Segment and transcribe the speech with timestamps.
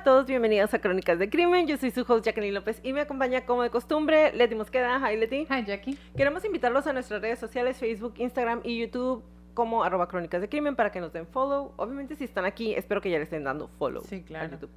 [0.00, 1.66] A todos, bienvenidos a Crónicas de Crimen.
[1.66, 4.98] Yo soy su host Jacqueline López y me acompaña como de costumbre Leti Mosqueda.
[4.98, 5.46] Hi Leti.
[5.50, 5.98] Hi Jackie.
[6.16, 10.74] Queremos invitarlos a nuestras redes sociales, Facebook, Instagram y YouTube como arroba crónicas de crimen
[10.74, 11.74] para que nos den follow.
[11.76, 14.46] Obviamente si están aquí, espero que ya les estén dando follow Sí, claro.
[14.46, 14.70] a YouTube.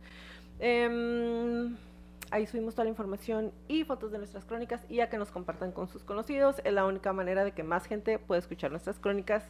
[0.59, 1.77] Em,
[2.29, 5.71] ahí subimos toda la información y fotos de nuestras crónicas y a que nos compartan
[5.71, 6.59] con sus conocidos.
[6.65, 9.45] Es la única manera de que más gente pueda escuchar nuestras crónicas.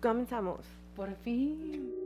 [0.00, 0.66] Comenzamos.
[0.96, 1.99] Por fin.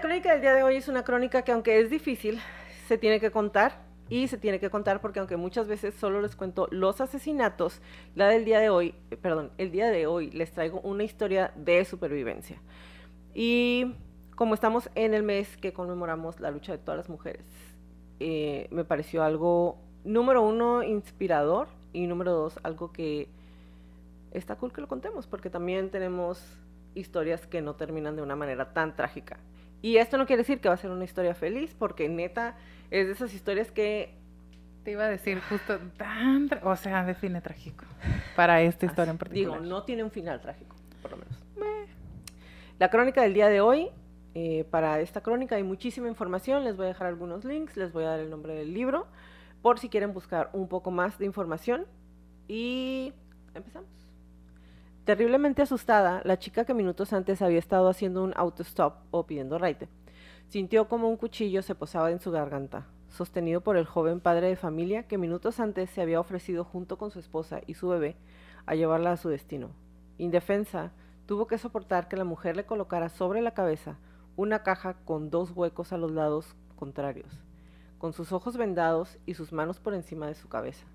[0.00, 2.40] La crónica del día de hoy es una crónica que aunque es difícil,
[2.88, 3.82] se tiene que contar.
[4.08, 7.82] Y se tiene que contar porque aunque muchas veces solo les cuento los asesinatos,
[8.14, 11.52] la del día de hoy, eh, perdón, el día de hoy les traigo una historia
[11.54, 12.62] de supervivencia.
[13.34, 13.94] Y
[14.36, 17.44] como estamos en el mes que conmemoramos la lucha de todas las mujeres,
[18.20, 23.28] eh, me pareció algo, número uno, inspirador y número dos, algo que
[24.30, 26.42] está cool que lo contemos porque también tenemos
[26.94, 29.38] historias que no terminan de una manera tan trágica.
[29.82, 32.56] Y esto no quiere decir que va a ser una historia feliz, porque neta
[32.90, 34.14] es de esas historias que...
[34.84, 37.84] Te iba a decir justo tan, o sea, define trágico
[38.34, 39.60] para esta historia en Digo, particular.
[39.60, 41.38] no tiene un final trágico, por lo menos.
[42.78, 43.90] La crónica del día de hoy,
[44.34, 48.04] eh, para esta crónica hay muchísima información, les voy a dejar algunos links, les voy
[48.04, 49.06] a dar el nombre del libro,
[49.60, 51.84] por si quieren buscar un poco más de información.
[52.48, 53.12] Y
[53.54, 53.90] empezamos.
[55.10, 59.88] Terriblemente asustada, la chica que minutos antes había estado haciendo un autostop o pidiendo raite,
[60.46, 64.54] sintió como un cuchillo se posaba en su garganta, sostenido por el joven padre de
[64.54, 68.14] familia que minutos antes se había ofrecido junto con su esposa y su bebé
[68.66, 69.70] a llevarla a su destino.
[70.16, 70.92] Indefensa,
[71.26, 73.98] tuvo que soportar que la mujer le colocara sobre la cabeza
[74.36, 77.32] una caja con dos huecos a los lados contrarios,
[77.98, 80.86] con sus ojos vendados y sus manos por encima de su cabeza.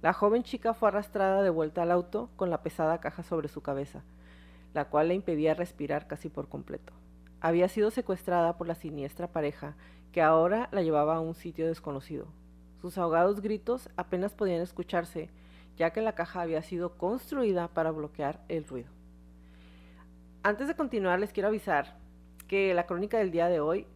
[0.00, 3.62] La joven chica fue arrastrada de vuelta al auto con la pesada caja sobre su
[3.62, 4.04] cabeza,
[4.72, 6.92] la cual le impedía respirar casi por completo.
[7.40, 9.74] Había sido secuestrada por la siniestra pareja
[10.12, 12.28] que ahora la llevaba a un sitio desconocido.
[12.80, 15.30] Sus ahogados gritos apenas podían escucharse,
[15.76, 18.90] ya que la caja había sido construida para bloquear el ruido.
[20.44, 21.96] Antes de continuar, les quiero avisar
[22.46, 23.86] que la crónica del día de hoy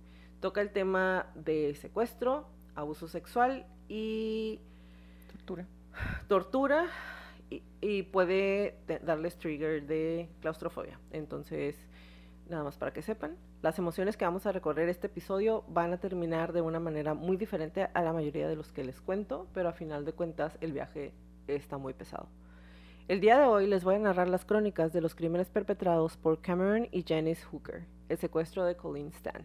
[0.41, 4.59] toca el tema de secuestro, abuso sexual y
[5.31, 5.67] Tortura.
[6.29, 6.87] Tortura
[7.81, 10.99] y, puede darles trigger de claustrofobia.
[11.11, 11.77] Entonces,
[12.49, 15.99] nada más para que sepan, las emociones que vamos a recorrer este episodio van a
[15.99, 19.69] terminar de una manera muy diferente a la mayoría de los que les cuento, pero
[19.69, 21.13] a final de cuentas el viaje
[21.47, 22.29] está muy pesado.
[23.09, 26.41] El día de hoy les voy a narrar las crónicas de los crímenes perpetrados por
[26.41, 29.45] Cameron y Janice Hooker, el secuestro de Colleen Stan.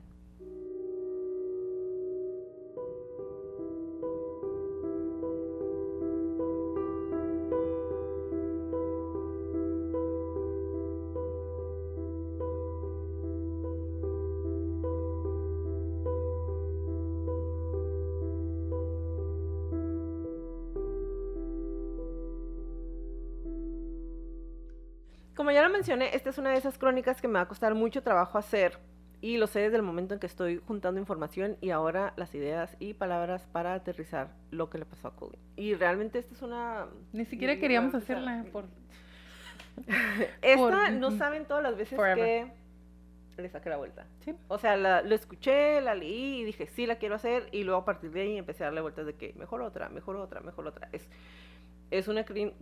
[25.68, 28.38] Lo mencioné, esta es una de esas crónicas que me va a costar mucho trabajo
[28.38, 28.78] hacer
[29.20, 32.76] y lo sé desde el momento en que estoy juntando información y ahora las ideas
[32.80, 35.42] y palabras para aterrizar lo que le pasó a Colleen.
[35.56, 36.86] Y realmente esta es una...
[37.14, 38.66] Ni siquiera queríamos hacerla por...
[40.42, 42.48] Esta por- no saben todas las veces Forever.
[43.36, 44.06] que le saqué la vuelta.
[44.24, 44.36] Sí.
[44.48, 47.48] O sea, la- lo escuché, la leí y dije, sí, la quiero hacer.
[47.52, 50.16] Y luego a partir de ahí empecé a darle vueltas de que mejor otra, mejor
[50.18, 50.90] otra, mejor otra.
[50.92, 51.08] Es,
[51.92, 52.54] es una, crin-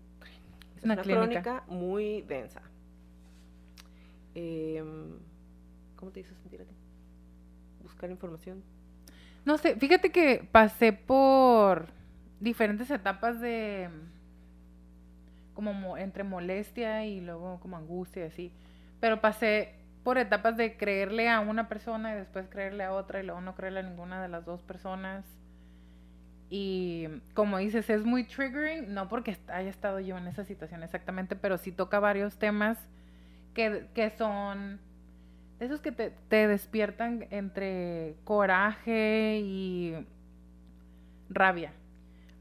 [0.78, 2.62] es Una una crónica muy densa.
[4.36, 5.20] Em,
[5.96, 6.76] ¿Cómo te hizo sentir a ti?
[7.82, 8.64] Buscar información.
[9.46, 11.88] No sé, fíjate que pasé por
[12.40, 13.90] diferentes etapas de...
[15.54, 18.52] como mo- entre molestia y luego como angustia y así.
[19.00, 23.26] Pero pasé por etapas de creerle a una persona y después creerle a otra y
[23.26, 25.26] luego no creerle a ninguna de las dos personas.
[26.50, 31.36] Y como dices, es muy triggering, no porque haya estado yo en esa situación exactamente,
[31.36, 32.78] pero sí toca varios temas
[33.56, 34.80] que, que son
[35.60, 39.96] esos que te, te despiertan entre coraje y
[41.30, 41.72] rabia.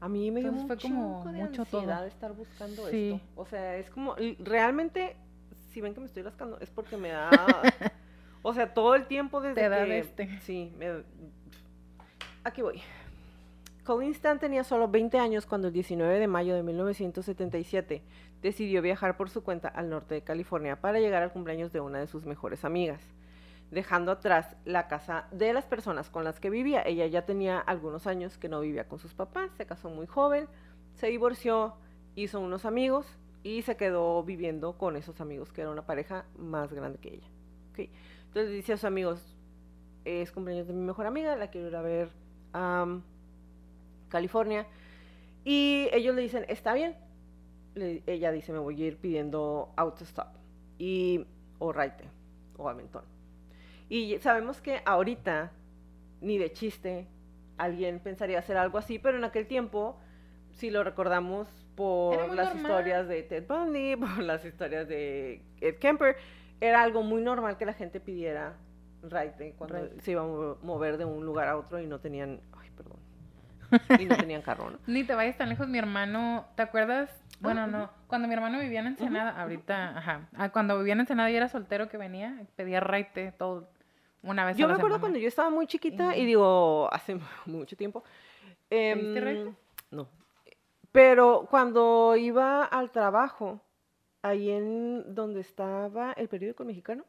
[0.01, 2.05] A mí me dio Entonces fue mucho, como de mucho ansiedad todo.
[2.07, 3.13] estar buscando Sí.
[3.13, 3.25] esto.
[3.35, 5.15] O sea, es como, realmente,
[5.71, 7.61] si ven que me estoy rascando, es porque me da,
[8.43, 10.39] o sea, todo el tiempo desde Te da que, de este.
[10.41, 11.03] sí, me,
[12.43, 12.81] aquí voy.
[13.85, 18.01] Colin Stan tenía solo 20 años cuando el 19 de mayo de 1977
[18.41, 21.99] decidió viajar por su cuenta al norte de California para llegar al cumpleaños de una
[21.99, 22.99] de sus mejores amigas,
[23.69, 26.81] dejando atrás la casa de las personas con las que vivía.
[26.81, 30.47] Ella ya tenía algunos años que no vivía con sus papás, se casó muy joven,
[30.95, 31.75] se divorció,
[32.15, 33.05] hizo unos amigos
[33.43, 37.27] y se quedó viviendo con esos amigos, que era una pareja más grande que ella.
[37.77, 39.37] Entonces dice a sus amigos,
[40.05, 42.09] es cumpleaños de mi mejor amiga, la quiero ir a ver
[44.09, 44.65] California.
[45.43, 46.95] Y ellos le dicen, está bien.
[47.75, 50.27] Le- ella dice, me voy a ir pidiendo autostop.
[50.77, 51.25] Y,
[51.59, 52.05] o raite,
[52.57, 53.03] o aventón.
[53.89, 55.51] Y sabemos que ahorita,
[56.21, 57.07] ni de chiste,
[57.57, 59.97] alguien pensaría hacer algo así, pero en aquel tiempo,
[60.53, 62.57] si lo recordamos por las normal.
[62.71, 66.15] historias de Ted Bundy, por las historias de Ed Kemper,
[66.61, 68.55] era algo muy normal que la gente pidiera
[69.03, 72.39] raite cuando se iba a mo- mover de un lugar a otro y no tenían,
[72.57, 72.97] ay, perdón,
[73.99, 74.79] y no tenían carro, ¿no?
[74.87, 77.09] Ni te vayas tan lejos, mi hermano, ¿te acuerdas?
[77.39, 81.01] Bueno, Ah, no, cuando mi hermano vivía en Ensenada, ahorita, ajá, ah, cuando vivía en
[81.01, 83.69] Ensenada y era soltero que venía, pedía raite todo,
[84.23, 85.01] una vez Yo a me acuerdo semana.
[85.01, 88.03] cuando yo estaba muy chiquita y digo, hace mucho tiempo.
[88.69, 89.53] ¿Pediste em, raite?
[89.91, 90.07] no.
[90.91, 93.61] Pero cuando iba al trabajo,
[94.21, 97.03] ahí en donde estaba el periódico mexicano.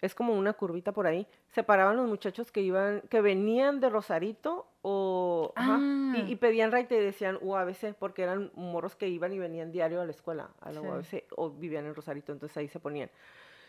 [0.00, 3.90] Es como una curvita por ahí, se paraban los muchachos que iban, que venían de
[3.90, 6.14] Rosarito o ajá, Ah.
[6.16, 10.00] y, y pedían raite y decían UABC, porque eran morros que iban y venían diario
[10.00, 10.86] a la escuela, a la Sí.
[10.86, 13.10] UABC, o vivían en Rosarito, entonces ahí se ponían.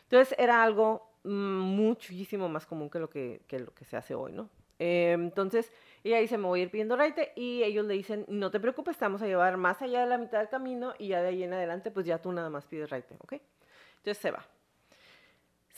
[0.04, 4.32] Entonces era algo muchísimo más común que lo que, que lo que se hace hoy,
[4.32, 4.50] ¿no?
[4.80, 5.72] Eh, entonces
[6.04, 8.98] ella dice, me voy a ir pidiendo raite y ellos le dicen, no te preocupes,
[8.98, 11.44] te vamos a llevar más allá de la mitad del camino y ya de ahí
[11.44, 13.34] en adelante, pues ya tú nada más pides raite, ¿ok?
[13.98, 14.46] Entonces se va.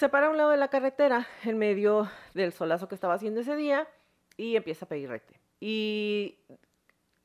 [0.01, 3.41] Se para a un lado de la carretera, en medio del solazo que estaba haciendo
[3.41, 3.87] ese día,
[4.35, 5.39] y empieza a pedir raite.
[5.59, 6.39] Y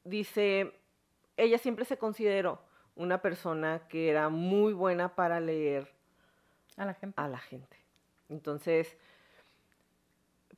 [0.05, 0.75] dice,
[1.39, 2.61] ella siempre se consideró
[2.95, 5.91] una persona que era muy buena para leer
[6.77, 7.15] A la gente.
[7.19, 7.79] a la gente.
[8.29, 8.99] Entonces,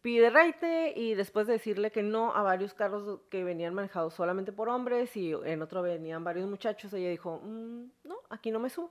[0.03, 4.50] pide raite y después de decirle que no a varios carros que venían manejados solamente
[4.50, 8.70] por hombres y en otro venían varios muchachos, ella dijo, "Mm, no, aquí no me
[8.70, 8.91] subo.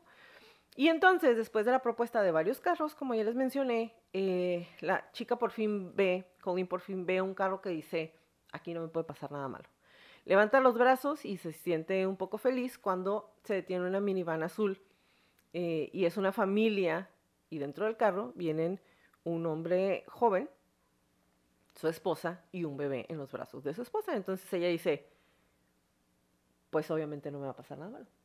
[0.77, 5.12] Y entonces, después de la propuesta de varios carros, como ya les mencioné, eh, la
[5.12, 8.13] chica por fin ve, Colleen por fin ve un carro que dice,
[8.51, 9.65] aquí no me puede pasar nada malo.
[10.24, 14.79] Levanta los brazos y se siente un poco feliz cuando se detiene una minivan azul
[15.51, 17.09] eh, y es una familia
[17.50, 18.79] y dentro del carro vienen
[19.24, 20.47] un hombre joven,
[21.74, 24.15] su esposa y un bebé en los brazos de su esposa.
[24.15, 25.07] Entonces ella dice,
[26.69, 28.16] pues obviamente no me va a pasar nada malo.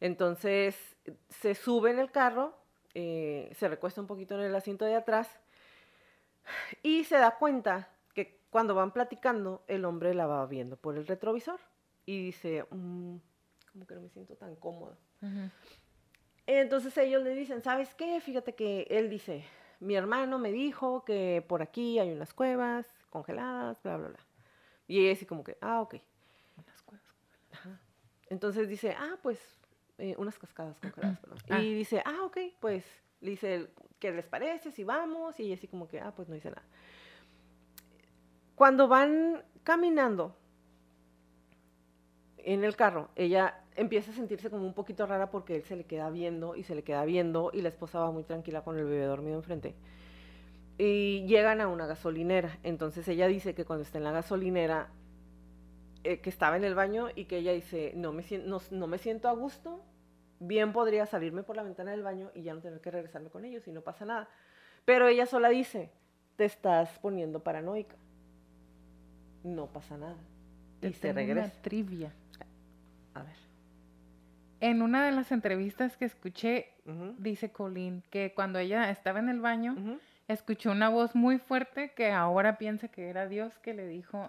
[0.00, 0.96] Entonces
[1.28, 2.56] se sube en el carro,
[2.94, 5.28] eh, se recuesta un poquito en el asiento de atrás
[6.82, 11.06] y se da cuenta que cuando van platicando, el hombre la va viendo por el
[11.06, 11.60] retrovisor
[12.04, 13.16] y dice, "Mm,
[13.72, 14.96] como que no me siento tan cómoda.
[15.20, 15.50] Ujú.
[16.46, 18.20] Entonces ellos le dicen, ¿sabes qué?
[18.20, 19.44] Fíjate que él dice,
[19.80, 24.26] mi hermano me dijo que por aquí hay unas cuevas congeladas, bla, bla, bla.
[24.86, 25.96] Y ella así como que, ah, ok.
[26.56, 27.04] Unas cuevas.
[27.52, 27.80] Ajá.
[28.30, 29.38] Entonces dice, ah, pues,
[29.98, 31.38] eh, unas cascadas congeladas, perdón.
[31.48, 31.62] Ah.
[31.62, 32.84] Y dice, ah, ok, pues,
[33.20, 35.38] le dice, ¿qué les parece si vamos?
[35.40, 36.62] Y ella así como que, ah, pues no dice nada.
[38.54, 40.36] Cuando van caminando
[42.38, 45.84] en el carro, ella empieza a sentirse como un poquito rara porque él se le
[45.84, 48.84] queda viendo y se le queda viendo y la esposa va muy tranquila con el
[48.84, 49.74] bebé dormido enfrente.
[50.78, 52.58] Y llegan a una gasolinera.
[52.62, 54.88] Entonces ella dice que cuando está en la gasolinera,
[56.12, 58.98] eh, que estaba en el baño y que ella dice, no me, no, no me
[58.98, 59.84] siento a gusto,
[60.38, 63.44] bien podría salirme por la ventana del baño y ya no tener que regresarme con
[63.44, 64.28] ellos y no pasa nada.
[64.84, 65.90] Pero ella sola dice,
[66.36, 67.96] te estás poniendo paranoica.
[69.42, 70.16] No pasa nada.
[70.80, 71.62] Te Y se tengo una regresa.
[71.62, 72.12] trivia.
[73.14, 73.36] A ver.
[74.60, 76.72] En una de las entrevistas que escuché,
[77.18, 79.98] dice Colleen que cuando ella estaba en el baño,
[80.28, 84.28] escuchó una voz muy fuerte que ahora piensa que era Dios que le dijo,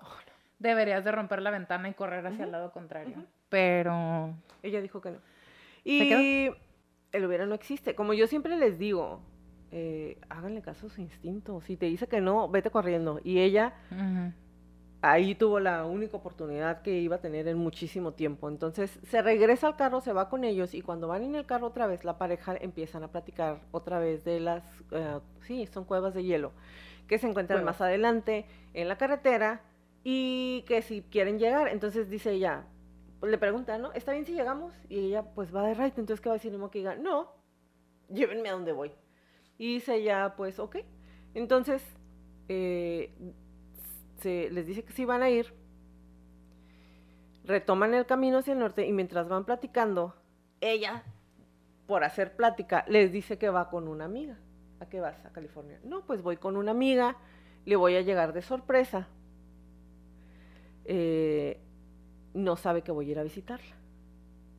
[0.60, 3.16] deberías de romper la ventana y correr hacia el lado contrario.
[3.18, 3.26] ujú.
[3.50, 4.34] Pero
[4.64, 5.18] Ella dijo que no.
[5.84, 6.50] Y
[7.12, 7.96] el hubiera no existe.
[7.96, 9.22] Como yo siempre les digo,
[9.72, 11.62] eh, háganle caso a su instinto.
[11.62, 13.22] Si te dice que no, vete corriendo.
[13.24, 14.34] Y ella ujú,
[15.02, 18.50] ahí tuvo la única oportunidad que iba a tener en muchísimo tiempo.
[18.50, 21.68] Entonces se regresa al carro, se va con ellos y cuando van en el carro
[21.68, 26.14] otra vez, la pareja empiezan a platicar otra vez de las, eh, sí, son cuevas
[26.14, 26.52] de hielo,
[27.08, 29.62] que se encuentran más adelante en la carretera
[30.10, 32.66] y que si quieren llegar, entonces dice ella,
[33.22, 33.92] le pregunta, ¿no?
[33.92, 34.74] ¿Está bien si llegamos?
[34.88, 36.58] Y ella pues va de right, entonces ¿qué va a decir?
[36.72, 37.34] que diga, no,
[38.08, 38.94] llévenme a donde voy.
[39.58, 40.78] Y dice ella, pues ok.
[41.34, 41.84] Entonces,
[42.48, 43.14] eh,
[44.20, 45.54] se les dice que sí van a ir,
[47.44, 50.16] retoman el camino hacia el norte y mientras van platicando,
[50.62, 51.04] ella,
[51.86, 54.40] por hacer plática, les dice que va con una amiga.
[54.80, 55.26] ¿A qué vas?
[55.26, 55.82] A California.
[55.84, 57.18] No, pues voy con una amiga,
[57.66, 59.10] le voy a llegar de sorpresa.
[60.88, 61.60] Eh,
[62.34, 63.76] no sabe que voy a ir a visitarla.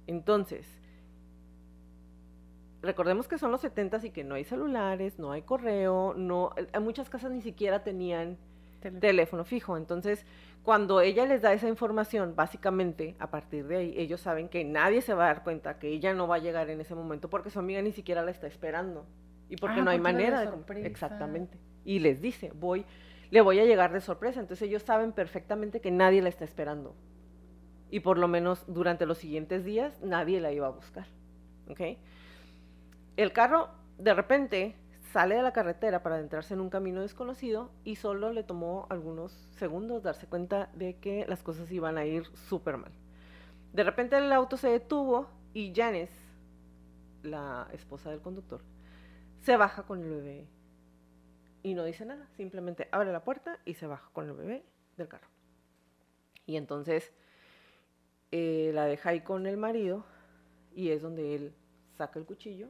[0.07, 0.67] Entonces,
[2.83, 7.09] recordemos que son los 70 y que no hay celulares, no hay correo, no, muchas
[7.09, 8.39] casas ni siquiera tenían
[9.01, 9.45] teléfono.
[9.45, 9.77] fijo.
[9.77, 10.25] Entonces,
[10.63, 15.03] cuando ella les da esa información, básicamente, a partir de ahí, ellos saben que nadie
[15.03, 17.51] se va a dar cuenta que ella no va a llegar en ese momento porque
[17.51, 19.07] su amiga ni siquiera la está esperando.
[19.49, 20.87] Y porque ah, no hay manera de...
[20.87, 21.59] Exactamente.
[21.85, 22.85] Y les dice, voy,
[23.31, 24.41] le voy a llegar de sorpresa.
[24.41, 26.95] Entonces ellos saben perfectamente que nadie la está esperando.
[27.91, 31.07] Y por lo menos durante los siguientes días nadie la iba a buscar.
[31.69, 31.81] ¿Ok?
[33.17, 34.77] El carro, de repente,
[35.13, 39.33] sale de la carretera para adentrarse en un camino desconocido y solo le tomó algunos
[39.57, 42.93] segundos darse cuenta de que las cosas iban a ir súper mal.
[43.73, 46.13] De repente el auto se detuvo y Janice,
[47.23, 48.61] la esposa del conductor,
[49.41, 50.47] se baja con el bebé
[51.69, 54.65] y no dice nada, simplemente abre la puerta y se baja con el bebé
[54.97, 55.29] del carro.
[56.47, 57.13] Y entonces
[58.33, 60.05] eh, la deja ahí con el marido
[60.75, 61.55] y es donde él
[61.97, 62.69] saca el cuchillo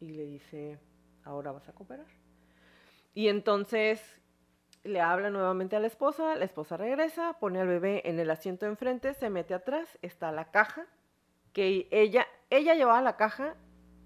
[0.00, 0.78] y le dice,
[1.24, 2.06] ahora vas a cooperar.
[3.14, 4.20] Y entonces
[4.84, 8.66] le habla nuevamente a la esposa, la esposa regresa, pone al bebé en el asiento
[8.66, 10.86] de enfrente, se mete atrás, está la caja,
[11.52, 13.56] que ella, ella llevaba la caja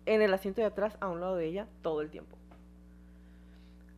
[0.07, 2.39] en el asiento de atrás a un lado de ella todo el tiempo.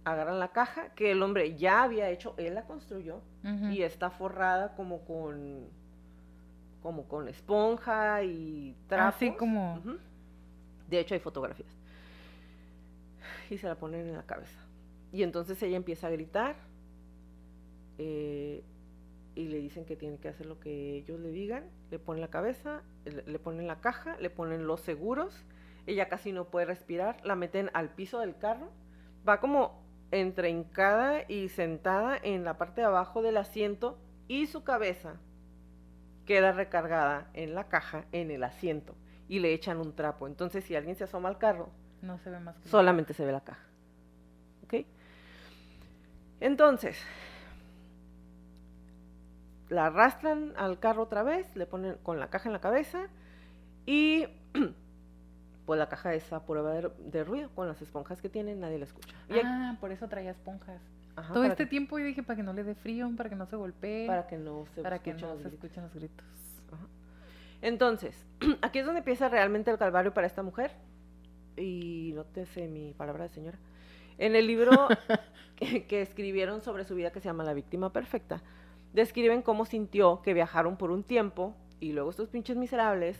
[0.04, 3.22] Agarran la caja que el hombre ya había hecho, él la construyó
[3.70, 5.68] y está forrada como con
[6.82, 9.16] como con esponja y trapos.
[9.16, 9.80] Así como.
[10.88, 11.74] De hecho hay fotografías
[13.50, 14.58] y se la ponen en la cabeza.
[15.12, 16.56] Y entonces ella empieza a gritar
[17.98, 18.62] eh,
[19.34, 21.64] y le dicen que tiene que hacer lo que ellos le digan.
[21.90, 25.44] Le ponen la cabeza, le, ponen la caja, le ponen los seguros.
[25.86, 28.70] Ella casi no puede respirar, la meten al piso del carro.
[29.28, 29.83] Va como
[30.14, 35.16] entrencada y sentada en la parte de abajo del asiento y su cabeza
[36.24, 38.94] queda recargada en la caja, en el asiento,
[39.28, 40.26] y le echan un trapo.
[40.26, 41.68] Entonces, si alguien se asoma al carro,
[42.02, 43.66] no se ve más que Solamente se ve la caja.
[44.64, 44.86] ¿Ok?
[46.40, 46.96] Entonces,
[49.68, 53.08] la arrastran al carro otra vez, le ponen con la caja en la cabeza
[53.86, 54.26] y
[55.66, 58.84] pues la caja es a prueba de, ruido, con las esponjas que tiene nadie la
[58.84, 59.14] escucha.
[59.44, 60.80] ah, por eso traía esponjas.
[61.32, 63.56] Todo este tiempo yo dije para que no le dé frío, para que no se
[63.56, 64.06] golpee.
[64.06, 66.26] Para que no se, para que no se escuchen los gritos.
[67.62, 68.26] Entonces,
[68.62, 70.72] aquí es donde empieza realmente el calvario para esta mujer
[71.56, 73.58] y no te sé mi palabra de señora,
[74.18, 74.70] en el libro
[75.56, 78.42] que, escribieron sobre su vida que se llama La víctima perfecta,
[78.92, 83.18] describen cómo sintió que viajaron por un tiempo y luego estos pinches miserables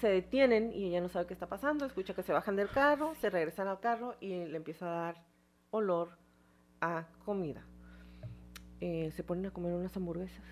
[0.00, 3.14] se detienen y ella no sabe qué está pasando, escucha que se bajan del carro,
[3.16, 5.24] se regresan al carro y le empieza a dar
[5.70, 6.08] olor
[6.80, 7.62] a comida.
[8.80, 10.42] Eh, se ponen a comer unas hamburguesas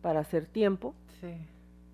[0.00, 0.94] para hacer tiempo,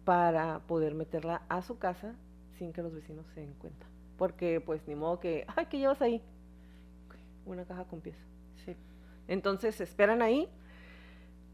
[0.05, 2.15] para poder meterla a su casa
[2.59, 3.87] sin que los vecinos se den cuenta.
[4.17, 6.23] Porque pues ni modo que, ay, ¿qué llevas ahí?
[7.47, 8.23] Una caja con pieza.
[8.65, 8.77] Sí.
[9.27, 10.49] Entonces se esperan ahí,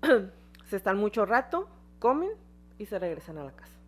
[0.66, 1.68] se están mucho rato,
[2.00, 2.30] comen
[2.78, 3.83] y se regresan a la casa.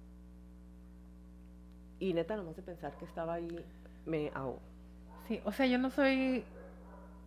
[1.99, 3.65] Y neta, nomás de pensar que estaba ahí,
[4.05, 4.61] me ahogo.
[5.29, 6.45] Sí, o sea, yo no soy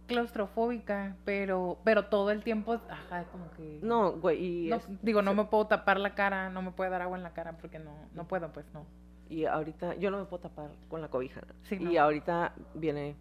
[0.07, 3.79] claustrofóbica, pero pero todo el tiempo, ajá, como que...
[3.83, 4.71] No, güey, y...
[5.01, 7.57] digo, no me puedo tapar la cara, no me puede dar agua en la cara
[7.57, 8.85] porque no, no puedo, pues no
[9.29, 11.41] y ahorita yo no me puedo tapar con la cobija.
[11.71, 13.15] Y ahorita viene,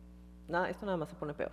[0.49, 1.52] nada, esto nada más se pone peor.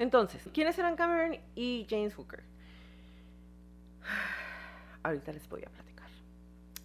[0.00, 2.42] Entonces, ¿quiénes eran Cameron y James Hooker?
[5.02, 6.08] Ahorita les voy a platicar.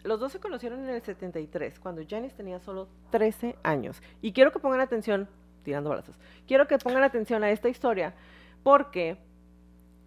[0.04, 4.04] Los dos se conocieron en el 73, cuando Janice tenía solo 13 años.
[4.22, 5.30] Y quiero que pongan atención,
[5.64, 8.14] tirando balazos, quiero que pongan atención a esta historia,
[8.64, 9.18] porque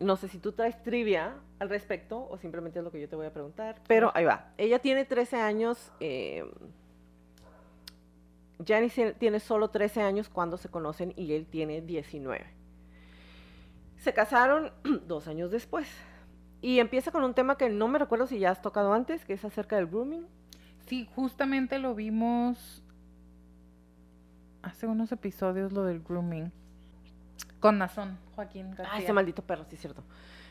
[0.00, 3.16] no sé si tú traes trivia al respecto o simplemente es lo que yo te
[3.16, 4.52] voy a preguntar, pero ahí va.
[4.58, 6.44] Ella tiene 13 años, eh,
[8.66, 12.57] Janice tiene solo 13 años cuando se conocen y él tiene 19.
[13.98, 14.72] Se casaron
[15.06, 15.88] dos años después.
[16.60, 19.34] Y empieza con un tema que no me recuerdo si ya has tocado antes, que
[19.34, 20.26] es acerca del grooming.
[20.86, 22.82] Sí, justamente lo vimos
[24.62, 26.52] hace unos episodios, lo del grooming.
[27.60, 28.88] Con Nazón, Joaquín García.
[28.92, 30.02] Ah, ese maldito perro, sí es cierto.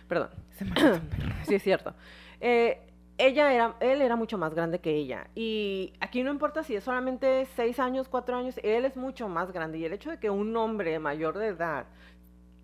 [0.07, 0.29] Perdón.
[0.51, 1.33] Ese maldito perro.
[1.45, 1.93] Sí es cierto.
[2.39, 2.81] Eh,
[3.17, 5.27] ella era, él era mucho más grande que ella.
[5.33, 9.51] Y aquí no importa si es solamente seis años, cuatro años, él es mucho más
[9.51, 9.79] grande.
[9.79, 11.87] Y el hecho de que un hombre mayor de edad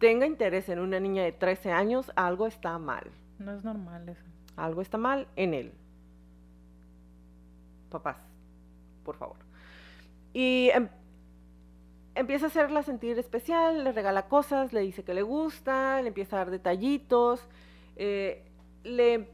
[0.04, 3.10] tenga interés en una niña de 13 años, algo está mal.
[3.40, 4.22] No es normal eso.
[4.58, 5.72] Algo está mal en él.
[7.90, 8.18] Papás,
[9.06, 9.38] por favor.
[10.34, 10.90] Y em-
[12.16, 16.36] empieza a hacerla sentir especial, le regala cosas, le dice que le gusta, le empieza
[16.36, 17.48] a dar detallitos,
[17.96, 18.44] eh,
[18.84, 19.30] le,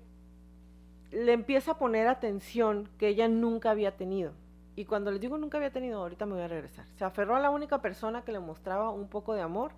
[1.10, 4.34] le empieza a poner atención que ella nunca había tenido.
[4.76, 6.86] Y cuando les digo nunca había tenido, ahorita me voy a regresar.
[6.94, 9.72] Se aferró a la única persona que le mostraba un poco de amor,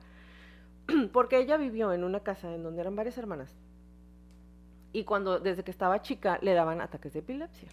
[1.13, 3.55] porque ella vivió en una casa en donde eran varias hermanas.
[4.93, 7.69] Y cuando, desde que estaba chica, le daban ataques de epilepsia.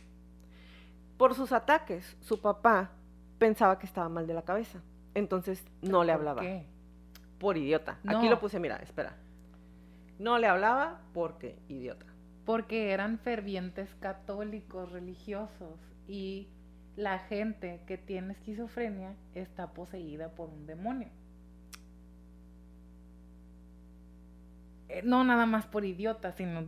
[1.17, 2.93] Por sus ataques, su papá
[3.39, 4.81] pensaba que estaba mal de la cabeza.
[5.15, 6.43] Entonces no le ¿Por hablaba.
[6.43, 6.67] qué?
[7.41, 7.99] Por idiota.
[8.07, 9.17] Aquí lo puse, mira, espera.
[10.19, 12.07] No le hablaba porque idiota.
[12.45, 16.49] Porque eran fervientes católicos religiosos y
[16.97, 21.09] la gente que tiene esquizofrenia está poseída por un demonio.
[24.89, 26.65] Eh, No nada más por idiota, sino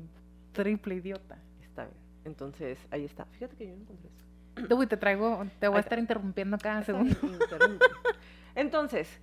[0.53, 1.39] triple idiota.
[1.62, 1.97] Está bien.
[2.25, 3.25] Entonces, ahí está.
[3.27, 4.77] Fíjate que yo no encontré eso.
[4.77, 7.17] Uy, te traigo, te voy a estar interrumpiendo cada segundo.
[8.55, 9.21] Entonces,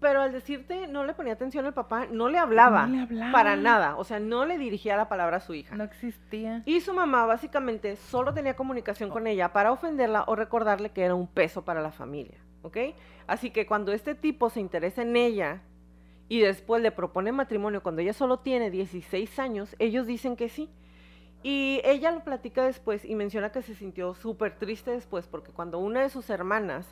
[0.00, 2.86] pero al decirte no le ponía atención al papá, no le hablaba.
[2.86, 3.32] No le hablaba.
[3.32, 3.96] Para nada.
[3.96, 5.74] O sea, no le dirigía la palabra a su hija.
[5.76, 6.62] No existía.
[6.66, 11.14] Y su mamá básicamente solo tenía comunicación con ella para ofenderla o recordarle que era
[11.14, 12.78] un peso para la familia, ¿ok?
[13.26, 15.62] Así que cuando este tipo se interesa en ella
[16.28, 20.68] y después le propone matrimonio cuando ella solo tiene 16 años, ellos dicen que sí.
[21.42, 25.78] Y ella lo platica después y menciona que se sintió súper triste después porque cuando
[25.78, 26.86] una de sus hermanas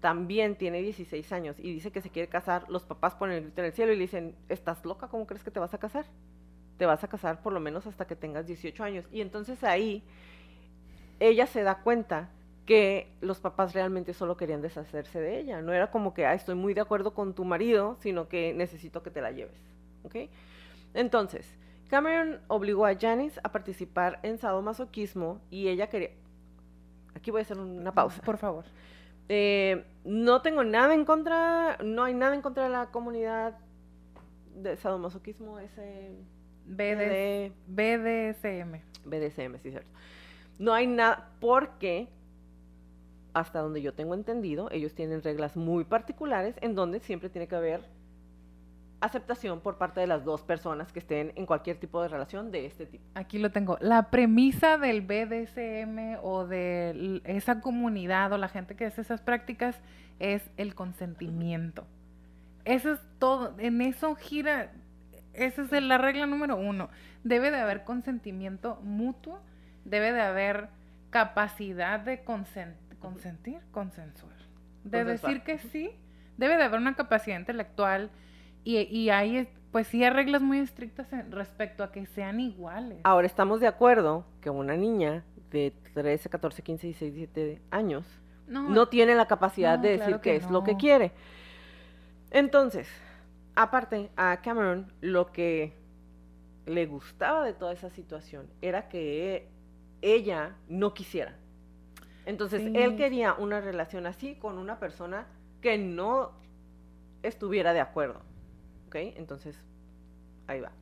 [0.00, 3.60] también tiene 16 años y dice que se quiere casar, los papás ponen el grito
[3.62, 5.08] en el cielo y le dicen, ¿estás loca?
[5.08, 6.04] ¿Cómo crees que te vas a casar?
[6.76, 9.06] Te vas a casar por lo menos hasta que tengas 18 años.
[9.10, 10.02] Y entonces ahí
[11.18, 12.28] ella se da cuenta
[12.66, 15.62] que los papás realmente solo querían deshacerse de ella.
[15.62, 19.02] No era como que, ah, estoy muy de acuerdo con tu marido, sino que necesito
[19.02, 19.60] que te la lleves.
[20.02, 20.16] ¿Ok?
[20.92, 21.56] Entonces,
[21.88, 26.10] Cameron obligó a Janice a participar en sadomasoquismo y ella quería...
[27.14, 28.20] Aquí voy a hacer una pausa.
[28.22, 28.64] Por favor.
[29.28, 33.56] Eh, no tengo nada en contra, no hay nada en contra de la comunidad
[34.54, 36.12] de sadomasoquismo, ese
[36.66, 38.80] BD, BDSM.
[39.04, 39.90] BDSM, sí, cierto.
[40.58, 42.08] No hay nada, porque
[43.36, 47.54] hasta donde yo tengo entendido, ellos tienen reglas muy particulares en donde siempre tiene que
[47.56, 47.82] haber
[49.00, 52.64] aceptación por parte de las dos personas que estén en cualquier tipo de relación de
[52.64, 53.04] este tipo.
[53.14, 53.76] Aquí lo tengo.
[53.80, 59.78] La premisa del BDSM o de esa comunidad o la gente que hace esas prácticas
[60.18, 61.84] es el consentimiento.
[62.64, 63.54] Eso es todo.
[63.58, 64.72] En eso gira.
[65.34, 66.88] Esa es la regla número uno.
[67.22, 69.40] Debe de haber consentimiento mutuo.
[69.84, 70.68] Debe de haber
[71.10, 74.34] capacidad de consen- consentir, consensuar.
[74.84, 75.32] De Consensuar.
[75.34, 75.90] decir que sí.
[76.36, 78.10] Debe de haber una capacidad intelectual.
[78.64, 82.40] Y, y hay, es- pues sí, hay reglas muy estrictas en- respecto a que sean
[82.40, 82.98] iguales.
[83.04, 88.04] Ahora estamos de acuerdo que una niña de 13, 14, 15, 16, 17 años
[88.48, 91.12] no tiene la capacidad No, de decir claro qué que es lo que quiere.
[92.30, 92.88] Entonces,
[93.54, 95.72] aparte, a Cameron lo que
[96.66, 99.48] le gustaba de toda esa situación era que
[100.02, 101.34] ella no quisiera.
[102.26, 105.26] Entonces, él quería una relación así con una persona
[105.62, 106.32] que no
[107.22, 108.20] estuviera de acuerdo.
[108.88, 108.96] ¿Ok?
[108.96, 109.58] Entonces,
[110.48, 110.72] ahí va.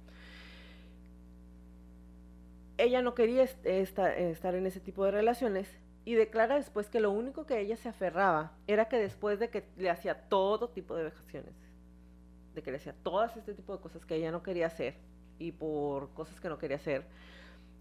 [2.76, 5.68] Ella no quería est- esta- estar en ese tipo de relaciones
[6.04, 9.64] y declara después que lo único que ella se aferraba era que después de que
[9.76, 11.54] le hacía todo tipo de vejaciones,
[12.54, 14.96] de que le hacía todas este tipo de cosas que ella no quería hacer
[15.38, 17.06] y por cosas que no quería hacer,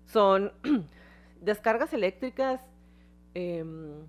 [0.05, 0.53] son
[1.41, 2.61] descargas eléctricas
[3.33, 4.07] em,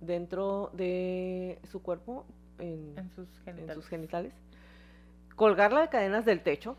[0.00, 2.26] dentro de su cuerpo,
[2.58, 3.74] en, en sus en genitales.
[3.74, 4.34] sus genitales,
[5.36, 6.76] colgarla de cadenas del techo,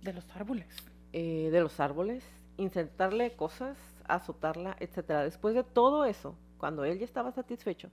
[0.00, 0.68] De los árboles.
[1.12, 2.24] eh, de los árboles,
[2.56, 5.22] insertarle cosas azotarla, etcétera.
[5.24, 7.90] Después de todo eso, cuando él ya estaba satisfecho,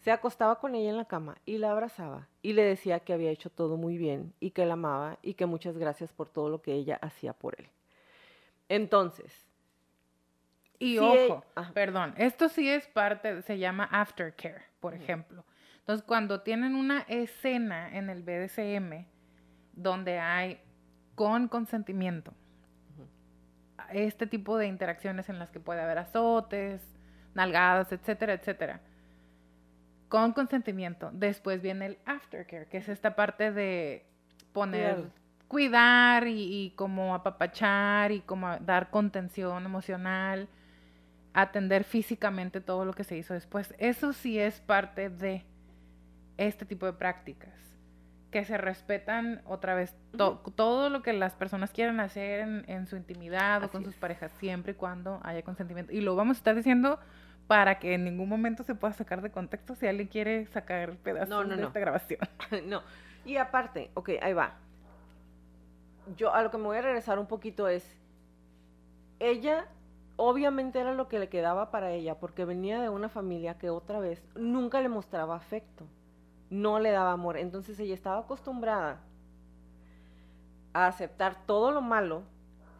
[0.00, 3.30] se acostaba con ella en la cama y la abrazaba y le decía que había
[3.30, 6.60] hecho todo muy bien y que la amaba y que muchas gracias por todo lo
[6.62, 7.68] que ella hacía por él.
[8.68, 9.32] Entonces,
[10.82, 15.44] Y Sí, ojo, perdón, esto sí es parte, se llama aftercare, por ejemplo.
[15.78, 19.06] Entonces, cuando tienen una escena en el BDSM
[19.74, 20.60] donde hay
[21.14, 22.34] con consentimiento
[23.92, 26.82] este tipo de interacciones en las que puede haber azotes,
[27.34, 28.80] nalgadas, etcétera, etcétera.
[30.08, 31.10] Con consentimiento.
[31.12, 34.06] Después viene el aftercare, que es esta parte de
[34.52, 35.10] poner, Cuidar.
[35.48, 40.48] cuidar y, y como apapachar y como dar contención emocional,
[41.34, 43.74] atender físicamente todo lo que se hizo después.
[43.78, 45.44] Eso sí es parte de
[46.36, 47.52] este tipo de prácticas.
[48.30, 52.86] Que se respetan otra vez to- todo lo que las personas quieran hacer en, en
[52.86, 55.92] su intimidad o con sus parejas, siempre y cuando haya consentimiento.
[55.92, 56.98] Y lo vamos a estar diciendo
[57.46, 61.28] para que en ningún momento se pueda sacar de contexto si alguien quiere sacar pedazos
[61.28, 61.66] No, no, de no.
[61.68, 62.20] esta grabación.
[62.66, 62.82] no.
[63.26, 64.54] Y aparte, ok, ahí va.
[66.16, 67.84] Yo a lo que me voy a regresar un poquito es,
[69.18, 69.66] ella
[70.16, 74.00] obviamente era lo que le quedaba para ella, porque venía de una familia que otra
[74.00, 75.86] vez nunca le mostraba afecto,
[76.50, 77.36] no le daba amor.
[77.36, 79.00] Entonces ella estaba acostumbrada
[80.74, 82.22] a aceptar todo lo malo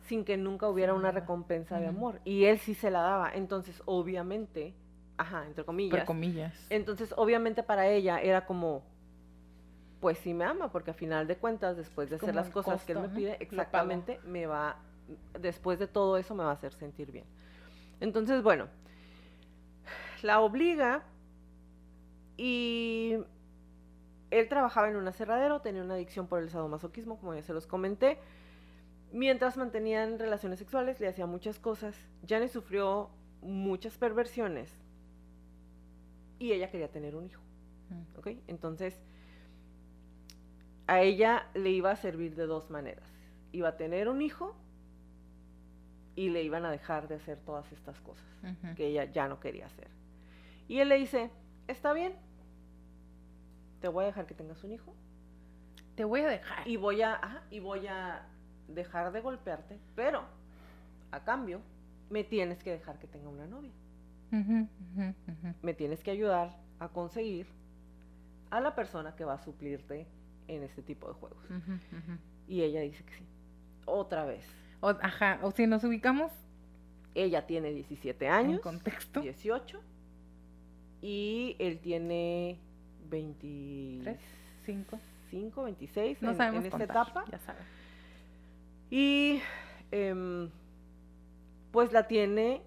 [0.02, 2.20] sin que nunca hubiera una recompensa de amor.
[2.24, 3.32] Y él sí se la daba.
[3.34, 4.74] Entonces, obviamente,
[5.16, 6.54] ajá, entre comillas, Por comillas.
[6.70, 8.82] entonces, obviamente para ella era como,
[10.00, 12.92] pues sí me ama, porque a final de cuentas, después de hacer las cosas que
[12.92, 14.76] él me pide, exactamente me va,
[15.38, 17.24] después de todo eso me va a hacer sentir bien.
[18.00, 18.68] Entonces, bueno,
[20.22, 21.04] la obliga
[22.36, 23.16] y
[24.30, 27.66] él trabajaba en un aserradero, tenía una adicción por el sadomasoquismo, como ya se los
[27.66, 28.18] comenté.
[29.12, 31.94] Mientras mantenían relaciones sexuales, le hacía muchas cosas.
[32.26, 33.10] Janet sufrió
[33.42, 34.72] muchas perversiones
[36.38, 37.42] y ella quería tener un hijo,
[37.90, 38.18] Mm.
[38.18, 38.26] ¿ok?
[38.46, 38.98] Entonces,
[40.86, 43.06] a ella le iba a servir de dos maneras.
[43.52, 44.56] Iba a tener un hijo
[46.14, 48.24] y le iban a dejar de hacer todas estas cosas
[48.76, 49.88] que ella ya no quería hacer.
[50.68, 51.30] Y él le dice,
[51.68, 52.14] está bien,
[53.80, 54.94] te voy a dejar que tengas un hijo
[55.96, 56.66] Te voy a dejar.
[56.68, 58.26] y voy a, ajá, y voy a
[58.68, 60.22] dejar de golpearte, pero
[61.10, 61.60] a cambio
[62.10, 63.72] me tienes que dejar que tenga una novia.
[65.62, 67.46] Me tienes que ayudar a conseguir
[68.50, 70.06] a la persona que va a suplirte
[70.48, 71.44] en este tipo de juegos.
[72.48, 73.26] Y ella dice que sí.
[73.86, 74.44] Otra vez.
[74.82, 76.30] O, ajá, o si nos ubicamos
[77.14, 79.20] Ella tiene 17 en años, contexto.
[79.22, 79.80] 18,
[81.00, 82.58] y él tiene
[83.08, 84.20] 25, Tres,
[84.66, 85.62] cinco.
[85.64, 87.24] 26 No en, sabemos en esta contar, etapa.
[87.30, 87.62] ya saben.
[88.90, 89.40] Y
[89.90, 90.50] em,
[91.70, 92.60] pues la tiene,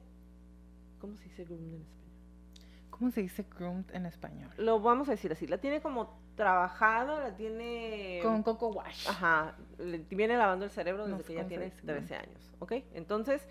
[0.99, 2.89] ¿cómo se dice groomed en español?
[2.89, 4.49] ¿Cómo se dice groomed en español?
[4.58, 8.19] Lo vamos a decir así, la tiene como trabajada, la tiene...
[8.21, 9.08] Con Coco Wash.
[9.08, 12.74] Ajá, le viene lavando el cerebro desde que se tiene dice, 13 años, ¿ok?
[12.93, 13.48] Entonces,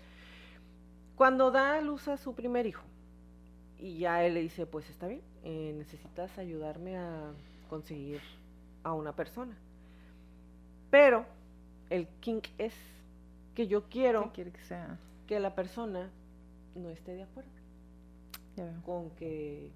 [1.15, 2.83] cuando da a luz a su primer hijo,
[3.77, 7.31] y ya él le dice, pues está bien, eh, necesitas ayudarme a
[7.69, 8.21] conseguir
[8.83, 9.55] a una persona.
[10.89, 11.25] Pero
[11.89, 12.73] el kink es
[13.53, 14.97] que yo quiero ¿Qué quiere que sea?
[15.27, 16.09] que la persona
[16.75, 17.49] no esté de acuerdo
[18.55, 19.71] Ya con que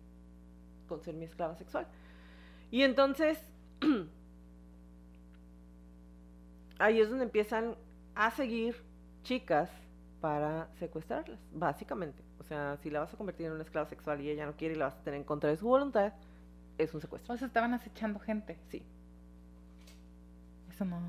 [0.87, 1.87] con ser mi esclava sexual.
[2.71, 3.39] Y entonces
[6.79, 7.75] ahí es donde empiezan
[8.15, 8.75] a seguir
[9.23, 9.69] chicas
[10.21, 12.23] para secuestrarlas, básicamente.
[12.39, 14.75] O sea, si la vas a convertir en una esclava sexual y ella no quiere
[14.75, 16.13] y la vas a tener en contra de su voluntad,
[16.77, 17.33] es un secuestro.
[17.33, 18.57] O sea, estaban acechando gente.
[18.69, 18.83] Sí,
[20.69, 20.99] Eso no,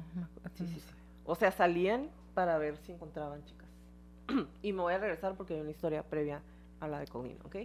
[0.55, 0.95] sí, no sí, sí.
[1.25, 3.69] O sea, salían para ver si encontraban chicas.
[4.63, 6.43] y me voy a regresar porque hay una historia previa
[6.81, 7.57] a la de Colleen, ¿ok?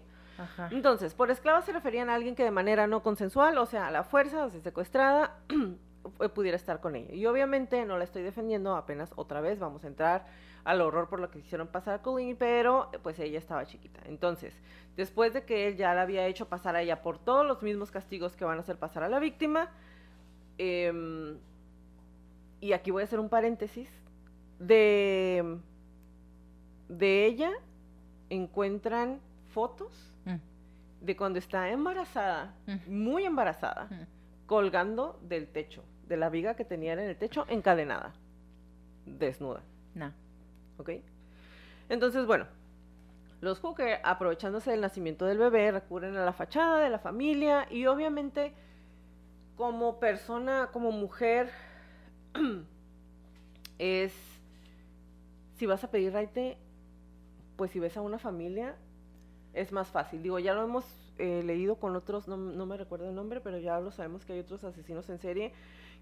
[0.71, 3.91] Entonces, por esclava se referían a alguien que de manera no consensual, o sea, a
[3.91, 5.38] la fuerza, o sea, secuestrada,
[6.19, 7.13] eh, pudiera estar con ella.
[7.13, 10.26] Y obviamente no la estoy defendiendo, apenas otra vez vamos a entrar
[10.63, 14.02] al horror por lo que hicieron pasar a Colleen, pero eh, pues ella estaba chiquita.
[14.06, 14.60] Entonces,
[14.98, 17.91] después de que él ya la había hecho pasar a ella por todos los mismos
[17.91, 19.69] castigos que van a hacer pasar a la víctima,
[20.58, 21.38] em,
[22.60, 23.89] y aquí voy a hacer un paréntesis,
[24.58, 25.60] de,
[26.89, 27.52] de ella
[28.30, 29.19] encuentran
[29.54, 30.14] fotos
[31.06, 32.76] de cuando está embarazada, Mm.
[32.88, 34.48] muy embarazada, mm.
[34.48, 38.13] colgando del techo, de la viga que tenía en el techo, encadenada,
[39.06, 39.62] desnuda,
[39.94, 40.12] No.
[40.78, 40.89] ¿ok?
[41.89, 42.48] Entonces, bueno,
[43.41, 47.86] los Hooker, aprovechándose del nacimiento del bebé, recurren a la fachada de la familia y
[47.86, 48.54] obviamente
[49.56, 51.52] como persona, como mujer,
[53.78, 54.13] es,
[55.58, 56.58] si vas a pedir raite,
[57.56, 58.76] pues si ves a una familia,
[59.56, 60.22] es más fácil.
[60.22, 60.86] Digo, ya lo hemos
[61.18, 64.34] eh, leído con otros, no, no me recuerdo el nombre, pero ya lo sabemos que
[64.34, 65.54] hay otros asesinos en serie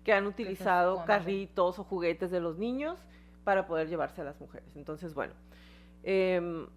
[0.03, 2.99] que han utilizado carritos o juguetes de los niños
[3.43, 4.75] para poder llevarse a las mujeres.
[4.75, 5.33] Entonces, bueno.
[6.03, 6.67] em,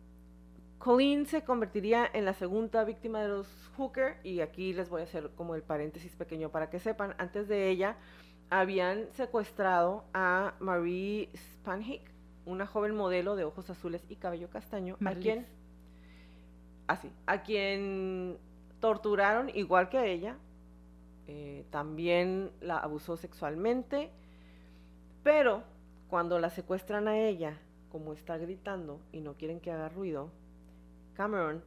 [0.78, 5.04] Colleen se convertiría en la segunda víctima de los Hooker y aquí les voy a
[5.04, 7.96] hacer como el paréntesis pequeño para que sepan, antes de ella
[8.50, 12.02] habían secuestrado a Marie Spanhick,
[12.44, 15.46] una joven modelo de ojos azules y cabello castaño, a quien
[16.86, 18.38] así, a quien
[18.80, 20.36] torturaron igual que a ella,
[21.26, 24.10] eh, también la abusó sexualmente,
[25.22, 25.64] pero
[26.08, 27.58] cuando la secuestran a ella,
[27.90, 30.30] como está gritando y no quieren que haga ruido,
[31.14, 31.64] Cameron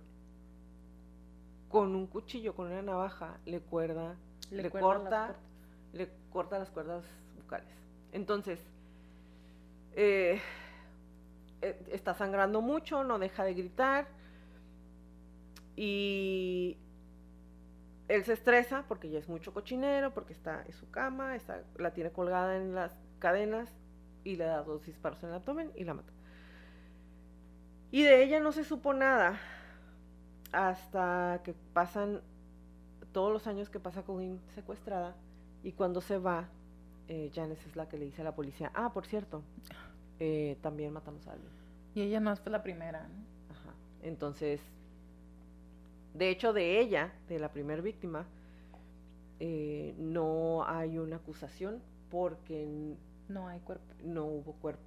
[1.70, 4.16] con un cuchillo, con una navaja, le cuerda,
[4.50, 5.36] le, corta,
[5.94, 7.04] le corta las cuerdas
[7.36, 7.74] bucales.
[8.12, 8.60] Entonces,
[9.94, 10.42] eh,
[11.62, 14.08] eh, está sangrando mucho, no deja de gritar
[15.82, 16.76] y
[18.10, 21.94] él se estresa porque ya es mucho cochinero, porque está en su cama, está, la
[21.94, 23.70] tiene colgada en las cadenas
[24.26, 26.12] y le da dos disparos en el abdomen y la mata.
[27.92, 29.40] Y de ella no se supo nada
[30.52, 32.24] hasta que pasan
[33.14, 35.16] todos los años que pasa Colleen secuestrada
[35.64, 36.50] y cuando se va,
[37.08, 39.44] eh, Janice es la que le dice a la policía, ah, por cierto,
[40.20, 41.54] eh, también matamos a alguien.
[41.96, 43.24] Y ella no fue la primera, ¿no?
[43.50, 43.74] Ajá.
[44.02, 44.60] Entonces,
[46.14, 48.26] de hecho, de ella, de la primera víctima,
[49.40, 52.96] eh, no hay una acusación porque
[53.28, 53.86] No hay cuerpo.
[54.04, 54.82] no hubo cuerpo.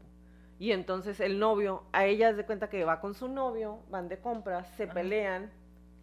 [0.59, 4.19] Y entonces el novio, a ella se cuenta que va con su novio, van de
[4.21, 4.95] compras, se Ajá.
[4.95, 5.51] pelean,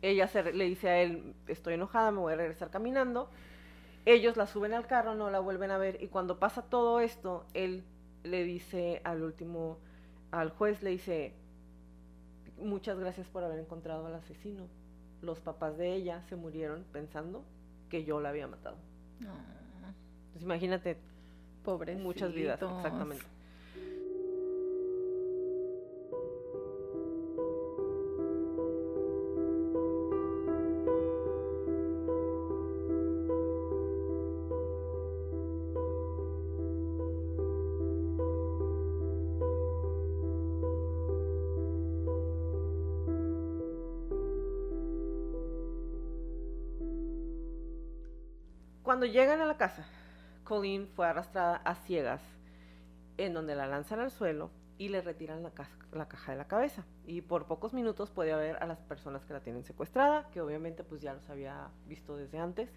[0.01, 3.29] ella se le dice a él, estoy enojada, me voy a regresar caminando.
[4.05, 7.45] Ellos la suben al carro, no la vuelven a ver y cuando pasa todo esto,
[7.53, 7.84] él
[8.23, 9.77] le dice al último,
[10.32, 11.34] al juez le dice,
[12.58, 14.67] muchas gracias por haber encontrado al asesino.
[15.21, 17.43] Los papás de ella se murieron pensando
[17.89, 18.77] que yo la había matado.
[19.19, 19.34] No,
[20.27, 20.97] Entonces imagínate
[21.63, 22.03] pobrecitos.
[22.05, 23.25] muchas vidas, exactamente.
[48.99, 49.85] Cuando llegan a la casa,
[50.43, 52.21] Colleen fue arrastrada a ciegas,
[53.15, 56.83] en donde la lanzan al suelo y le retiran la, caja de la cabeza.
[57.07, 60.83] Y por pocos minutos puede ver a las personas que la tienen secuestrada, que obviamente
[60.83, 62.69] pues ya los había visto desde antes.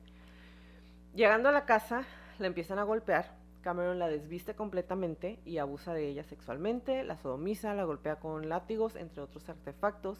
[1.12, 2.04] Llegando a la casa,
[2.38, 3.34] la empiezan a golpear.
[3.60, 8.94] Cameron la desviste completamente y abusa de ella sexualmente, la sodomiza, la golpea con látigos,
[8.94, 10.18] entre otros artefactos.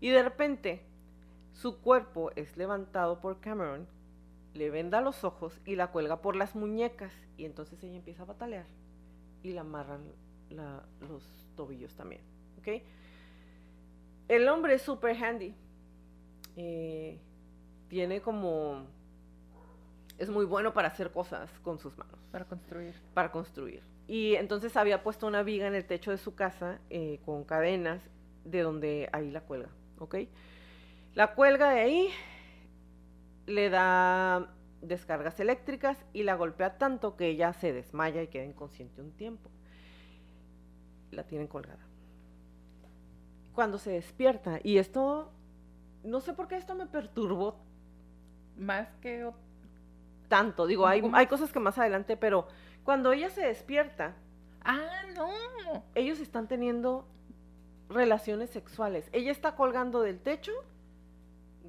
[0.00, 0.86] Y de repente,
[1.52, 3.86] su cuerpo es levantado por Cameron,
[4.54, 7.12] le venda los ojos y la cuelga por las muñecas.
[7.36, 8.66] Y entonces ella empieza a batalear
[9.42, 10.02] y la amarran
[10.50, 11.24] la- los
[11.56, 12.22] tobillos también.
[12.58, 12.82] ¿ok?
[14.28, 15.54] El hombre es super handy.
[16.56, 17.18] Eh,
[17.88, 18.86] tiene como...
[20.16, 22.94] Es muy bueno para hacer cosas con sus manos Para construir.
[23.14, 23.82] para construir.
[24.06, 28.00] Y entonces había puesto una viga en el techo de su casa eh, con cadenas
[28.44, 30.16] de donde ahí la cuelga, ¿ok?
[31.14, 32.08] La cuelga de ahí,
[33.46, 39.00] le da descargas eléctricas y la golpea tanto que ella se desmaya y queda inconsciente
[39.00, 39.50] un tiempo.
[41.10, 41.84] La tienen colgada.
[43.54, 45.30] Cuando se despierta, y esto,
[46.02, 47.56] no sé por qué esto me perturbó
[48.56, 49.30] Más que
[50.28, 52.48] tanto, digo, hay, hay cosas que más adelante, pero
[52.82, 54.14] cuando ella se despierta,
[54.64, 55.84] Ah, no.
[55.94, 57.06] ellos están teniendo
[57.88, 59.08] relaciones sexuales.
[59.12, 60.52] Ella está colgando del techo,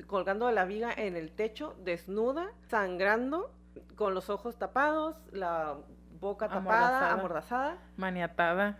[0.08, 3.52] colgando de la viga en el techo, desnuda, sangrando,
[3.96, 5.76] con los ojos tapados, la
[6.20, 7.14] boca tapada, Amordazada.
[7.14, 8.80] amordazada, Maniatada.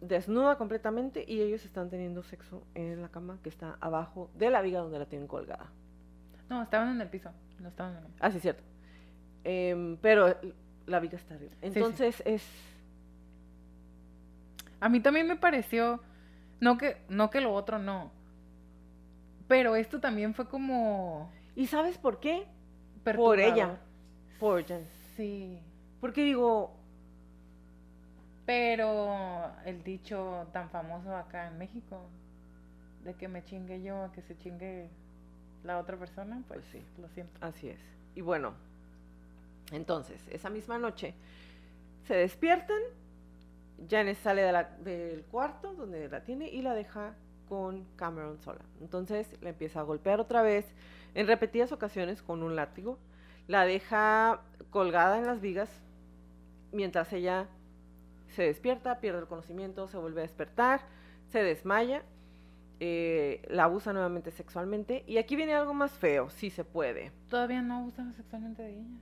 [0.00, 4.62] desnuda completamente y ellos están teniendo sexo en la cama que está abajo de la
[4.62, 5.66] viga donde la tienen colgada.
[6.48, 7.30] No, estaban en el piso.
[7.60, 8.62] No estaban en el Ah, sí, es cierto.
[9.44, 10.36] Em, pero
[10.86, 11.52] la viga está arriba.
[11.60, 11.66] sí.
[11.66, 12.44] Entonces es...
[14.80, 16.00] A mí también me pareció,
[16.60, 18.10] no que, no que lo otro no,
[19.52, 22.46] pero esto también fue como ¿Y sabes por qué?
[23.04, 23.78] Por ella.
[24.40, 24.82] Por Jan.
[25.14, 25.60] Sí,
[26.00, 26.74] Porque digo,
[28.46, 32.00] pero el dicho tan famoso acá en México,
[33.04, 34.88] de que me chingue yo a que se chingue
[35.64, 36.82] la otra persona, pues, Pues sí.
[37.02, 37.38] lo siento.
[37.42, 37.78] Así es.
[38.14, 38.54] Y bueno,
[39.70, 41.12] entonces, esa misma noche
[42.06, 42.80] se despiertan,
[43.86, 47.14] Janice sale de la- del cuarto donde la tiene y la deja
[47.52, 48.62] con Cameron sola.
[48.80, 50.64] Entonces la empieza a golpear otra vez,
[51.14, 52.98] en repetidas ocasiones con un látigo.
[53.46, 55.68] La deja colgada en las vigas
[56.72, 57.48] mientras ella
[58.28, 60.80] se despierta, pierde el conocimiento, se vuelve a despertar,
[61.28, 62.04] se desmaya,
[62.80, 65.04] eh, la abusa nuevamente sexualmente.
[65.06, 67.12] Y aquí viene algo más feo, si se puede.
[67.28, 68.96] Todavía no abusa sexualmente de ella.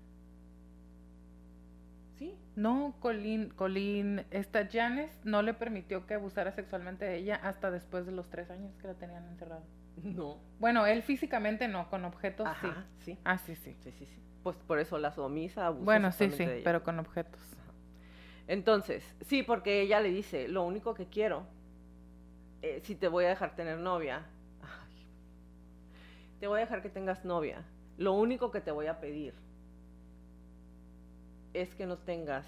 [2.61, 8.05] No, Colin, Colin, esta Janice no le permitió que abusara sexualmente de ella hasta después
[8.05, 9.63] de los tres años que la tenían encerrada.
[10.03, 10.37] No.
[10.59, 13.15] Bueno, él físicamente no, con objetos Ajá, sí.
[13.15, 13.19] sí.
[13.25, 13.75] Ah, sí, sí.
[13.83, 14.23] Sí, sí, sí.
[14.43, 16.65] Pues por eso la sumisa abusa Bueno, sí, sí, sexualmente de ella.
[16.65, 17.41] pero con objetos.
[18.47, 21.47] Entonces, sí, porque ella le dice, lo único que quiero,
[22.61, 24.27] eh, si te voy a dejar tener novia,
[24.61, 25.07] ay,
[26.41, 27.65] te voy a dejar que tengas novia,
[27.97, 29.33] lo único que te voy a pedir
[31.53, 32.47] es que no tengas,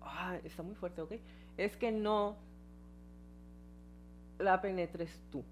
[0.00, 1.12] ah, está muy fuerte, ¿ok?
[1.56, 2.36] Es que no
[4.38, 5.44] la penetres tú.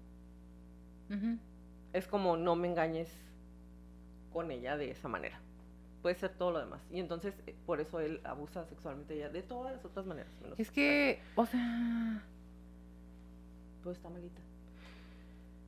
[1.93, 3.09] Es como no me engañes
[4.31, 5.39] con ella de esa manera.
[6.01, 6.81] Puede ser todo lo demás.
[6.89, 10.31] Y entonces, eh, por eso él abusa sexualmente de ella de todas las otras maneras.
[10.41, 12.23] menos Es que, o sea,
[13.83, 14.41] Pues está malita.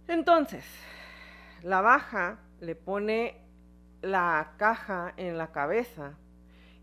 [0.08, 0.66] Entonces,
[1.62, 3.42] la baja, le pone
[4.02, 6.18] la caja en la cabeza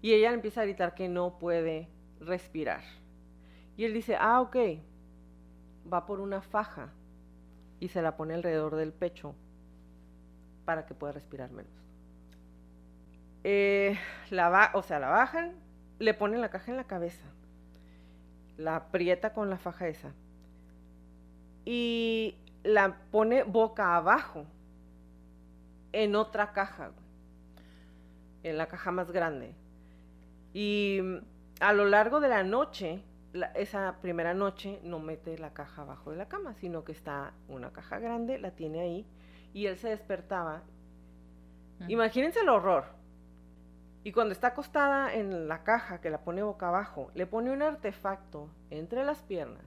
[0.03, 1.89] y ella empieza a gritar que no puede
[2.21, 2.83] respirar.
[3.77, 4.57] Y él dice, ah, ok,
[5.91, 6.93] va por una faja
[7.81, 9.35] y se la pone alrededor del pecho
[10.65, 11.73] para que pueda respirar menos.
[13.43, 13.99] Eh,
[14.31, 15.55] la o sea, la bajan,
[15.99, 17.25] le ponen la caja en la cabeza,
[18.59, 20.13] la aprieta con la faja esa
[21.65, 24.45] y la pone boca abajo
[25.93, 26.91] en otra caja,
[28.43, 29.55] en la caja más grande.
[30.53, 31.17] Y mm,
[31.61, 36.11] a lo largo de la noche, la- esa primera noche no mete la caja abajo
[36.11, 39.07] de la cama, sino que está una caja grande, la tiene ahí,
[39.53, 40.63] y él se despertaba.
[41.89, 42.85] Imagínense el horror.
[44.03, 47.63] Y cuando está acostada en la caja que la pone boca abajo, le pone un
[47.63, 49.65] artefacto entre las piernas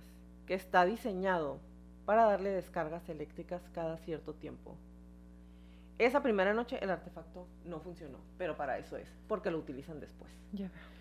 [0.48, 1.60] que está diseñado
[2.06, 4.78] para darle descargas eléctricas cada cierto tiempo.
[6.00, 10.32] Esa primera noche el artefacto no funcionó, pero para eso es, porque lo utilizan después.
[10.52, 10.94] ya veo.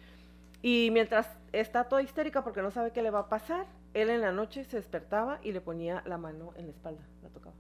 [0.65, 4.21] Y mientras está toda histérica porque no sabe qué le va a pasar, él en
[4.21, 7.55] la noche se despertaba y le ponía la mano en la espalda, la tocaba.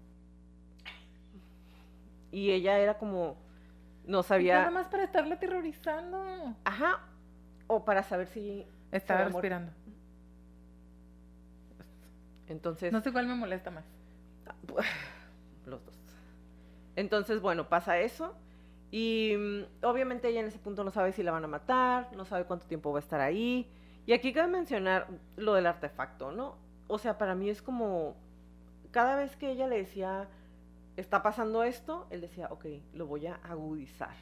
[2.30, 3.36] Y ella era como,
[4.04, 6.54] no Nada sabía, más para estarla aterrorizando.
[6.64, 7.00] ajá,
[7.66, 9.72] o para saber si Estaba respirando.
[12.48, 13.84] Entonces, No sé cuál me molesta más.
[15.66, 15.98] los dos.
[16.96, 18.34] Entonces, bueno, pasa eso.
[18.90, 22.24] Y mm, obviamente ella en ese punto no sabe si la van a matar, no
[22.24, 23.66] sabe cuánto tiempo va a estar ahí.
[24.06, 26.56] Y aquí cabe mencionar lo del artefacto, ¿no?
[26.88, 28.16] O sea, para mí es como,
[28.90, 30.28] cada vez que ella le decía,
[30.96, 34.14] está pasando esto, él decía, ok, lo voy a agudizar.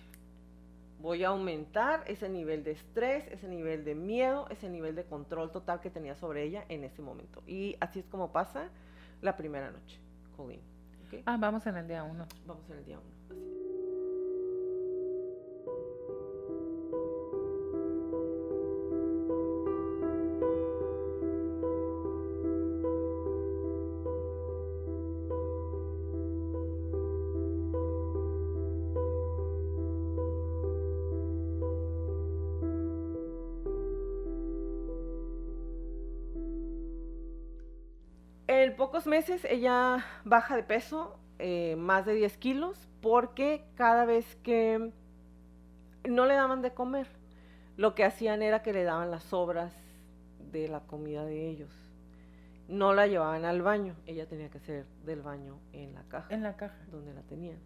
[1.00, 5.50] Voy a aumentar ese nivel de estrés, ese nivel de miedo, ese nivel de control
[5.50, 7.42] total que tenía sobre ella en ese momento.
[7.46, 8.68] Y así es como pasa
[9.22, 9.98] la primera noche,
[10.37, 10.61] Colleen.
[11.27, 12.27] Ah, vamos en el día uno.
[12.46, 13.09] Vamos en el día uno.
[13.31, 13.60] así.
[39.00, 44.92] Pocos meses ella baja de peso, eh, más de 10 kilos, porque cada vez que
[46.06, 47.06] no le daban de comer,
[47.78, 49.72] lo que hacían era que le daban las sobras
[50.52, 51.70] de la comida de ellos.
[52.68, 56.42] No la llevaban al baño, ella tenía que hacer del baño en la caja En
[56.42, 56.76] la caja.
[56.90, 57.58] donde la tenían.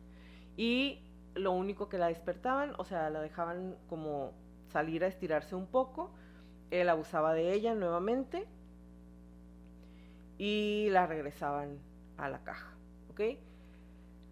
[0.56, 1.00] Y
[1.34, 4.30] lo único que la despertaban, o sea, la dejaban como
[4.68, 6.12] salir a estirarse un poco,
[6.70, 8.46] él abusaba de ella nuevamente
[10.38, 11.78] y la regresaban
[12.16, 12.74] a la caja,
[13.10, 13.20] ¿ok?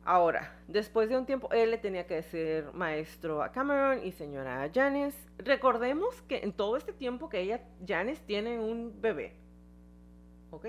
[0.05, 4.65] Ahora, después de un tiempo, él le tenía que decir maestro a Cameron y señora
[4.65, 5.17] a Janice.
[5.39, 9.35] Recordemos que en todo este tiempo que ella, Janice, tiene un bebé,
[10.51, 10.67] ¿ok?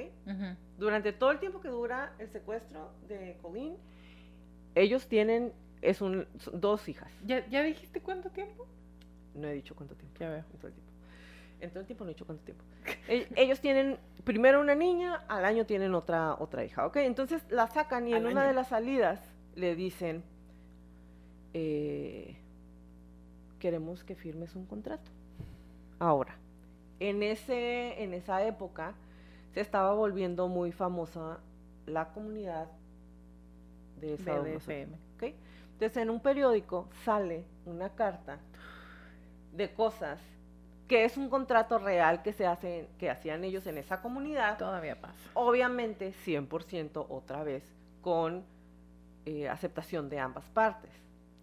[0.78, 3.76] Durante todo el tiempo que dura el secuestro de Colleen,
[4.76, 7.12] ellos tienen, es un, dos hijas.
[7.26, 8.68] ¿Ya, ¿Ya dijiste cuánto tiempo?
[9.34, 10.16] No he dicho cuánto tiempo.
[10.20, 10.44] Ya veo.
[10.54, 10.93] En todo el tiempo.
[11.60, 12.64] En todo el tiempo no he dicho cuánto tiempo.
[13.08, 16.98] E- ellos tienen primero una niña, al año tienen otra, otra hija, ¿ok?
[16.98, 19.22] Entonces la sacan y Al en una de las salidas
[19.56, 20.24] le dicen,
[21.54, 22.36] eh,
[23.60, 25.10] queremos que firmes un contrato.
[26.00, 26.36] Ahora,
[27.00, 28.94] en, ese, en esa época
[29.54, 31.40] se estaba volviendo muy famosa
[31.86, 32.68] la comunidad
[34.02, 34.98] de Sadomasoquismo.
[34.98, 35.16] BDSM.
[35.16, 35.36] ¿ok?
[35.74, 38.40] Entonces en un periódico sale una carta
[39.54, 40.20] de cosas
[40.94, 45.02] que es un contrato real que se hace, que hacían ellos en esa comunidad, Todavía
[45.02, 45.28] pasa.
[45.34, 47.64] obviamente 100% otra vez
[48.04, 48.44] con
[49.26, 50.92] eh, aceptación de ambas partes.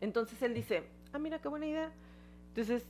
[0.00, 1.90] Entonces él dice, ah, mira qué buena idea.
[2.50, 2.86] Entonces,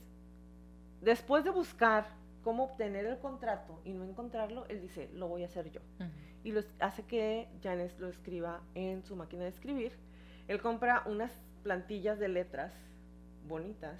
[1.01, 2.05] después de buscar
[2.43, 5.81] cómo obtener el contrato y no encontrarlo, él dice, lo voy a hacer yo.
[6.43, 9.93] Y lo hace que Janes lo escriba en su máquina de escribir.
[10.47, 11.31] Él compra unas
[11.63, 12.71] plantillas de letras
[13.47, 13.99] bonitas,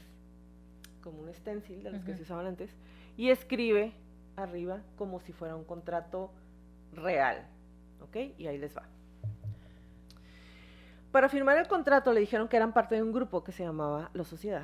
[1.01, 2.17] como un stencil de los que Ujú.
[2.17, 2.75] se usaban antes,
[3.17, 3.93] y escribe
[4.35, 6.31] arriba como si fuera un contrato
[6.93, 7.45] real.
[8.01, 8.15] ¿Ok?
[8.37, 8.83] Y ahí les va.
[11.11, 14.09] Para firmar el contrato le dijeron que eran parte de un grupo que se llamaba
[14.13, 14.63] La Sociedad,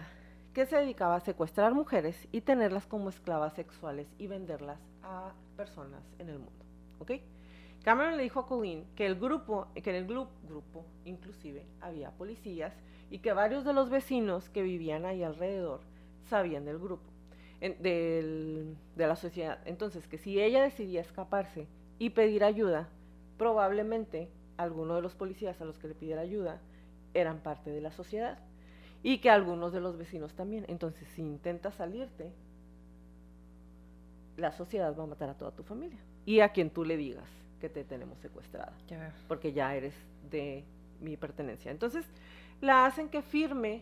[0.53, 6.03] que se dedicaba a secuestrar mujeres y tenerlas como esclavas sexuales y venderlas a personas
[6.19, 6.65] en el mundo.
[6.99, 7.11] ¿Ok?
[7.83, 12.11] Cameron le dijo a Colleen que el grupo, que en el glu- grupo inclusive había
[12.11, 12.73] policías
[13.09, 15.81] y que varios de los vecinos que vivían ahí alrededor
[16.27, 17.03] sabían del grupo,
[17.61, 19.59] en- del- de la sociedad.
[19.65, 21.67] Entonces, que si ella decidía escaparse
[21.99, 22.87] y pedir ayuda,
[23.37, 26.59] probablemente alguno de los policías a los que le pidiera ayuda
[27.13, 28.39] eran parte de la sociedad
[29.03, 30.65] y que algunos de los vecinos también.
[30.67, 32.31] Entonces, si intentas salirte,
[34.37, 37.25] la sociedad va a matar a toda tu familia y a quien tú le digas
[37.59, 38.73] que te tenemos secuestrada,
[39.27, 39.93] porque ya eres
[40.29, 40.63] de
[41.01, 41.71] mi pertenencia.
[41.71, 42.05] Entonces,
[42.61, 43.81] la hacen que firme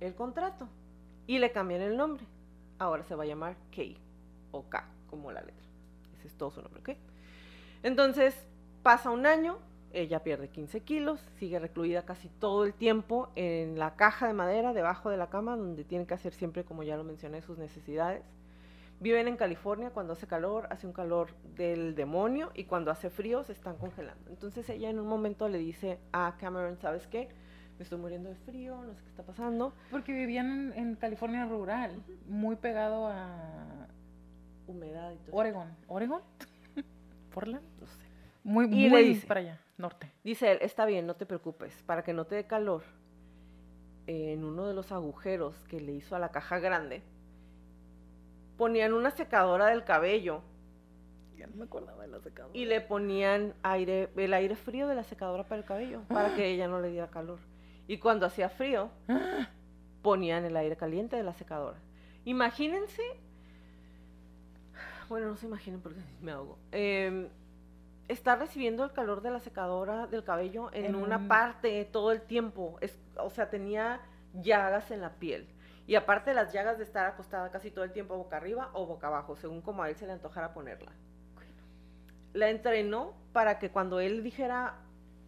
[0.00, 0.68] el contrato
[1.26, 2.24] y le cambian el nombre.
[2.78, 3.96] Ahora se va a llamar Kay
[4.50, 5.66] o K, como la letra.
[6.14, 6.98] Ese es todo su nombre, ¿ok?
[7.82, 8.34] Entonces,
[8.82, 9.58] pasa un año,
[9.92, 14.72] ella pierde 15 kilos, sigue recluida casi todo el tiempo en la caja de madera
[14.72, 18.24] debajo de la cama, donde tiene que hacer siempre, como ya lo mencioné, sus necesidades.
[19.00, 23.44] Viven en California, cuando hace calor, hace un calor del demonio, y cuando hace frío
[23.44, 24.30] se están congelando.
[24.30, 27.28] Entonces ella en un momento le dice a Cameron, ¿sabes qué?
[27.78, 29.72] Me estoy muriendo de frío, no sé qué está pasando.
[29.90, 33.88] Porque vivían en, California rural, muy pegado a
[34.66, 35.36] Humedad y todo.
[35.36, 35.68] Oregon.
[35.88, 36.22] ¿Oregon?
[37.34, 37.62] ¿Portland?
[37.80, 37.98] No sé.
[38.44, 40.10] Muy, Y muy dice- para allá, norte.
[40.22, 42.82] Dice él, está bien, no te preocupes, para que no te dé calor,
[44.06, 47.02] en uno de los agujeros que le hizo a la caja grande,
[48.56, 50.42] ponían una secadora del cabello
[51.36, 52.56] Ya no me acordaba de la secadora.
[52.56, 56.46] y le ponían aire, el aire frío de la secadora para el cabello, para que
[56.48, 57.38] ella no le diera calor.
[57.86, 58.90] Y cuando hacía frío,
[60.02, 61.78] ponían el aire caliente de la secadora.
[62.24, 63.02] Imagínense,
[65.08, 66.58] bueno, no se imaginen porque me ahogo.
[66.72, 67.28] Em,
[68.08, 72.12] estar recibiendo el calor de la secadora del cabello en, En una un- parte todo
[72.12, 72.78] el tiempo.
[72.80, 74.00] Es, o sea, tenía
[74.34, 75.46] llagas en la piel.
[75.86, 79.08] Y aparte las llagas de estar acostada casi todo el tiempo boca arriba o boca
[79.08, 80.92] abajo, según como a él se le antojara ponerla.
[82.32, 84.76] La entrenó para que cuando él dijera,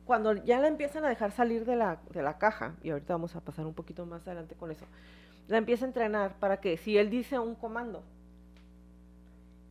[0.06, 3.34] cuando ya la empiezan a dejar salir de la, de la caja, y ahorita vamos
[3.34, 4.86] a pasar un poquito más adelante con eso,
[5.48, 8.02] la empieza a entrenar para que si él dice un comando,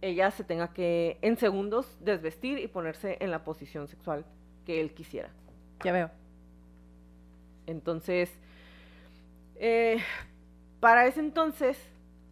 [0.02, 4.26] ella se tenga que en segundos desvestir y ponerse en la posición sexual
[4.66, 5.30] que él quisiera.
[5.84, 6.12] Ya veo.
[7.66, 8.32] Entonces,
[9.56, 9.98] eh,
[10.80, 11.78] para ese entonces,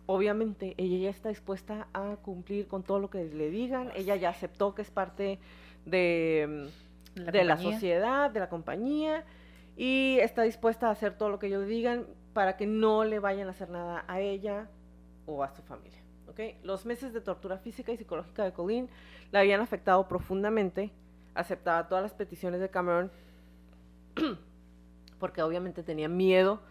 [0.06, 3.92] obviamente, ella ya está dispuesta a cumplir con todo lo que le digan.
[3.96, 5.40] Ella ya aceptó que es parte
[5.86, 6.70] de,
[7.16, 9.24] La de la sociedad, de la compañía,
[9.76, 13.48] y está dispuesta a hacer todo lo que ellos digan para que no le vayan
[13.48, 14.70] a hacer nada a ella
[15.26, 16.00] o a su familia.
[16.28, 16.40] ¿ok?
[16.64, 18.90] Los meses de tortura física y psicológica de Colleen
[19.32, 20.92] la habían afectado profundamente.
[21.36, 23.12] Aceptaba todas las peticiones de Cameron
[25.20, 26.62] porque obviamente tenía miedo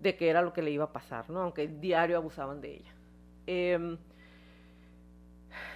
[0.00, 1.40] de que era lo que le iba a pasar, ¿no?
[1.40, 2.94] Aunque diario abusaban de ella.
[3.46, 3.98] Em,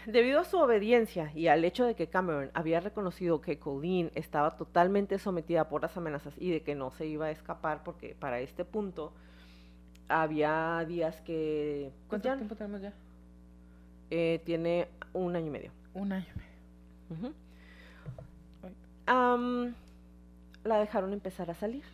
[0.06, 4.56] debido a su obediencia y al hecho de que Cameron había reconocido que Colleen estaba
[4.56, 8.40] totalmente sometida por las amenazas y de que no se iba a escapar porque para
[8.40, 9.12] este punto
[10.08, 12.92] había días que pues, ¿Cuánto ya, tiempo tenemos ya?
[14.10, 15.70] eh, tiene un año y medio.
[15.94, 16.38] Un año y
[17.18, 17.32] medio.
[19.06, 19.74] Am,
[20.64, 21.84] la dejaron empezar a salir.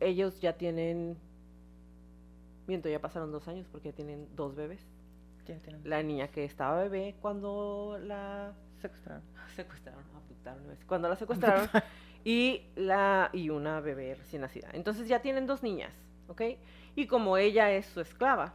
[0.00, 1.16] Ellos ya tienen,
[2.66, 4.86] miento, ya pasaron dos años porque ya tienen dos bebés.
[5.46, 5.82] Ya tienen.
[5.84, 9.22] La niña que estaba bebé cuando la Secuestraron.
[9.54, 11.68] secuestraron, abductaron, cuando la secuestraron
[12.24, 14.68] y la y una bebé recién nacida.
[14.72, 15.94] Entonces ya tienen dos niñas,
[16.28, 16.42] ¿ok?
[16.94, 18.54] Y como ella es su esclava,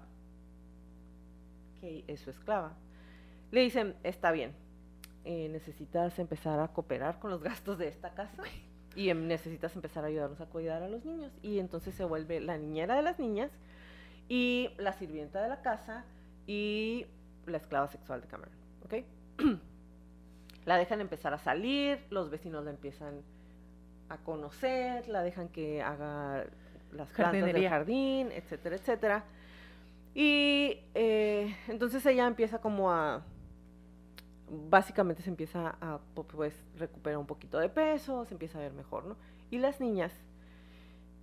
[1.80, 2.74] que es su esclava,
[3.52, 4.54] le dicen, está bien,
[5.24, 8.44] eh, necesitas empezar a cooperar con los gastos de esta casa
[8.96, 11.32] y em, necesitas empezar a ayudarnos a cuidar a los niños.
[11.42, 13.52] Y entonces se vuelve la niñera de las niñas
[14.34, 16.06] y la sirvienta de la casa
[16.48, 17.06] y
[17.46, 18.56] la esclava sexual de Cameron,
[18.86, 18.94] ¿ok?
[20.66, 23.24] La dejan empezar a salir, los vecinos la empiezan
[24.08, 26.46] a conocer, la dejan que haga
[26.94, 29.24] las plantas del jardín, etcétera, etcétera.
[30.14, 33.24] Y eh, entonces ella empieza como a,
[34.70, 38.74] básicamente se empieza a, pu- pues, recuperar un poquito de peso, se empieza a ver
[38.74, 39.16] mejor, ¿no?
[39.50, 40.14] Y las niñas,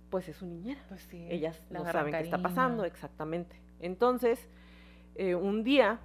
[0.09, 0.83] pues es su niñera.
[0.87, 1.27] Pues sí.
[1.29, 3.59] Ellas no saben qué está pasando, exactamente.
[3.79, 4.49] Entonces,
[5.15, 5.99] eh, un día,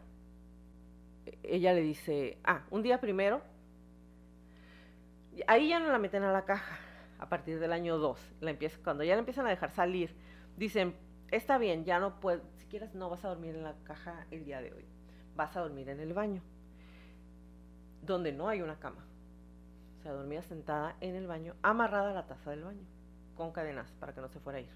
[1.43, 3.43] ella le dice, ah, un día primero,
[5.47, 6.79] ahí ya no la meten a la caja,
[7.19, 10.15] a partir del año 2, la empieza, cuando ya la empiezan a dejar salir,
[10.57, 10.95] dicen,
[11.31, 14.45] está bien, ya no puedes, si quieres no vas a dormir en la caja el
[14.45, 14.85] día de hoy,
[15.37, 16.43] vas a dormir en el baño,
[18.03, 19.07] donde no hay una cama.
[19.99, 22.87] O sea, dormía sentada en el baño, amarrada a la taza del baño,
[23.35, 24.71] con cadenas para que no se fuera a ir.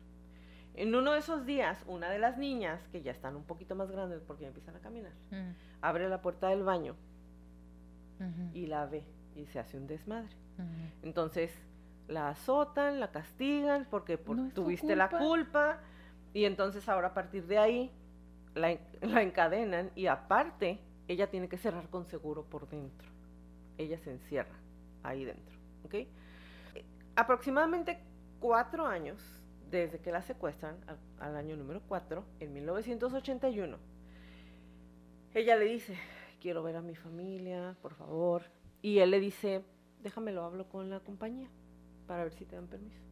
[0.75, 3.91] En uno de esos días, una de las niñas, que ya están un poquito más
[3.91, 5.51] grandes porque ya empiezan a caminar, Mm,
[5.83, 6.95] abre la puerta del baño
[8.55, 9.05] y la ve
[9.37, 10.35] y se hace un desmadre.
[11.03, 11.53] Entonces
[12.09, 15.81] la azotan, la castigan porque por- No tuviste la culpa.
[16.35, 17.91] y entonces ahora a partir de ahí
[18.55, 23.09] la, la encadenan y aparte ella tiene que cerrar con seguro por dentro.
[23.79, 24.55] Ella se encierra
[25.03, 25.95] ahí dentro, ¿ok?
[25.95, 26.09] Eh,
[27.17, 27.99] Aproximadamente
[28.41, 29.23] cuatro años
[29.71, 33.79] desde que la secuestran, al, al año número cuatro, en 1981,
[35.35, 35.97] ella le dice,
[36.41, 38.45] quiero ver a mi familia, por favor.
[38.81, 39.63] Y él le dice,
[40.03, 41.49] déjame lo hablo con la compañía
[42.07, 43.03] para ver si te dan permiso.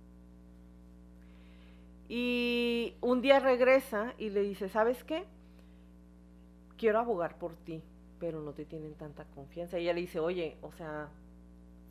[2.09, 5.25] Y un día regresa y le dice, ¿sabes qué?
[6.77, 7.83] Quiero abogar por ti,
[8.21, 9.79] pero no te tienen tanta confianza.
[9.79, 11.09] Y ella le dice, oye, o sea,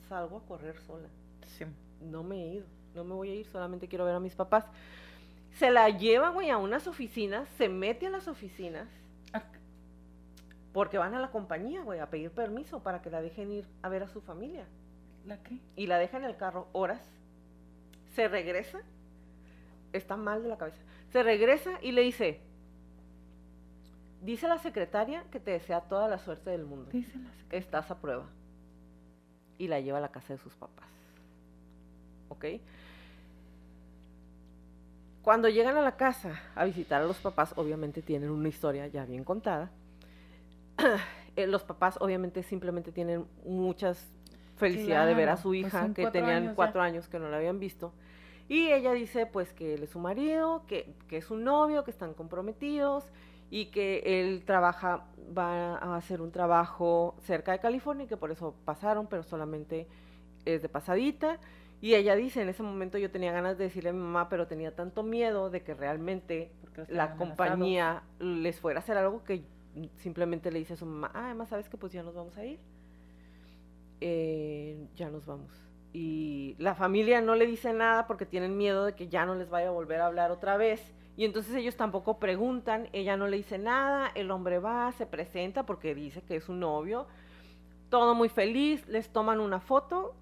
[0.07, 1.09] salgo a correr sola.
[1.45, 1.65] Sí.
[2.01, 2.65] No me he ido,
[2.95, 4.65] no me voy a ir, solamente quiero ver a mis papás.
[5.53, 8.87] Se la lleva, güey, a unas oficinas, se mete a las oficinas,
[9.33, 9.43] Ah,
[10.73, 13.89] porque van a la compañía, güey, a pedir permiso para que la dejen ir a
[13.89, 14.65] ver a su familia.
[15.25, 15.59] ¿La qué?
[15.75, 17.01] Y la deja en el carro horas,
[18.13, 18.81] se regresa,
[19.93, 20.81] está mal de la cabeza,
[21.11, 22.39] se regresa y le dice,
[24.21, 26.89] dice la secretaria que te desea toda la suerte del mundo.
[26.91, 27.59] Dice la secretaria.
[27.59, 28.25] Estás a prueba.
[29.57, 30.89] Y la lleva a la casa de sus papás.
[32.29, 32.45] ¿Ok?
[35.25, 39.05] Cuando llegan a la casa a visitar a los papás, obviamente tienen una historia ya
[39.05, 39.71] bien contada.
[41.37, 44.09] Eh, los papás obviamente simplemente tienen muchas
[44.55, 46.55] felicidad de ver a Claro, su pues hija, son que cuatro tenían años ya.
[46.55, 47.91] cuatro años que no la habían visto.
[48.47, 51.91] Y ella dice pues que él es su marido, que, que es su novio, que
[51.91, 53.03] están comprometidos
[53.51, 55.07] y que él trabaja,
[55.37, 59.87] va a hacer un trabajo cerca de California y que por eso pasaron, pero solamente
[60.45, 61.37] es de pasadita.
[61.85, 64.47] Y ella dice, en ese momento yo tenía ganas de decirle a mi mamá, pero
[64.47, 66.51] tenía tanto miedo de que realmente
[66.87, 69.43] la compañía les fuera a hacer algo que
[69.97, 72.43] simplemente le dice a su mamá, ah, además sabes que pues ya nos vamos a
[72.43, 72.59] ir.
[74.01, 75.51] Eh, ya nos vamos.
[75.93, 79.51] Y la familia no le dice nada porque tienen miedo de que ya no les
[79.51, 80.81] vaya a volver a hablar otra vez.
[81.17, 85.67] Y entonces ellos tampoco preguntan, ella no le dice nada, el hombre va, se presenta
[85.67, 87.05] porque dice que es su novio,
[87.89, 90.15] todo muy feliz, les toman una foto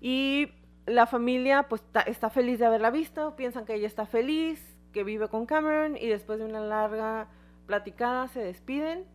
[0.00, 0.48] y
[0.86, 5.28] la familia pues está feliz de haberla visto, piensan que ella está feliz, que vive
[5.28, 7.28] con Cameron y después de una larga
[7.66, 9.06] platicada se despiden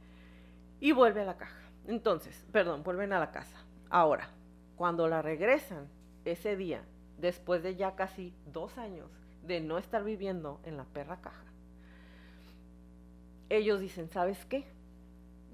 [0.80, 1.60] y vuelve a la caja.
[1.88, 3.58] Entonces, perdón, vuelven a la casa.
[3.90, 4.30] Ahora,
[4.76, 5.88] cuando la regresan
[6.26, 6.84] ese día,
[7.18, 9.10] después de ya casi dos años
[9.44, 11.46] de no estar viviendo en la perra caja,
[13.50, 14.66] ellos dicen, ¿sabes qué?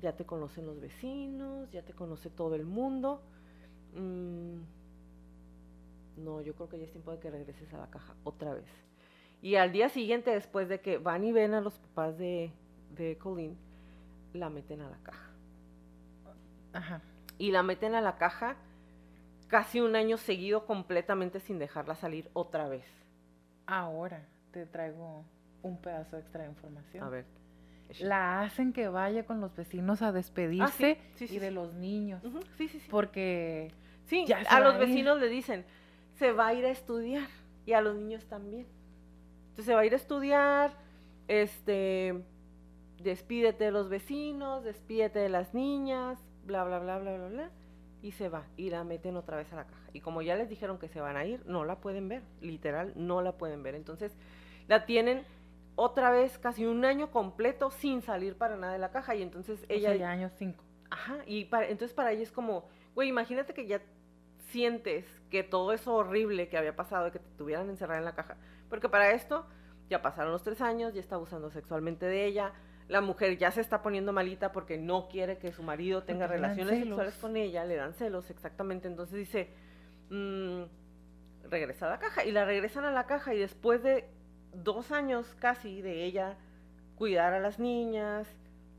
[0.02, 3.22] Ya te conocen los vecinos, ya te conoce todo el mundo.
[3.94, 4.62] Mm,
[6.18, 8.70] no, yo creo que ya es tiempo de que regreses a la caja otra vez.
[9.42, 12.52] Y al día siguiente, después de que van y ven a los papás de,
[12.92, 13.58] de Colleen,
[14.34, 15.30] la meten a la caja.
[16.74, 17.02] Ajá.
[17.38, 18.56] Y la meten a la caja
[19.48, 22.86] casi un año seguido completamente sin dejarla salir otra vez.
[23.66, 25.26] Ahora te traigo
[25.62, 27.04] un pedazo extra de información.
[27.04, 27.26] A ver.
[28.00, 31.74] La hacen que vaya con los vecinos a despedirse Ah, sí, sí, y de los
[31.74, 32.24] niños.
[32.58, 32.88] Sí, sí, sí.
[32.90, 33.72] Porque
[34.06, 35.66] Sí, Ya a los vecinos le dicen,
[36.16, 37.28] se va a ir a estudiar.
[37.66, 38.68] Y a los niños también.
[39.44, 40.74] Entonces se va a ir a estudiar,
[41.28, 42.24] este,
[43.02, 47.50] despídete de los vecinos, despídete de las niñas, bla, bla, bla, bla, bla, bla.
[48.02, 49.90] Y se va, y la meten otra vez a la caja.
[49.94, 52.92] Y como ya les dijeron que se van a ir, no la pueden ver, literal,
[52.96, 53.76] no la pueden ver.
[53.76, 54.12] Entonces
[54.68, 55.24] la tienen
[55.76, 59.16] otra vez casi un año completo sin salir para nada de la caja.
[59.16, 60.64] Y entonces ella ella ya años cinco.
[60.90, 63.82] Ajá, y para, entonces para ella es como, güey, imagínate que ya
[64.54, 68.38] sientes que todo eso horrible que había pasado, que te tuvieran encerrada en la caja.
[68.70, 69.48] Porque para esto
[69.90, 72.54] ya pasaron los tres años, ya está abusando sexualmente de ella,
[72.88, 76.38] La mujer ya se está poniendo malita porque no quiere que su marido tenga Porque
[76.38, 78.88] relaciones sexuales con ella, le dan celos, exactamente.
[78.88, 79.50] Entonces dice,
[80.10, 80.64] mm,
[81.50, 82.26] regresa a la caja.
[82.26, 84.10] Y la regresan a la caja y después de
[84.54, 86.38] dos años casi de ella
[86.96, 88.28] cuidar a las niñas,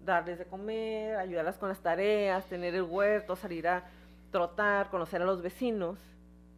[0.05, 3.85] darles de comer, ayudarlas con las tareas, tener el huerto, salir a
[4.35, 5.97] trotar, conocer a los vecinos.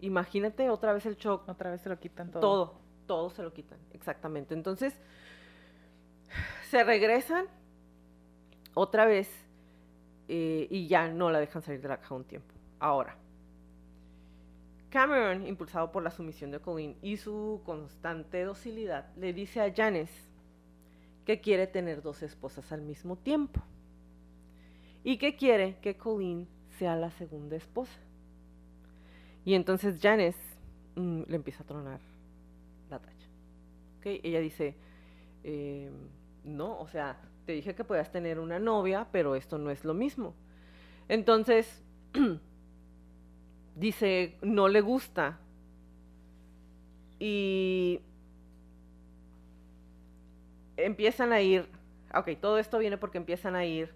[0.00, 2.40] Imagínate otra vez el shock Otra vez se lo quitan todo.
[2.40, 4.54] todo, todo se lo quitan, exactamente.
[4.54, 4.98] Entonces,
[6.70, 7.44] se regresan
[8.72, 9.28] otra vez
[10.26, 12.54] eh, y ya no la dejan salir de la caja un tiempo.
[12.78, 13.14] Ahora,
[14.88, 20.30] Cameron, impulsado por la sumisión de Colleen y su constante docilidad, le dice a Janice
[21.26, 23.60] que quiere tener dos esposas al mismo tiempo
[25.04, 27.98] y que quiere que Colleen sea la segunda esposa.
[29.44, 30.38] Y entonces Janice
[30.96, 32.00] mm, le empieza a tronar
[32.90, 33.28] la tacha.
[33.98, 34.06] ¿ok?
[34.22, 34.74] Ella dice,
[35.44, 35.90] eh,
[36.44, 39.94] no, o sea, te dije que podías tener una novia, pero esto no es lo
[39.94, 40.34] mismo.
[41.08, 41.82] Entonces,
[43.76, 45.38] dice, no le gusta.
[47.18, 48.00] Y
[50.76, 51.68] empiezan a ir,
[52.14, 53.92] ok, todo esto viene porque empiezan a ir,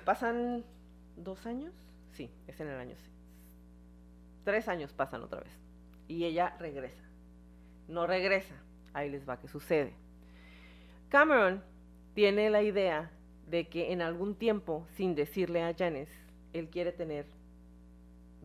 [0.04, 0.64] pasan
[1.16, 1.72] dos años,
[2.12, 3.10] sí, es en el año sí.
[4.44, 5.52] Tres años pasan otra vez.
[6.08, 7.02] Y ella regresa.
[7.88, 8.54] No regresa.
[8.92, 9.92] Ahí les va que sucede.
[11.08, 11.62] Cameron
[12.14, 13.10] tiene la idea
[13.46, 16.12] de que en algún tiempo, sin decirle a Janice,
[16.52, 17.26] él quiere tener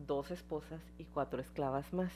[0.06, 2.12] dos esposas y cuatro esclavas más.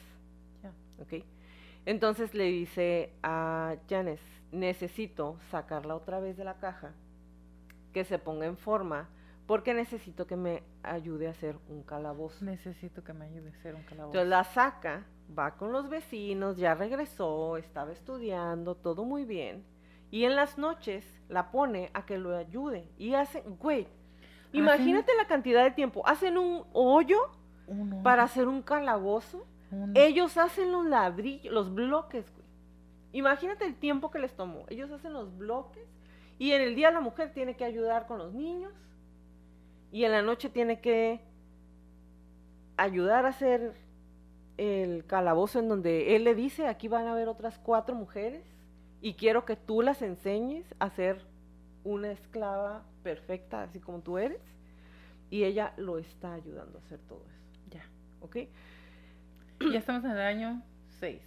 [1.85, 4.23] Entonces le dice a Janice,
[4.53, 6.93] necesito sacarla otra vez de la caja,
[7.93, 9.09] que se ponga en forma,
[9.47, 12.45] porque necesito que me ayude a hacer un calabozo.
[12.45, 14.19] Necesito que me ayude a hacer un calabozo.
[14.19, 19.65] Entonces la saca, va con los vecinos, ya regresó, estaba estudiando, todo muy bien.
[20.11, 22.89] Y en las noches la pone a que lo ayude.
[22.99, 23.89] Y hace, güey,
[24.53, 26.07] imagínate la cantidad de tiempo.
[26.07, 27.19] Hacen un hoyo
[27.67, 29.47] Uno, para hacer un calabozo.
[29.95, 32.47] Ellos hacen los ladrillos, los bloques, güey.
[33.13, 34.67] Imagínate el tiempo que les tomó.
[34.69, 35.87] Ellos hacen los bloques
[36.39, 38.73] y en el día la mujer tiene que ayudar con los niños
[39.93, 41.21] y en la noche tiene que
[42.77, 43.75] ayudar a hacer
[44.57, 48.43] el calabozo en donde él le dice, aquí van a haber otras cuatro mujeres
[49.01, 51.21] y quiero que tú las enseñes a ser
[51.85, 54.41] una esclava perfecta, así como tú eres.
[55.31, 57.85] Y ella lo está ayudando a hacer todo eso, Ya.
[58.21, 58.37] ¿ok?
[59.73, 60.63] Ya estamos en el año
[61.01, 61.21] 6.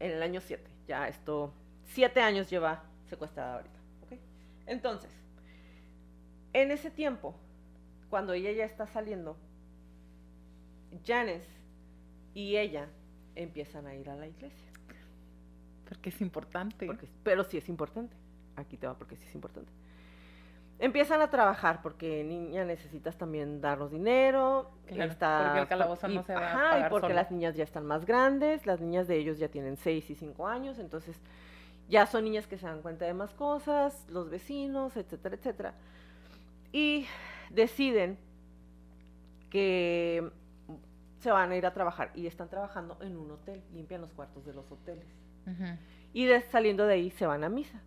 [0.00, 0.62] en el año 7.
[0.88, 1.52] Ya esto,
[1.86, 3.78] 7 años lleva secuestrada ahorita.
[4.04, 4.18] ¿ok?
[4.66, 5.10] Entonces,
[6.52, 7.34] en ese tiempo,
[8.10, 9.36] cuando ella ya está saliendo,
[11.06, 11.46] Janice
[12.34, 12.88] y ella
[13.34, 14.66] empiezan a ir a la iglesia.
[15.88, 16.86] Porque es importante.
[16.86, 18.14] porque- pero sí es importante.
[18.56, 19.70] Aquí te va porque sí es importante.
[20.78, 24.70] Empiezan a trabajar porque niña necesitas también darnos dinero.
[24.86, 27.14] Claro, está- porque el calabozo y- no se va a ajá, y pagar porque solo.
[27.16, 30.46] las niñas ya están más grandes, las niñas de ellos ya tienen 6 y 5
[30.46, 31.20] años, entonces
[31.88, 35.74] ya son niñas que se dan cuenta de más cosas, los vecinos, etcétera, etcétera.
[36.72, 37.04] Y
[37.50, 38.18] deciden
[39.50, 40.30] que
[41.18, 44.44] se van a ir a trabajar y están trabajando en un hotel, limpian los cuartos
[44.46, 45.04] de los hoteles
[46.12, 47.80] y de- saliendo de ahí se van a misa.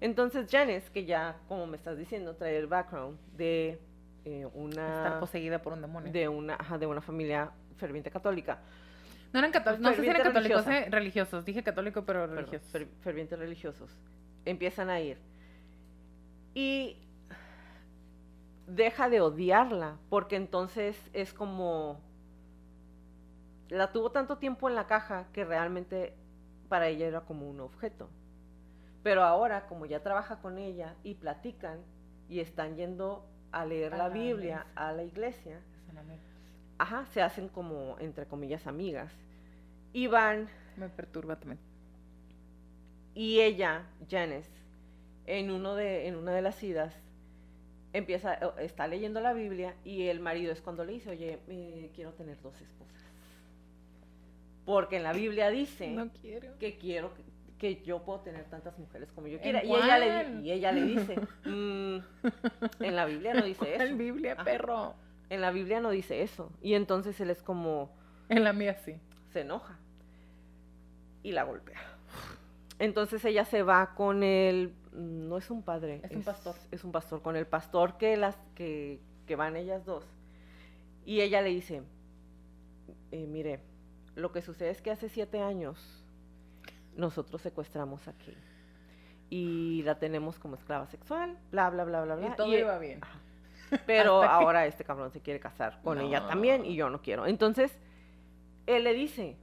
[0.00, 3.78] Entonces Janice, que ya, como me estás diciendo, trae el background de
[4.24, 6.10] eh, Estar una poseída por un demonio.
[6.12, 8.58] de una ajá, de una familia ferviente católica,
[9.32, 11.44] No eran católicos, no sé si eran católicos, eh, religiosos.
[11.44, 12.72] Dije católico, pero perdón, religiosos.
[12.74, 13.90] fer- fervientes religiosos,
[14.44, 15.18] empiezan a ir
[16.54, 16.96] y
[18.76, 22.00] deja de odiarla porque entonces es como
[23.68, 26.14] la tuvo tanto tiempo en la caja que realmente
[26.68, 28.10] para ella era como un objeto.
[29.02, 31.80] Pero ahora, como ya trabaja con ella y platican
[32.28, 34.66] y están yendo a leer A la la Biblia iglesia.
[34.74, 35.60] a la iglesia,
[36.78, 39.12] ajá, se hacen como, entre comillas, amigas.
[39.92, 41.60] Y van, Me perturba también.
[43.14, 44.50] y ella, Janice,
[45.26, 46.94] en, uno de, en una de las idas,
[47.92, 52.12] empieza, está leyendo la Biblia y el marido es cuando le dice, oye, eh, quiero
[52.12, 53.02] tener dos esposas.
[54.64, 56.56] Porque en la Biblia dice No quiero.
[56.58, 57.22] que quiero que,
[57.58, 59.64] que yo puedo tener tantas mujeres como yo ¿En quiera.
[59.64, 60.42] Y ella, le, cuál?
[60.42, 61.98] di- y ella le dice, "Mm,
[62.84, 63.96] en la Biblia no dice En eso.
[63.96, 64.44] Biblia, Ajá.
[64.44, 64.94] perro.
[65.28, 66.52] En la Biblia no dice eso.
[66.62, 67.90] Y entonces él es como,
[68.28, 68.94] En la mía sí.
[69.32, 69.78] se enoja
[71.22, 71.80] y la golpea.
[72.80, 76.54] Entonces ella se va con el, no es un padre, Es un pastor.
[76.72, 80.04] Es un pastor, con el pastor que las que, que van ellas dos.
[81.04, 81.82] Y ella le dice,
[83.12, 83.60] eh, mire,
[84.14, 85.78] lo que sucede es que hace siete años
[86.96, 88.34] nosotros secuestramos aquí.
[89.32, 92.26] y la tenemos como esclava sexual, bla, bla, bla, bla, bla.
[92.28, 92.98] Y todo iba bien.
[93.02, 93.20] Ajá.
[93.86, 97.26] Pero que- ahora este cabrón se quiere casar con ella también y yo no quiero.
[97.26, 97.78] Entonces,
[98.66, 99.36] él le dice,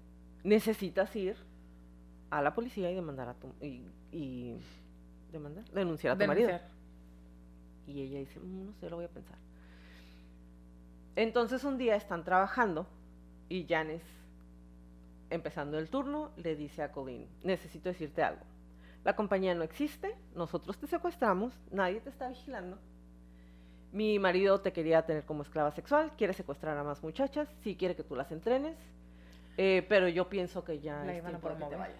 [0.43, 1.37] necesitas ir
[2.29, 3.53] a la policía y demandar a tu...
[3.61, 4.55] y, y
[5.31, 6.49] demandar, denunciar a tu marido.
[7.87, 9.37] Y ella dice, "Mm, no sé, lo voy a pensar.
[11.15, 12.85] Entonces un día están trabajando
[13.49, 14.05] y Janice,
[15.29, 18.41] empezando el turno, le dice a Colleen, necesito decirte algo.
[19.03, 22.77] La compañía no existe, nosotros te secuestramos, nadie te está vigilando.
[23.93, 27.95] Mi marido te quería tener como esclava sexual, quiere secuestrar a más muchachas, sí quiere
[27.95, 28.77] que tú las entrenes,
[29.57, 31.97] eh, pero yo pienso que ya La es tiempo de que te vayas.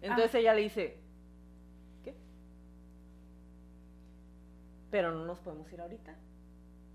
[0.00, 0.96] Entonces ella le dice,
[2.04, 2.14] ¿qué?
[4.90, 6.14] Pero no nos podemos ir ahorita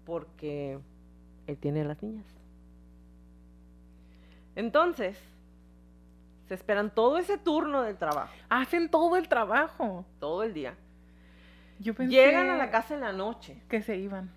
[0.06, 0.80] porque
[1.48, 2.26] él tiene a las niñas.
[4.56, 5.18] Entonces,
[6.48, 10.06] se esperan todo ese turno del trabajo, Hacen todo el trabajo.
[10.20, 10.76] todo el día.
[11.80, 14.30] Yo pensé Llegan a la casa en la noche, que se iban.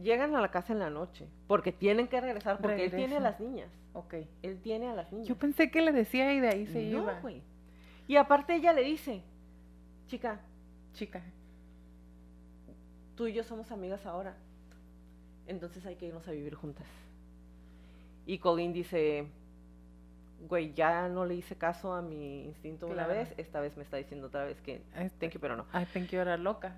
[0.00, 3.20] llegan a la casa en la noche, porque tienen que regresar, porque él tiene a
[3.20, 3.68] las niñas.
[3.94, 4.14] Ok.
[4.42, 5.28] Él tiene a las niñas.
[5.28, 7.20] Yo pensé que le decía y de ahí se no, iba.
[7.20, 7.42] güey.
[8.06, 9.22] Y aparte ella le dice,
[10.06, 10.40] chica,
[10.94, 11.22] Chica.
[13.16, 14.36] tú y yo somos amigas ahora.
[15.46, 16.86] Entonces hay que irnos a vivir juntas.
[18.26, 19.26] Y Colleen dice,
[20.48, 23.96] güey, ya no le hice caso a mi instinto una vez, esta vez me está
[23.96, 24.82] diciendo otra vez que
[25.18, 25.66] thank you, pero no.
[25.74, 26.76] I think you era loca.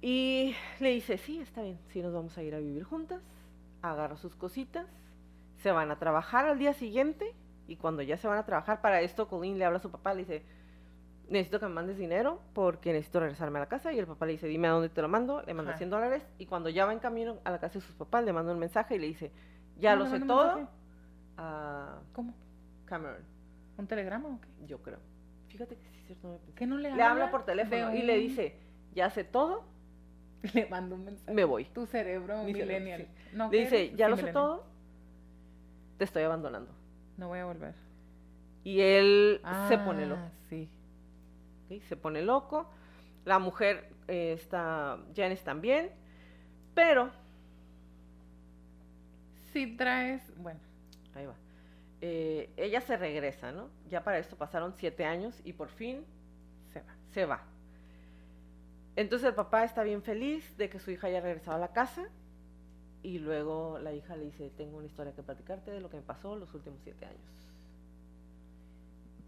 [0.00, 3.22] Y le dice, sí, está bien, sí nos vamos a ir a vivir juntas.
[3.82, 4.86] Agarra sus cositas,
[5.62, 7.34] se van a trabajar al día siguiente
[7.66, 10.12] y cuando ya se van a trabajar, para esto Colleen le habla a su papá,
[10.14, 10.42] le dice,
[11.28, 14.32] necesito que me mandes dinero porque necesito regresarme a la casa y el papá le
[14.32, 15.78] dice, dime a dónde te lo mando, le manda Ajá.
[15.78, 18.32] 100 dólares y cuando ya va en camino a la casa de sus papás le
[18.32, 19.32] manda un mensaje y le dice,
[19.78, 20.68] ya Ah, lo ¿le sé todo
[21.36, 22.34] a ¿Cómo?
[22.84, 23.22] Cameron,
[23.78, 24.48] ¿Un telegrama o qué?
[24.66, 24.98] yo creo.
[25.48, 26.54] Fíjate que sí es cierto, no me pensé.
[26.54, 27.10] ¿Qué no le Le habla?
[27.10, 28.56] habla por teléfono y le dice,
[28.94, 29.64] ya sé todo,
[30.54, 31.32] Le mando un mensaje.
[31.32, 31.64] me voy.
[31.64, 33.00] Tu cerebro Mi cerebro, millennial.
[33.02, 33.36] sí.
[33.36, 34.64] No, Le ¿qué dice, ya Sí, lo sé todo,
[35.98, 36.70] te estoy abandonando.
[37.16, 37.74] No voy a volver.
[38.64, 40.68] Y él se pone Ah, loco, Sí.
[41.88, 42.70] Se pone loco.
[43.24, 45.90] La mujer eh, está, Janice también,
[46.74, 47.10] pero,
[49.52, 50.58] Si traes, bueno,
[51.14, 51.36] ahí va,
[52.00, 53.70] eh, ella se regresa, ¿no?
[53.88, 56.04] Ya para esto pasaron siete años y por fin
[56.72, 56.96] se va.
[57.12, 57.42] se va.
[58.96, 62.08] Entonces el papá está bien feliz de que su hija haya regresado a la casa
[63.02, 66.02] y luego la hija le dice, tengo una historia que platicarte de lo que me
[66.02, 67.48] pasó los últimos siete años.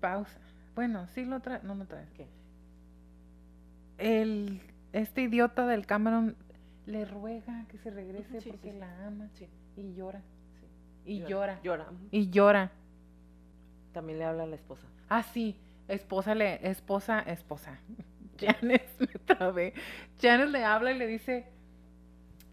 [0.01, 0.41] Pausa.
[0.77, 1.65] Bueno, sí lo traes.
[1.65, 2.09] No lo traes.
[2.11, 2.29] ¿Qué?
[3.99, 4.61] El,
[4.93, 6.37] este idiota del Cameron
[6.85, 9.29] le ruega que se regrese sí, porque sí, la ama.
[9.33, 9.49] Sí.
[9.77, 10.23] Y llora.
[11.05, 11.61] Y llora.
[11.63, 11.87] Llora.
[12.11, 12.71] Y llora.
[13.93, 14.87] También le habla a la esposa.
[15.09, 15.59] Ah, sí.
[15.89, 17.79] Esposa le, esposa, esposa.
[18.39, 19.73] Janice, me trabé.
[20.21, 21.47] Janice le habla y le dice,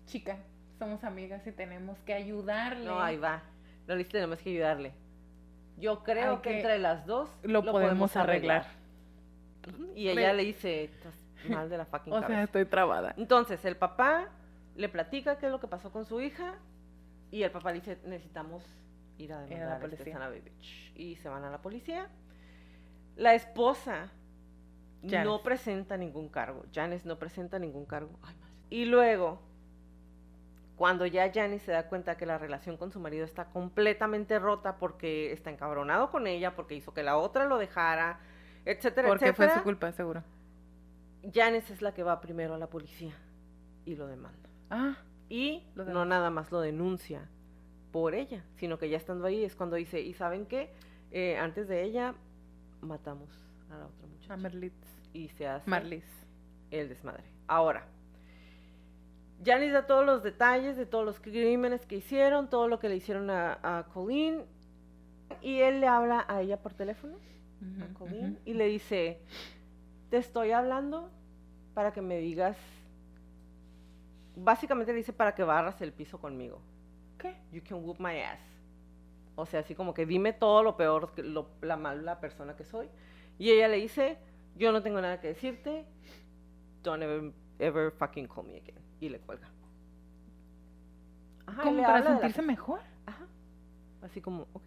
[0.05, 0.37] chica,
[0.79, 2.85] somos amigas y tenemos que ayudarle.
[2.85, 3.43] No, ahí va.
[3.85, 4.93] No le tenemos que ayudarle.
[5.77, 8.65] Yo creo que, que- entre las dos Lo, podemos arreglar.
[9.95, 11.13] Y ella Le- le dice, estás
[11.49, 12.43] mal de la fucking O sea, cabeza".
[12.43, 13.13] estoy trabada.
[13.17, 14.29] Entonces, el papá
[14.75, 16.55] le platica qué es lo que pasó con su hija
[17.31, 18.63] y el papá le dice, necesitamos
[19.17, 20.13] ir a la demandar a este policía.
[20.13, 20.91] Sana Babich".
[20.95, 22.07] Y se van a la policía.
[23.15, 24.09] La esposa
[25.01, 26.65] no presenta ningún cargo.
[26.73, 28.17] Janice no presenta ningún cargo.
[28.23, 28.35] Ay.
[28.69, 29.39] Y luego,
[30.75, 34.77] cuando ya Janice se da cuenta que la relación con su marido está completamente rota
[34.77, 38.19] porque está encabronado con ella, porque hizo que la otra lo dejara,
[38.65, 39.57] etcétera, Porque fue etcétera.
[39.59, 40.23] su culpa, seguro.
[41.33, 43.13] Janice es la que va primero a la policía
[43.85, 44.49] y lo demanda.
[44.69, 44.97] Ah,
[45.29, 47.29] Y Lo no nada más lo denuncia
[47.91, 50.73] por ella, sino que ya estando ahí es cuando dice, ¿y saben qué?
[51.11, 52.15] Eh, antes de ella
[52.81, 53.29] matamos
[53.69, 54.33] a la otra muchacha.
[54.33, 54.73] a Merlitz.
[55.13, 56.03] y se hace Marlis.
[56.71, 57.23] el desmadre.
[57.47, 57.85] Ahora,
[59.43, 62.95] Janice da todos los detalles de todos los crímenes que hicieron, todo lo que le
[62.95, 64.45] hicieron a, a Colleen,
[65.41, 67.17] y él le habla a ella por teléfono,
[67.79, 68.41] a Ujú, Colleen, ujú.
[68.45, 69.19] y le dice,
[70.09, 71.09] te estoy hablando
[71.73, 72.57] para que me digas,
[74.35, 76.61] básicamente le dice para que barras el piso conmigo.
[77.17, 77.35] ¿Qué?
[77.51, 78.39] You can whoop my ass.
[79.35, 82.89] O sea, así como que dime todo lo peor, lo, la mala persona que soy.
[83.39, 84.17] Y ella le dice,
[84.55, 85.85] yo no tengo nada que decirte,
[86.83, 88.82] don't ever, ever fucking call me again.
[89.03, 89.49] Y le cuelga.
[91.45, 92.79] Ajá, Como para sentirse mejor.
[93.05, 93.25] Ajá.
[94.01, 94.63] Así como, ok.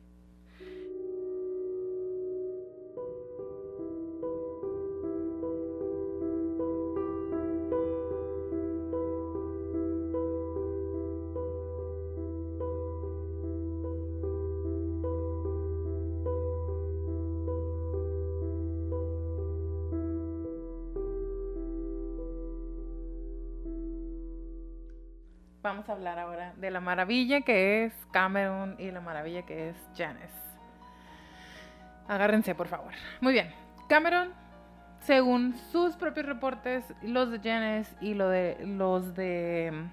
[25.67, 29.77] Vamos a hablar ahora de la maravilla que es Cameron y la maravilla que es
[29.97, 30.31] Janice.
[32.07, 32.93] Agárrense, por favor.
[33.21, 33.53] Muy bien.
[33.89, 34.33] Cameron,
[35.01, 39.89] según sus propios reportes, los de Janice y lo de, los de...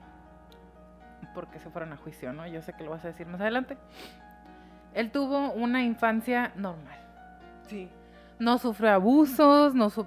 [1.34, 2.46] Porque se fueron a juicio, ¿no?
[2.46, 3.76] Yo sé que lo vas a decir más adelante.
[4.94, 7.00] Él tuvo una infancia normal.
[7.68, 7.90] Sí.
[8.44, 10.06] No sufrió abusos, no su-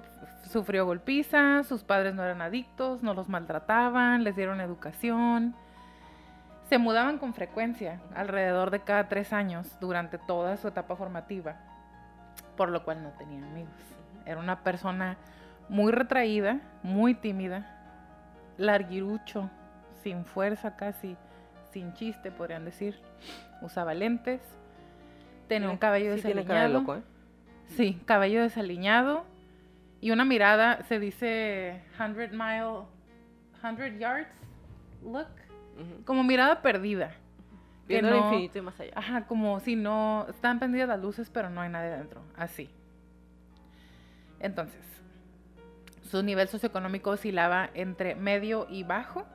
[0.49, 5.55] sufrió golpizas, sus padres no eran adictos, no los maltrataban, les dieron educación.
[6.69, 11.55] Se mudaban con frecuencia, alrededor de cada tres años, durante toda su etapa formativa,
[12.55, 13.71] por lo cual no tenía amigos.
[14.25, 15.17] Era una persona
[15.69, 17.73] muy retraída, muy tímida,
[18.57, 19.49] larguirucho,
[20.03, 21.15] sin fuerza casi,
[21.71, 22.99] sin chiste, podrían decir.
[23.61, 24.41] Usaba lentes,
[25.47, 27.01] tenía un cabello Sí, tiene cara de loco, ¿eh?
[27.69, 29.25] Sí, cabello desaliñado
[30.01, 32.85] y una mirada, se dice 100 mile,
[33.61, 34.29] 100 yards
[35.03, 35.27] look,
[36.05, 37.15] como mirada perdida.
[37.87, 38.91] Viendo el infinito y más allá.
[38.95, 42.69] Ajá, como si no, están prendidas las luces pero no hay nadie dentro, así.
[44.39, 44.81] Entonces,
[46.03, 49.25] su nivel socioeconómico oscilaba entre medio y bajo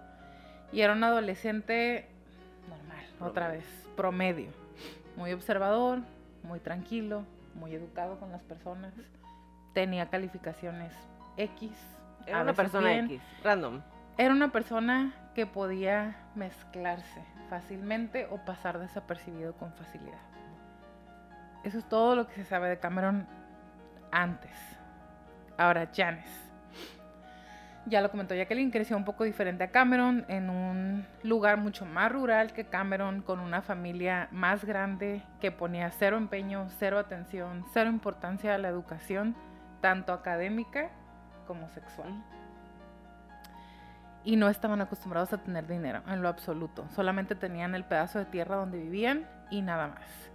[0.72, 2.06] y era un adolescente
[2.68, 3.64] normal, otra vez,
[3.96, 4.50] promedio.
[5.16, 6.00] Muy observador,
[6.42, 7.24] muy tranquilo,
[7.54, 8.92] muy educado con las personas.
[9.72, 10.92] Tenía calificaciones
[11.36, 11.72] X.
[12.26, 13.06] Era una persona bien.
[13.06, 13.82] X, random.
[14.18, 20.20] Era una persona que podía mezclarse fácilmente o pasar desapercibido con facilidad.
[21.64, 23.26] Eso es todo lo que se sabe de Cameron
[24.10, 24.50] antes.
[25.56, 26.51] Ahora, Janice.
[27.86, 32.12] Ya lo comentó Jacqueline, creció un poco diferente a Cameron, en un lugar mucho más
[32.12, 37.90] rural que Cameron, con una familia más grande que ponía cero empeño, cero atención, cero
[37.90, 39.34] importancia a la educación,
[39.80, 40.90] tanto académica
[41.46, 42.22] como sexual
[44.24, 46.86] y no estaban acostumbrados a tener dinero en lo absoluto.
[46.90, 50.31] Solamente tenían el pedazo de tierra donde vivían y nada más.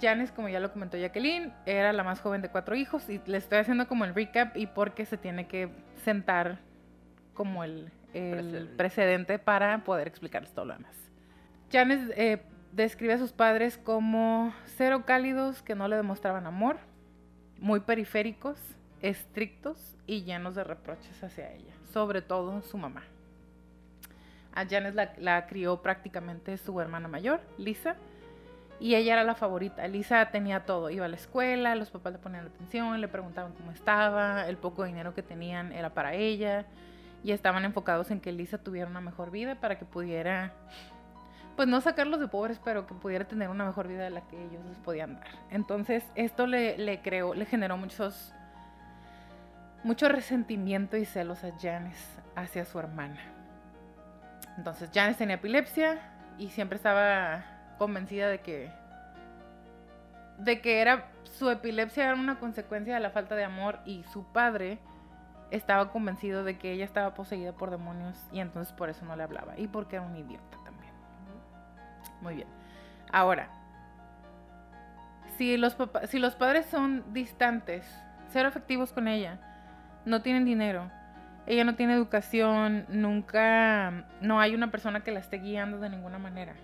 [0.00, 3.38] Janice, como ya lo comentó Jacqueline, era la más joven de cuatro hijos y le
[3.38, 5.68] estoy haciendo como el recap y porque se tiene que
[6.04, 6.58] sentar
[7.34, 8.76] como el, el Precedente.
[8.76, 10.94] precedente para poder explicarles todo lo demás.
[11.70, 12.42] Janice eh,
[12.72, 16.78] describe a sus padres como cero cálidos que no le demostraban amor,
[17.58, 18.58] muy periféricos,
[19.02, 23.04] estrictos y llenos de reproches hacia ella, sobre todo su mamá.
[24.54, 27.96] A Janice la, la crió prácticamente su hermana mayor, Lisa,
[28.80, 29.86] y ella era la favorita.
[29.88, 33.72] Lisa tenía todo, iba a la escuela, los papás le ponían atención, le preguntaban cómo
[33.72, 36.66] estaba, el poco dinero que tenían era para ella,
[37.24, 40.52] y estaban enfocados en que Lisa tuviera una mejor vida para que pudiera,
[41.56, 44.36] pues no sacarlos de pobres, pero que pudiera tener una mejor vida de la que
[44.40, 45.26] ellos les podían dar.
[45.50, 48.32] Entonces esto le, creó, le generó muchos,
[49.82, 53.18] mucho resentimiento y celos a Janice hacia su hermana.
[54.56, 55.98] Entonces Janice tenía epilepsia
[56.38, 58.70] y siempre estaba convencida de que
[60.38, 64.24] de que era su epilepsia era una consecuencia de la falta de amor y su
[64.32, 64.78] padre
[65.50, 69.22] estaba convencido de que ella estaba poseída por demonios y entonces por eso no le
[69.22, 70.92] hablaba y porque era un idiota también.
[72.20, 72.48] Muy bien.
[73.10, 73.48] Ahora,
[75.36, 75.76] si los
[76.08, 77.84] si los padres son distantes,
[78.28, 79.38] cero afectivos con ella,
[80.04, 80.90] no tienen dinero,
[81.46, 86.18] ella no tiene educación, nunca, no hay una persona que la esté guiando de ninguna
[86.18, 86.54] manera.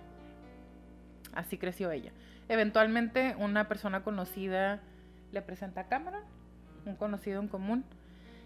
[1.35, 2.11] Así creció ella.
[2.49, 4.79] Eventualmente una persona conocida
[5.31, 6.23] le presenta a Cameron,
[6.85, 7.83] un conocido en común,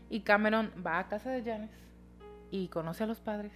[0.10, 1.74] y Cameron va a casa de Janice
[2.52, 3.52] y conoce a los padres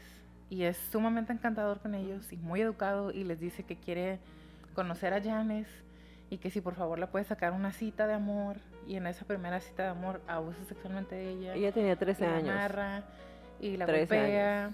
[0.49, 4.19] y es sumamente encantador con ellos y muy educado y les dice que quiere
[4.75, 5.71] conocer a Janice
[6.29, 8.57] y que si por favor la puede sacar una cita de amor
[8.87, 11.53] y en esa primera cita de amor abusa sexualmente de ella.
[11.55, 12.49] Ella tenía y 13 la años.
[12.49, 13.03] amarra
[13.59, 14.69] y la 13 golpea.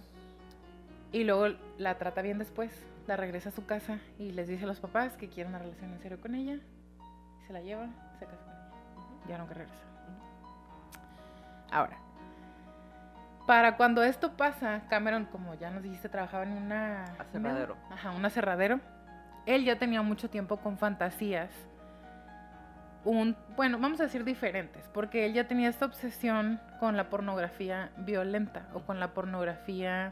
[1.11, 2.71] Y luego la trata bien después.
[3.07, 5.91] La regresa a su casa y les dice a los papás que quiere una relación
[5.91, 6.59] en serio con ella.
[7.47, 7.87] Se la lleva,
[8.19, 9.27] se casa con ella.
[9.27, 9.83] Ya nunca regresa.
[11.71, 11.97] Ahora,
[13.49, 17.05] para cuando esto pasa, Cameron, como ya nos dijiste, trabajaba en una...
[17.17, 17.75] Aserradero.
[17.89, 18.79] Ajá, un aserradero.
[19.47, 21.49] Él ya tenía mucho tiempo con fantasías.
[23.05, 27.89] Un, bueno, vamos a decir diferentes, porque él ya tenía esta obsesión con la pornografía
[27.97, 30.11] violenta o con la pornografía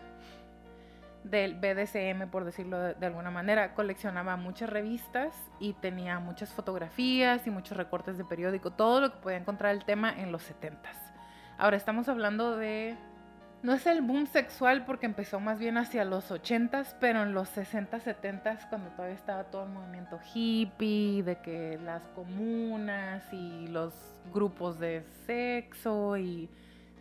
[1.30, 3.74] del BDSM, por decirlo de, alguna manera.
[3.74, 9.18] Coleccionaba muchas revistas y tenía muchas fotografías y muchos recortes de periódico, todo lo que
[9.18, 10.78] podía encontrar el tema en los 70s.
[11.58, 12.96] Ahora estamos hablando de
[13.64, 17.50] no es el boom sexual porque empezó más bien hacia los 80s, pero en los
[17.58, 23.94] 60s, 70s, cuando todavía estaba todo el movimiento hippie, de que las comunas y los
[24.32, 26.50] grupos de sexo y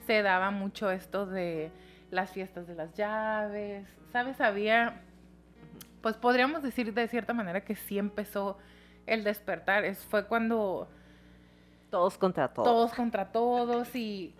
[0.06, 1.70] se daba mucho esto de
[2.10, 3.86] las fiestas de las llaves,
[4.16, 4.40] ¿sabes?
[4.40, 5.02] Había,
[6.00, 8.56] pues podríamos decir de cierta manera que sí empezó
[9.04, 9.84] el despertar.
[9.84, 10.88] Es, fue cuando...
[11.90, 12.66] Todos contra todos.
[12.66, 14.34] Todos contra todos y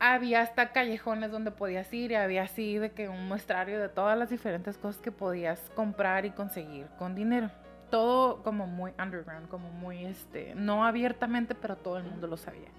[0.00, 4.18] había hasta callejones donde podías ir y había así de que un muestrario de todas
[4.18, 7.50] las diferentes cosas que podías comprar y conseguir con dinero.
[7.90, 12.70] Todo como muy underground, como muy este, no abiertamente, pero todo el mundo lo sabía.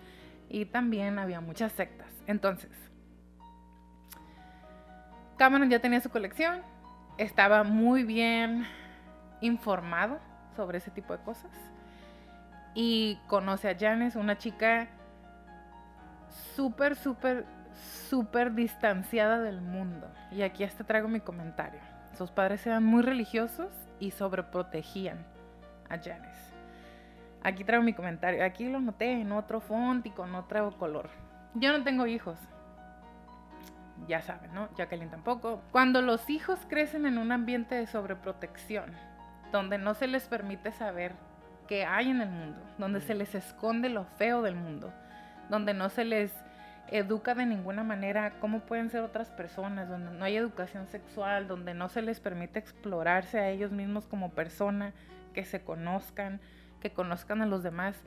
[0.50, 2.10] Y también había muchas sectas.
[2.26, 2.72] Entonces,
[5.40, 6.62] Cameron ya tenía su colección,
[7.18, 8.66] estaba muy bien
[9.40, 10.20] informado
[10.58, 11.50] sobre ese tipo de cosas
[12.76, 14.90] y conoce a Janice, una chica
[16.58, 17.46] súper, súper,
[18.10, 20.12] súper distanciada del mundo.
[20.30, 21.80] Y aquí hasta traigo mi comentario.
[22.18, 25.26] Sus padres eran muy religiosos y sobreprotegían
[25.90, 26.54] a Janice.
[27.44, 28.44] Aquí traigo mi comentario.
[28.44, 31.10] Aquí lo noté en otro font y con otro color.
[31.56, 32.38] Yo no tengo hijos.
[34.08, 34.70] Ya saben, ¿no?
[34.76, 35.62] Jacqueline tampoco.
[35.72, 38.92] Cuando los hijos crecen en un ambiente de sobreprotección,
[39.52, 41.14] donde no se les permite saber
[41.68, 44.92] qué hay en el mundo, donde se les esconde lo feo del mundo,
[45.50, 46.34] donde no se les
[46.92, 51.74] educa de ninguna manera cómo pueden ser otras personas, donde no hay educación sexual, donde
[51.74, 54.94] no se les permite explorarse a ellos mismos como persona,
[55.34, 56.42] que se conozcan,
[56.82, 58.02] que conozcan a los demás,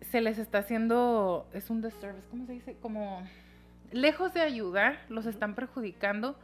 [0.00, 2.76] se les está haciendo, es un disservice, ¿cómo se dice?
[2.80, 3.22] Como
[3.92, 6.38] lejos de ayudar, los están perjudicando,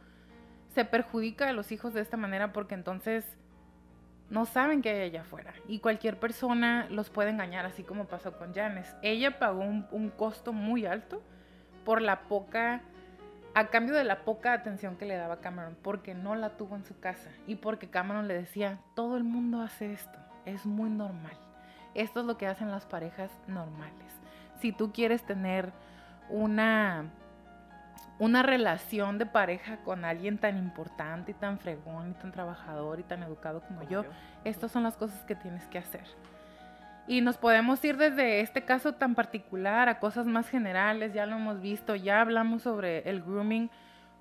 [0.73, 3.25] se perjudica a los hijos de esta manera porque entonces
[4.29, 8.37] no saben qué hay allá afuera y cualquier persona los puede engañar, así como pasó
[8.37, 8.95] con Janes.
[9.01, 11.21] Ella pagó un, costo muy alto
[11.85, 12.81] por la poca,
[13.55, 16.85] a cambio de la poca atención que le daba Cameron, porque no la tuvo en
[16.85, 21.37] su casa y porque Cameron le decía, todo el mundo hace esto, es muy normal.
[21.95, 24.13] Esto es lo que hacen las parejas normales.
[24.59, 25.71] Si tú quieres tener
[26.29, 27.05] una
[28.19, 33.03] una relación de pareja con alguien tan importante y tan fregón y tan trabajador y
[33.03, 34.03] tan educado como yo,
[34.43, 36.05] estas son las cosas que tienes que hacer.
[37.07, 41.37] Y nos podemos ir desde este caso tan particular a cosas más generales, ya lo
[41.37, 43.69] hemos visto, ya hablamos sobre el grooming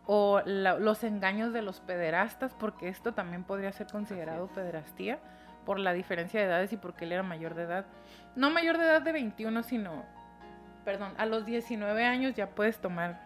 [0.06, 5.18] o los engaños de los pederastas, porque esto también podría ser considerado pederastía
[5.64, 7.86] por la diferencia de edades y porque él era mayor de edad.
[8.36, 10.04] No mayor de edad de 21, sino,
[10.84, 13.25] perdón, a los 19 años ya puedes tomar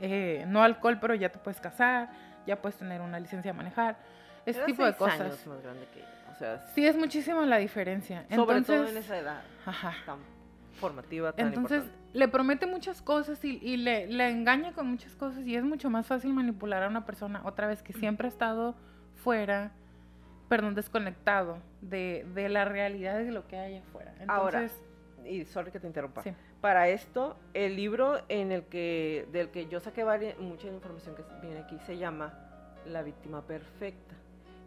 [0.00, 2.10] eh, no alcohol, pero ya te puedes casar,
[2.46, 3.96] ya puedes tener una licencia de manejar,
[4.46, 5.20] ese tipo de cosas.
[5.20, 8.24] Años más grande que O sea, sí es muchísimo la diferencia.
[8.34, 9.42] Sobre todo en esa edad
[10.06, 10.18] tan
[10.80, 15.54] formativa, tan Entonces, le promete muchas cosas y, le, le, engaña con muchas cosas y
[15.54, 18.74] es mucho más fácil manipular a una persona otra vez que siempre ha estado
[19.16, 19.72] fuera,
[20.48, 24.14] perdón, desconectado de, de la realidad de lo que hay afuera.
[24.18, 24.72] Entonces,
[25.22, 26.22] Ahora, y sorry que te interrumpa.
[26.22, 30.04] Sí para esto, el libro en el que, del que yo saqué
[30.38, 32.34] mucha información que viene aquí se llama
[32.86, 34.14] La víctima perfecta.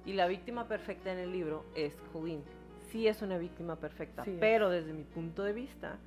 [0.06, 2.44] Y la víctima perfecta en el libro es Colleen.
[2.92, 5.98] Sí es una víctima perfecta, pero desde mi punto de vista...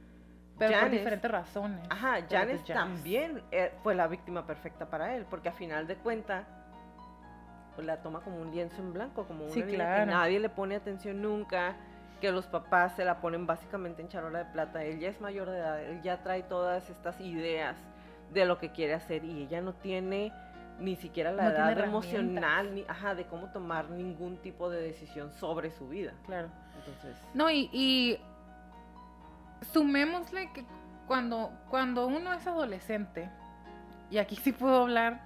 [0.58, 1.80] Pero por diferentes razones.
[1.90, 6.46] Ajá, Janes también eh, fue la víctima perfecta para él, porque a final de cuentas
[7.74, 11.20] pues, la toma como un lienzo en blanco, como una que nadie le pone atención
[11.20, 11.76] nunca
[12.26, 14.82] que los papás se la ponen básicamente en charola de plata.
[14.82, 17.76] Él ya es mayor de edad, él ya trae todas estas ideas
[18.32, 20.32] de lo que quiere hacer y ella no tiene
[20.80, 25.70] ni siquiera la edad emocional ni ajá, de cómo tomar ningún tipo de decisión sobre
[25.70, 26.14] su vida.
[26.26, 26.48] Claro.
[26.78, 27.16] Entonces.
[27.32, 28.18] No, y, y
[29.72, 30.64] sumémosle que
[31.06, 33.30] cuando, cuando uno es adolescente,
[34.10, 35.20] y aquí sí puedo hablar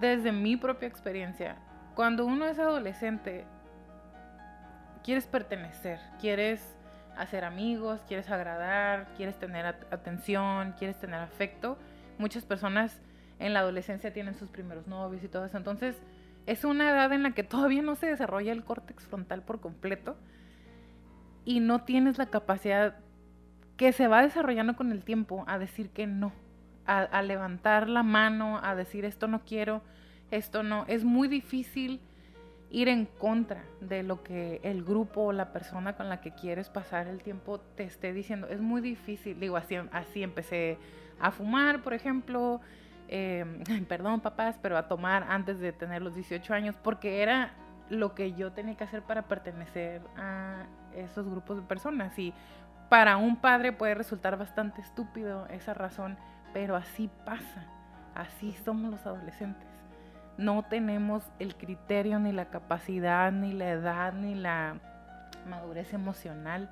[0.00, 1.56] desde mi propia experiencia,
[1.94, 3.44] cuando uno es adolescente,
[5.04, 6.74] quieres pertenecer, quieres
[7.16, 11.78] hacer amigos, quieres agradar, quieres tener atención, quieres tener afecto.
[12.18, 13.00] Muchas personas
[13.38, 15.56] en la adolescencia tienen sus primeros novios y todo eso.
[15.56, 15.96] Entonces,
[16.46, 20.16] es una edad en la que todavía no se desarrolla el córtex frontal por completo
[21.44, 22.96] y no tienes la capacidad
[23.76, 26.32] que se va desarrollando con el tiempo a decir que no,
[26.86, 29.82] a, a levantar la mano, a decir esto no quiero,
[30.30, 30.84] esto no.
[30.88, 32.00] Es muy difícil
[32.70, 36.68] ir en contra de lo que el grupo o la persona con la que quieres
[36.68, 38.48] pasar el tiempo te esté diciendo.
[38.48, 40.78] Es muy difícil, digo, así, así empecé
[41.20, 42.60] a fumar, por ejemplo,
[43.08, 47.52] em, perdón papás, pero a tomar antes de tener los 18 años, porque era
[47.90, 52.18] lo que yo tenía que hacer para pertenecer a esos grupos de personas.
[52.18, 52.32] Y
[52.88, 56.16] para un padre puede resultar bastante estúpido esa razón,
[56.52, 57.66] pero así pasa,
[58.14, 59.73] así somos los adolescentes
[60.36, 64.76] no tenemos el criterio, ni la capacidad, ni la edad, ni la
[65.48, 66.70] madurez emocional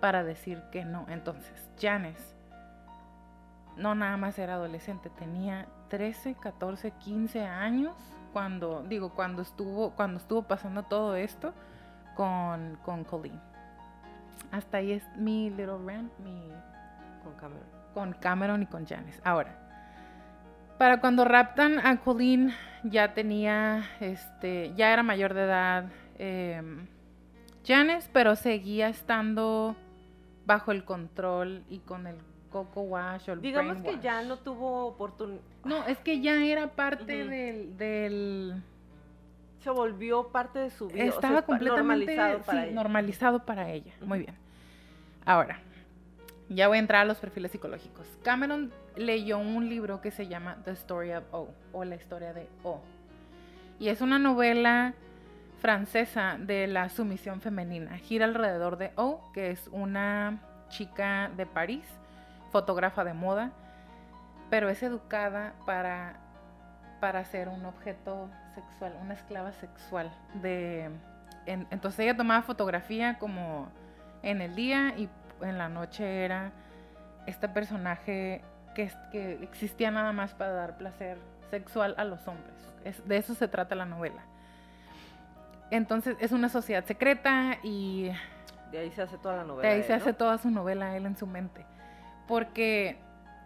[0.00, 1.06] para decir que no.
[1.08, 2.34] Entonces, Janes
[3.76, 7.94] no nada más era adolescente, tenía 13, 14, 15 años
[8.32, 11.54] cuando, digo, cuando estuvo, cuando estuvo pasando todo esto
[12.16, 13.40] con, con Colleen.
[14.50, 16.50] Hasta ahí es mi little rant, mi...
[17.22, 17.68] Con Cameron.
[17.94, 19.20] Con Cameron y con Janice.
[19.24, 19.67] Ahora,
[20.78, 22.54] para cuando raptan a Colleen,
[22.84, 26.62] ya tenía, este, ya era mayor de edad eh,
[27.66, 29.76] Janice, pero seguía estando
[30.46, 32.16] bajo el control y con el
[32.50, 35.42] coco wash o el Digamos que ya no tuvo oportunidad.
[35.64, 38.62] No, es que ya era parte del, del...
[39.60, 40.96] Se volvió parte de su vida.
[40.96, 42.74] o sea, Estaba completamente normalizado para sí, ella.
[42.74, 43.92] normalizado para ella.
[44.00, 44.34] Muy bien.
[45.26, 45.60] Ahora,
[46.48, 48.06] ya voy a entrar a los perfiles psicológicos.
[48.22, 52.48] Cameron leyó un libro que se llama The Story of O, o La historia de
[52.62, 52.80] O.
[53.78, 54.94] Y es una novela
[55.60, 57.98] francesa de la sumisión femenina.
[57.98, 61.84] Gira alrededor de O, que es una chica de París,
[62.50, 63.52] fotógrafa de moda,
[64.50, 66.16] pero es educada para,
[67.00, 70.10] para ser un objeto sexual, una esclava sexual.
[71.46, 73.68] Entonces ella tomaba fotografía como
[74.22, 75.08] en el día y
[75.42, 76.52] en la noche era
[77.26, 78.42] este personaje
[78.74, 81.18] que, que existía nada más para dar placer
[81.50, 82.54] sexual a los hombres.
[82.84, 84.22] Es- de eso se trata la novela.
[85.70, 88.10] Entonces es una sociedad secreta y
[88.72, 89.68] De ahí se hace toda la novela.
[89.68, 90.16] de ahí de se él, hace ¿no?
[90.16, 91.64] toda su novela él en su mente.
[92.26, 92.98] Porque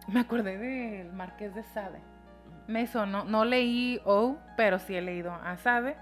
[0.09, 2.01] me acordé del Marqués de Sade.
[2.69, 5.97] Me sonó, no leí O, pero sí he leído a Sade.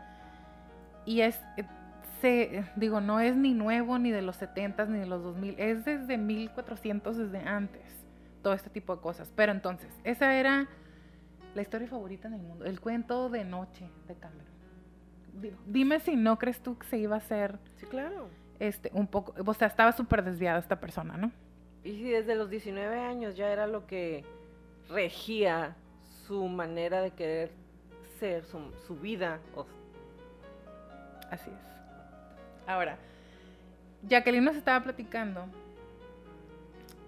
[1.06, 1.64] Y es, eh,
[2.20, 5.54] se, digo, no es ni nuevo, ni de los 70s, ni de los 2000.
[5.58, 7.82] Es desde 1400, desde antes.
[8.42, 9.32] Todo este tipo de cosas.
[9.36, 10.66] Pero entonces, esa era
[11.54, 12.64] la historia favorita en el mundo.
[12.64, 14.46] El cuento de noche de Cameron.
[15.40, 18.28] Di- Dime si no crees tú que se iba a hacer Sí, claro.
[18.58, 21.30] este, un poco, o sea, estaba súper desviada esta persona, ¿no?
[21.84, 24.24] Y si desde los 19 años ya era lo que
[24.88, 25.76] regía
[26.26, 27.52] su manera de querer
[28.18, 29.40] ser, su, su vida.
[29.54, 29.66] o-
[31.30, 31.79] Así es.
[32.70, 32.96] Ahora,
[34.04, 35.46] Jacqueline nos estaba platicando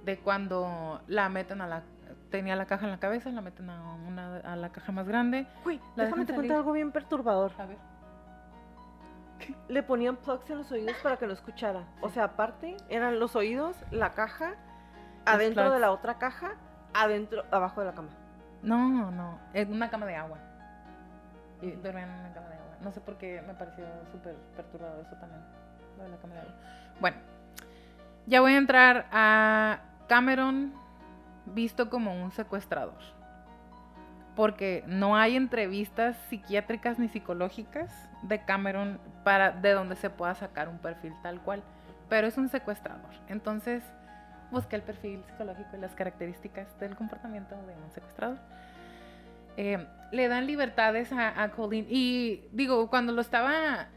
[0.05, 1.83] de cuando la meten a la,
[2.31, 5.47] tenía la caja en la cabeza, la meten a, una, a la caja más grande.
[5.65, 6.53] Uy, La déjame te cuento salir.
[6.53, 7.53] algo bien perturbador.
[7.59, 7.79] A ver.
[9.69, 11.85] Le ponían plugs en los oídos para que no escuchara.
[12.01, 14.55] O sea, aparte, eran los oídos, la caja,
[15.25, 16.55] adentro de la otra caja,
[16.93, 18.09] adentro, abajo de la cama.
[18.63, 20.39] No, no, es una cama de agua.
[21.61, 22.72] Y dormían en una cama de agua.
[22.83, 25.41] No sé por qué me pareció súper perturbador eso también,
[25.97, 26.55] lo de la agua.
[27.01, 27.17] Bueno,
[28.27, 30.73] ya voy a entrar a Cameron
[31.47, 32.99] visto como un secuestrador.
[34.35, 40.69] Porque no hay entrevistas psiquiátricas ni psicológicas de Cameron para de donde se pueda sacar
[40.69, 41.63] un perfil tal cual.
[42.09, 43.11] Pero es un secuestrador.
[43.29, 43.83] Entonces,
[44.51, 48.39] busqué el perfil psicológico y las características del comportamiento de un secuestrador.
[49.57, 51.87] Eh, le dan libertades a, a Colleen.
[51.89, 53.89] Y digo, cuando lo estaba.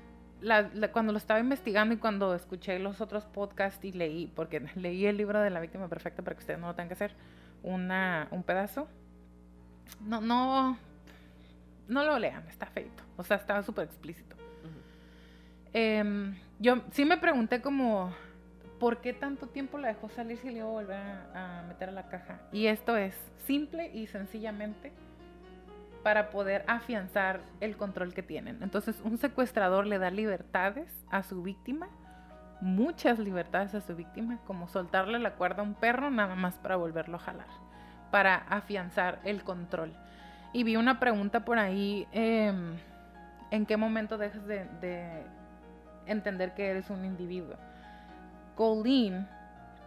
[0.41, 4.59] la- la- cuando lo estaba investigando y cuando escuché los otros podcasts y leí, porque
[4.75, 7.11] leí el libro de la víctima perfecta para que ustedes no lo tengan que hacer,
[7.63, 8.87] una, un pedazo.
[10.01, 10.77] No, no,
[11.87, 13.03] no lo lean, está feito.
[13.17, 14.35] O sea, estaba súper explícito.
[15.73, 18.13] Em, yo sí me pregunté como,
[18.79, 21.89] ¿por qué tanto tiempo la dejó salir si le iba a volver a, a meter
[21.89, 22.39] a la caja?
[22.51, 24.91] Y esto es simple y sencillamente
[26.05, 28.61] para poder afianzar el control que tienen.
[28.61, 31.87] Entonces, un secuestrador le da libertades a su víctima,
[32.61, 36.75] muchas libertades a su víctima, como soltarle la cuerda a un perro nada más para
[36.75, 37.47] volverlo a jalar,
[38.11, 39.93] para afianzar el control.
[40.53, 42.75] Y vi una pregunta por ahí, em,
[43.49, 45.23] ¿en qué momento dejas de, de
[46.05, 47.55] entender que eres un individuo?
[48.53, 49.27] Colleen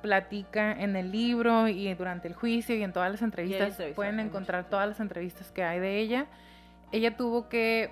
[0.09, 4.65] platica en el libro y durante el juicio y en todas las entrevistas, pueden encontrar
[4.71, 6.25] todas las entrevistas que hay de ella.
[6.93, 7.91] Ella tuvo que,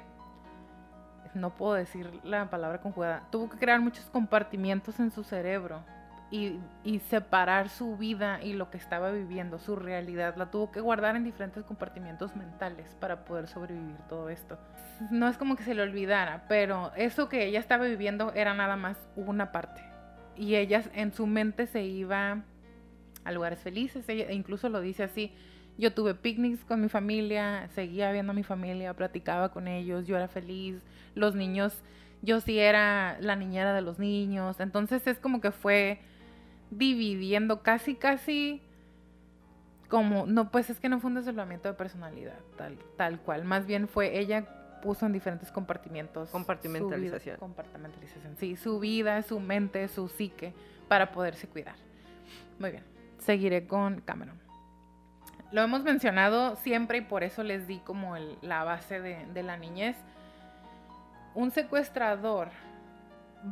[1.35, 5.85] no puedo decir la palabra conjugada, tuvo que crear muchos compartimientos en su cerebro
[6.31, 10.37] y, y separar su vida y lo que estaba viviendo, su realidad.
[10.37, 14.57] La tuvo que guardar en diferentes compartimientos mentales para poder sobrevivir todo esto.
[15.11, 18.77] No es como que se le olvidara, pero eso que ella estaba viviendo era nada
[18.77, 19.96] más una parte.
[20.39, 22.43] Y ella en su mente se iba
[23.25, 25.33] a lugares felices, ella incluso lo dice así.
[25.79, 30.17] Yo tuve picnics con mi familia, seguía viendo a mi familia, platicaba con ellos, yo
[30.17, 30.77] era feliz,
[31.15, 31.83] los niños,
[32.23, 36.01] yo sí era la niñera de los niños, entonces es como que fue
[36.71, 38.63] dividiendo casi, casi
[39.89, 43.67] como, no, pues es que no fue un desdoblamiento de personalidad, tal, tal cual, más
[43.67, 44.49] bien fue ella
[44.87, 46.29] puso en diferentes compartimentos.
[46.29, 47.35] su Compartimentalización.
[47.35, 50.55] vida- compartimentalización, sí, su vida, su mente, su psique,
[50.89, 51.75] para poderse cuidar.
[52.61, 52.85] Muy bien,
[53.19, 54.41] seguiré con Cameron.
[55.53, 59.43] lo hemos mencionado siempre y por eso les di como el- la base de, de
[59.43, 59.97] la niñez.
[61.35, 62.49] Un secuestrador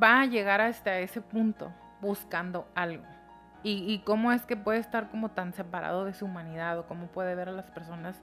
[0.02, 3.04] va a llegar hasta ese punto buscando algo.
[3.62, 7.06] Y, y cómo es que puede estar como tan separado de su humanidad o cómo
[7.06, 8.20] puede ver a las personas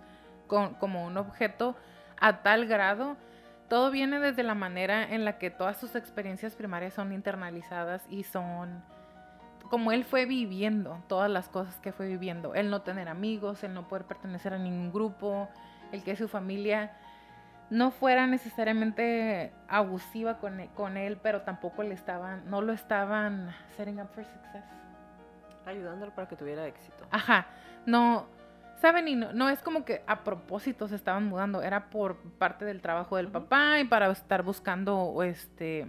[0.48, 1.76] con- como un objeto
[2.22, 3.18] a tal grado.
[3.68, 8.23] Todo viene desde la manera en la que todas sus experiencias primarias son internalizadas y
[8.23, 8.84] son
[9.69, 12.53] como él fue viviendo todas las cosas que fue viviendo.
[12.56, 15.49] El no tener amigos, el no poder pertenecer a ningún grupo,
[15.93, 16.91] el que su familia
[17.69, 23.56] no fuera necesariamente abusiva con él, con él, pero tampoco le estaban, no lo estaban
[23.77, 24.65] setting up for success.
[25.65, 27.07] Ayudándolo para que tuviera éxito.
[27.10, 27.48] Ajá,
[27.85, 28.27] no,
[28.82, 32.66] saben, y no, no es como que a propósito se estaban mudando, era por parte
[32.66, 35.82] del trabajo del papá y para estar buscando, este,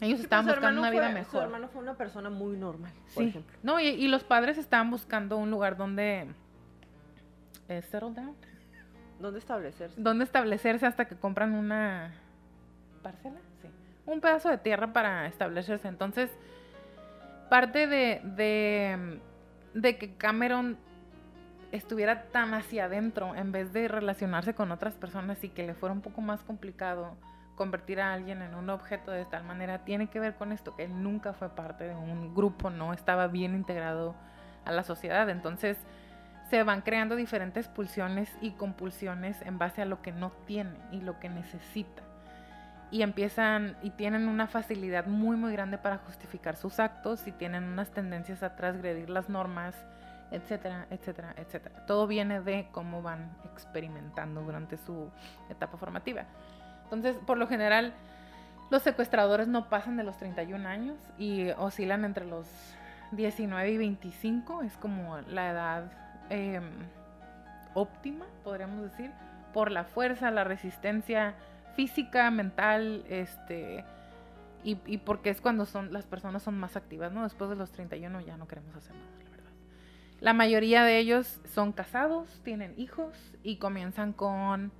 [0.00, 1.30] ellos Sí, estaban pues, su buscando una vida fue- mejor.
[1.32, 3.28] Su hermano fue una persona muy normal, por Sí.
[3.30, 3.56] ejemplo.
[3.62, 6.26] No, y, y los padres estaban buscando un lugar donde
[7.68, 8.34] eh, settle down,
[9.20, 10.00] ¿Dónde establecerse?
[10.00, 12.12] donde establecerse hasta que compran una
[13.02, 13.68] parcela, sí,
[14.06, 15.86] un pedazo de tierra para establecerse.
[15.88, 16.30] Entonces,
[17.50, 19.20] parte de, de,
[19.74, 20.78] de que Cameron
[21.72, 25.92] estuviera tan hacia adentro en vez de relacionarse con otras personas y que le fuera
[25.92, 27.16] un poco más complicado
[27.60, 30.84] convertir a alguien en un objeto de tal manera tiene que ver con esto que
[30.84, 34.14] él nunca fue parte de un grupo, no estaba bien integrado
[34.64, 35.76] a la sociedad, entonces
[36.48, 41.00] se van creando diferentes pulsiones y compulsiones en base a lo que no tiene y
[41.02, 42.02] lo que necesita.
[42.90, 47.64] Y empiezan y tienen una facilidad muy muy grande para justificar sus actos y tienen
[47.64, 49.76] unas tendencias a transgredir las normas,
[50.30, 51.86] etcétera, etcétera, etcétera.
[51.86, 55.10] Todo viene de cómo van experimentando durante su
[55.48, 56.24] etapa formativa.
[56.84, 57.94] Entonces, por lo general,
[58.70, 62.46] los secuestradores no pasan de los 31 años y oscilan entre los
[63.12, 65.92] 19 y 25, es como la edad
[66.30, 66.60] eh,
[67.74, 69.10] óptima, podríamos decir,
[69.52, 71.34] por la fuerza, la resistencia
[71.74, 73.84] física, mental, este,
[74.62, 77.24] y, y porque es cuando son las personas son más activas, ¿no?
[77.24, 79.19] Después de los 31 ya no queremos hacer nada,
[80.20, 84.72] la mayoría de ellos son casados, tienen hijos y comienzan con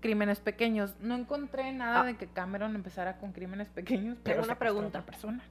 [0.00, 0.94] crímenes pequeños.
[1.00, 2.04] No encontré nada Ah.
[2.04, 4.98] de que Cameron empezara con crímenes pequeños, pero una secuestró a pregunta.
[5.00, 5.42] otra persona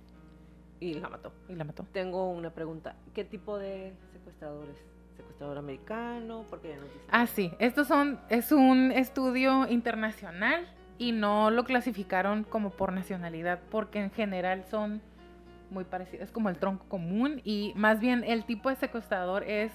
[0.80, 1.34] Y la mató.
[1.48, 1.86] y la mató.
[1.92, 2.96] Tengo una pregunta.
[3.14, 4.76] ¿Qué tipo de secuestradores?
[5.18, 6.46] ¿Secuestrador americano?
[6.50, 7.00] Porque diste.
[7.12, 7.52] Ah, sí.
[7.60, 10.66] Estos son, es un estudio internacional
[10.98, 15.02] y no lo clasificaron como por nacionalidad, porque en general son
[15.72, 16.26] muy parecidos.
[16.26, 19.72] Es como el tronco común y más bien el tipo de secuestrador es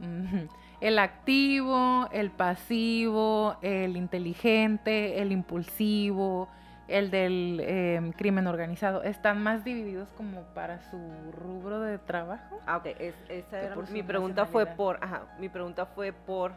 [0.00, 0.46] mm,
[0.80, 6.48] el activo, el pasivo, el inteligente, el impulsivo,
[6.88, 9.02] el del em, crimen organizado.
[9.02, 10.98] Están más divididos como para su
[11.32, 12.60] rubro de trabajo.
[12.66, 12.86] Ah, ok.
[12.98, 14.98] Es, esa era mi pregunta fue por.
[15.02, 15.22] Ajá.
[15.38, 16.52] Mi pregunta fue por.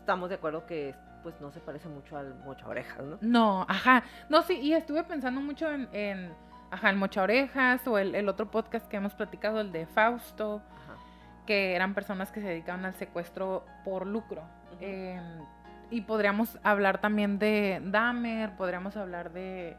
[0.00, 3.18] Estamos de acuerdo que pues no se parece mucho al mocha orejas, ¿no?
[3.20, 4.04] No, ajá.
[4.28, 6.32] No, sí, y estuve pensando mucho en, en
[6.70, 10.62] ajá, el Mocha Orejas o el, el otro podcast que hemos platicado, el de Fausto,
[10.74, 10.96] Ajá.
[11.46, 14.42] que eran personas que se dedicaban al secuestro por lucro.
[14.80, 15.20] Eh,
[15.90, 19.76] y podríamos hablar también de Dahmer, podríamos hablar de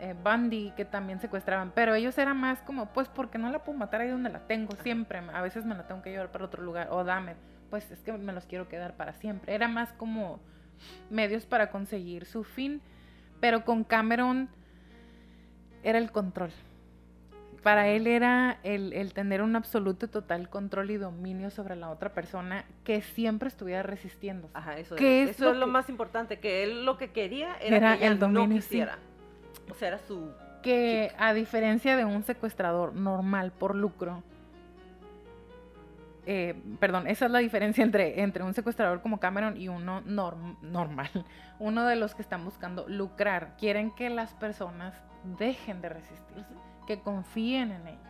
[0.00, 3.78] eh, Bundy, que también secuestraban, pero ellos eran más como, pues, porque no la puedo
[3.78, 5.20] matar ahí donde la tengo siempre?
[5.32, 7.36] A veces me la tengo que llevar para otro lugar, o Dahmer,
[7.70, 9.54] pues es que me los quiero quedar para siempre.
[9.54, 10.40] Era más como
[11.10, 12.80] medios para conseguir su fin,
[13.40, 14.48] pero con Cameron
[15.82, 16.50] era el control.
[17.62, 21.90] Para él era el, el tener un absoluto y total control y dominio sobre la
[21.90, 24.48] otra persona que siempre estuviera resistiendo.
[24.54, 26.96] Ajá, eso, ¿Qué es, es eso lo es lo que- más importante, que él lo
[26.96, 28.60] que quería era, Era que ella el dominio, no sí.
[28.60, 28.98] quisiera.
[29.70, 30.30] O sea, era su...
[30.62, 34.22] Que a diferencia de un secuestrador normal por lucro,
[36.26, 40.58] eh, perdón, esa es la diferencia entre, entre un secuestrador como Cameron y uno norm-
[40.62, 41.10] normal.
[41.58, 43.56] Uno de los que están buscando lucrar.
[43.58, 44.94] Quieren que las personas
[45.24, 46.54] dejen de resistirse,
[46.86, 48.02] que confíen en ellos.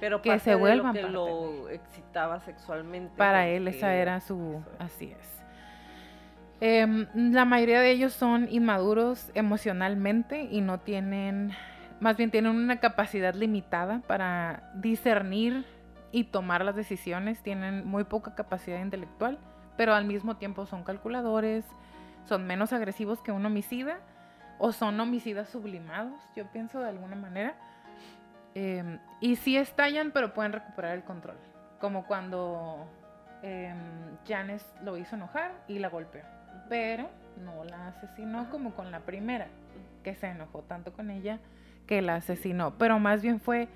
[0.00, 3.16] Pero Que se de vuelvan lo que parte lo excitaba sexualmente.
[3.16, 4.62] Para él esa era su...
[4.78, 5.38] Así es.
[6.60, 11.52] Em, la mayoría de ellos son inmaduros emocionalmente y no tienen,
[12.00, 15.64] más bien tienen una capacidad limitada para discernir
[16.10, 17.42] y tomar las decisiones.
[17.42, 19.38] Tienen muy poca capacidad intelectual,
[19.76, 21.64] pero al mismo tiempo son calculadores,
[22.28, 24.00] son menos agresivos que un homicida
[24.58, 27.54] o son homicidas sublimados, yo pienso de alguna manera.
[28.54, 31.36] Em, y sí estallan, pero pueden recuperar el control.
[31.80, 32.86] Como cuando
[33.42, 33.78] em,
[34.26, 36.22] Janice lo hizo enojar y la golpeó.
[36.68, 37.08] Pero
[37.44, 39.46] no la asesinó como con la primera,
[40.02, 41.38] que se enojó tanto con ella
[41.86, 42.76] que la asesinó.
[42.78, 43.68] Pero más bien fue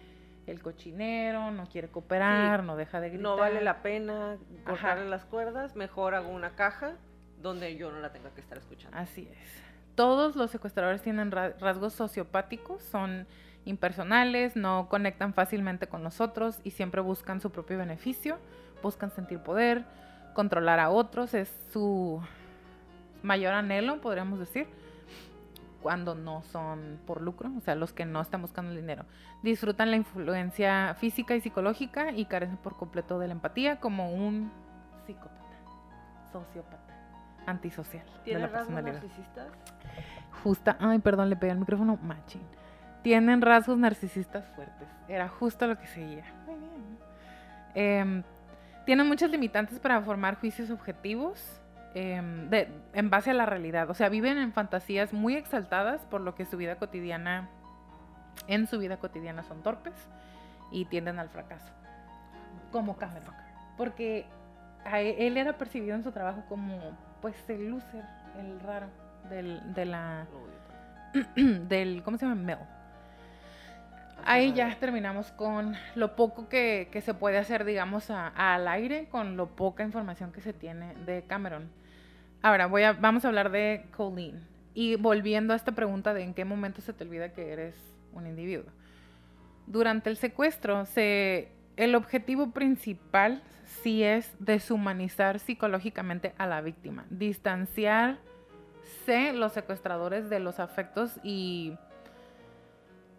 [0.47, 3.23] el cochinero, no quiere cooperar, no deja de gritar.
[3.23, 4.37] No vale la pena
[4.67, 6.95] cortarle las cuerdas, mejor hago una caja
[7.41, 8.97] donde yo no la tenga que estar escuchando.
[8.97, 9.72] Así es.
[9.94, 13.27] Todos los secuestradores tienen rasgos sociopáticos, son
[13.64, 18.39] impersonales, no conectan fácilmente con nosotros y siempre buscan su propio beneficio,
[18.82, 19.85] buscan sentir poder,
[20.35, 22.20] controlar a otros, es su
[23.23, 24.66] mayor anhelo, podríamos decir
[25.82, 29.05] cuando no son por lucro, o sea, los que no están buscando el dinero.
[29.43, 34.52] Disfrutan la influencia física y psicológica y carecen por completo de la empatía como un
[35.06, 35.56] psicópata,
[36.31, 36.94] sociópata,
[37.47, 38.06] antisocial.
[38.24, 39.48] ¿Tienen rasgos narcisistas?
[40.43, 42.43] Justa, ay, perdón, le pegué el micrófono, machín.
[43.02, 44.89] Tienen rasgos narcisistas fuertes.
[45.09, 46.24] Era justo lo que seguía.
[46.47, 46.98] Muy bien.
[47.74, 48.23] Em,
[48.86, 51.62] tienen muchas limitantes para formar juicios objetivos
[51.94, 52.48] Em,
[52.94, 53.90] en base a la realidad.
[53.90, 57.48] O sea, viven en fantasías muy exaltadas, por lo que su vida cotidiana,
[58.47, 59.94] en su vida cotidiana son torpes
[60.70, 61.70] y tienden al fracaso.
[62.70, 63.35] Como Cameron.
[63.77, 64.27] Porque
[64.90, 66.78] e, él era percibido en su trabajo como,
[67.20, 68.05] pues, el loser,
[68.39, 68.86] el raro
[69.28, 70.27] del, de la...
[71.36, 72.40] del, ¿cómo se llama?
[72.40, 72.59] Mel.
[74.24, 79.57] Ahí ya terminamos con lo poco que, se puede hacer, digamos, al aire, con lo
[79.57, 81.70] poca información que se tiene de Cameron.
[82.40, 84.47] Ahora voy a, vamos a hablar de Colleen.
[84.74, 87.74] Y volviendo a esta pregunta de en qué momento se te olvida que eres
[88.12, 88.70] un individuo.
[89.66, 93.43] Durante el secuestro, se, el objetivo principal
[93.82, 97.07] sí es deshumanizar psicológicamente a la víctima,
[98.93, 101.77] distanciarse los secuestradores de los afectos y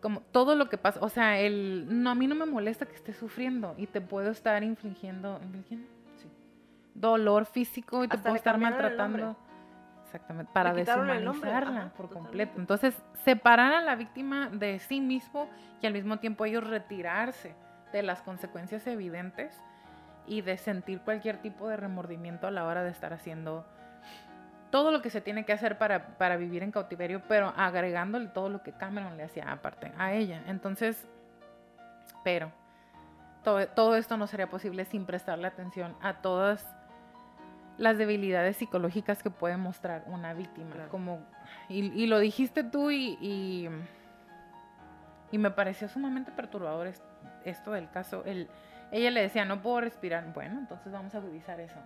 [0.02, 2.96] como todo lo que pasa, o sea, el no a mí no me molesta que
[2.96, 5.88] estés sufriendo y te puedo estar infligiendo, infligiendo
[6.94, 9.38] dolor físico y te puedo estar maltratando.
[10.04, 12.60] Exactamente, para deshumanizarla por completo.
[12.60, 15.50] Entonces, separar a la víctima de sí mismo
[15.82, 17.56] y al mismo tiempo ellos retirarse
[17.92, 19.60] de las consecuencias evidentes
[20.28, 23.66] y de sentir cualquier tipo de remordimiento a la hora de estar haciendo
[24.74, 28.50] todo lo que se tiene que hacer para, para vivir en cautiverio, pero agregándole todo
[28.50, 30.42] lo que Cameron le hacía aparte a ella.
[30.48, 31.08] Entonces,
[32.24, 32.52] pero
[33.44, 36.68] todo, todo esto no sería posible sin prestarle atención a todas
[37.78, 40.88] las debilidades psicológicas que puede mostrar una víctima.
[40.90, 41.20] Como,
[41.70, 43.70] y, lo dijiste tú y,
[45.32, 46.92] y, me pareció sumamente perturbador
[47.46, 48.24] esto del caso.
[48.26, 48.50] El,
[48.94, 50.32] ella le decía, no puedo respirar.
[50.36, 51.80] Bueno, entonces vamos a agudizar eso.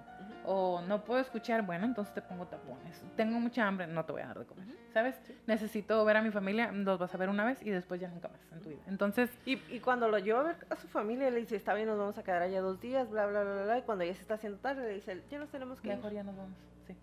[0.43, 1.65] O no puedo escuchar.
[1.65, 3.01] Bueno, entonces te pongo tapones.
[3.15, 4.67] Tengo mucha hambre, no te voy a dar de comer.
[4.93, 5.17] ¿Sabes?
[5.45, 8.27] Necesito ver a mi familia, los vas a ver una vez y después ya nunca
[8.27, 8.81] más en tu vida.
[8.87, 9.29] Entonces...
[9.45, 11.97] Y, y cuando lo lleva a ver a su familia, le dice, está bien, nos
[11.97, 13.77] vamos a quedar allá dos días, bla, bla, bla, bla.
[13.77, 16.23] Y cuando ya se está haciendo tarde, le dice, ya nos tenemos que Mejor ya
[16.23, 16.57] nos vamos,
[16.87, 16.95] sí.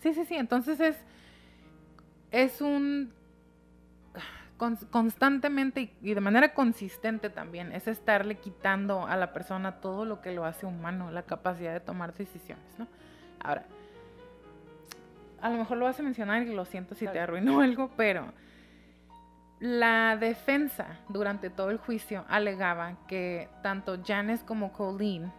[0.00, 0.36] Sí, sí, sí.
[0.36, 1.02] Entonces es...
[2.30, 3.10] Es un
[4.56, 10.32] constantemente y, de manera consistente también es estarle quitando a la persona todo lo que
[10.32, 12.86] lo hace humano, la capacidad de tomar decisiones, ¿no?
[13.40, 13.64] Ahora,
[15.40, 18.32] a lo mejor lo vas a mencionar y lo siento si te arruinó algo, pero
[19.60, 25.32] la defensa durante todo el juicio alegaba que tanto Janice como Colleen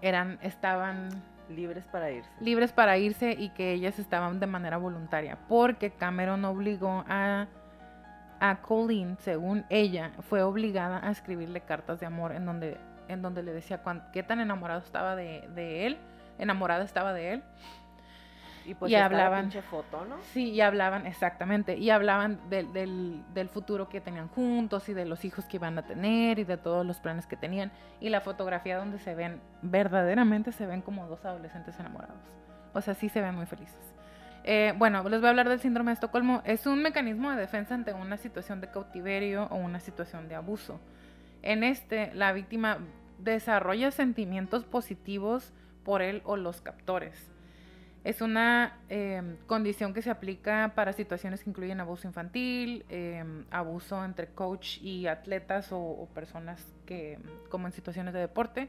[0.00, 1.10] eran, estaban
[1.48, 2.30] libres para irse.
[2.40, 7.46] Libres para irse y que ellas estaban de manera voluntaria, porque Cameron obligó a
[8.42, 13.44] a Colleen, según ella, fue obligada a escribirle cartas de amor en donde, en donde
[13.44, 13.80] le decía
[14.12, 15.96] qué tan enamorado estaba de, él,
[16.40, 17.42] enamorada estaba de él.
[18.64, 20.16] Y pues y hablaban, foto, ¿no?
[20.32, 22.72] Sí, y hablaban, exactamente, y hablaban del,
[23.32, 26.56] del, futuro que tenían juntos y de los hijos que iban a tener y de
[26.56, 27.70] todos los planes que tenían.
[28.00, 32.18] Y la fotografía donde se ven, verdaderamente se ven como dos adolescentes enamorados.
[32.72, 33.91] O sea, sí se ven muy felices.
[34.44, 36.42] Eh, bueno, les voy a hablar del síndrome de Estocolmo.
[36.44, 40.80] Es un mecanismo de defensa ante una situación de cautiverio o una situación de abuso.
[41.42, 42.78] En este, la víctima
[43.18, 45.52] desarrolla sentimientos positivos
[45.84, 47.30] por él o los captores.
[48.04, 54.04] Es una em, condición que se aplica para situaciones que incluyen abuso infantil, em, abuso
[54.04, 58.68] entre coach y atletas o, personas que, como en situaciones de deporte,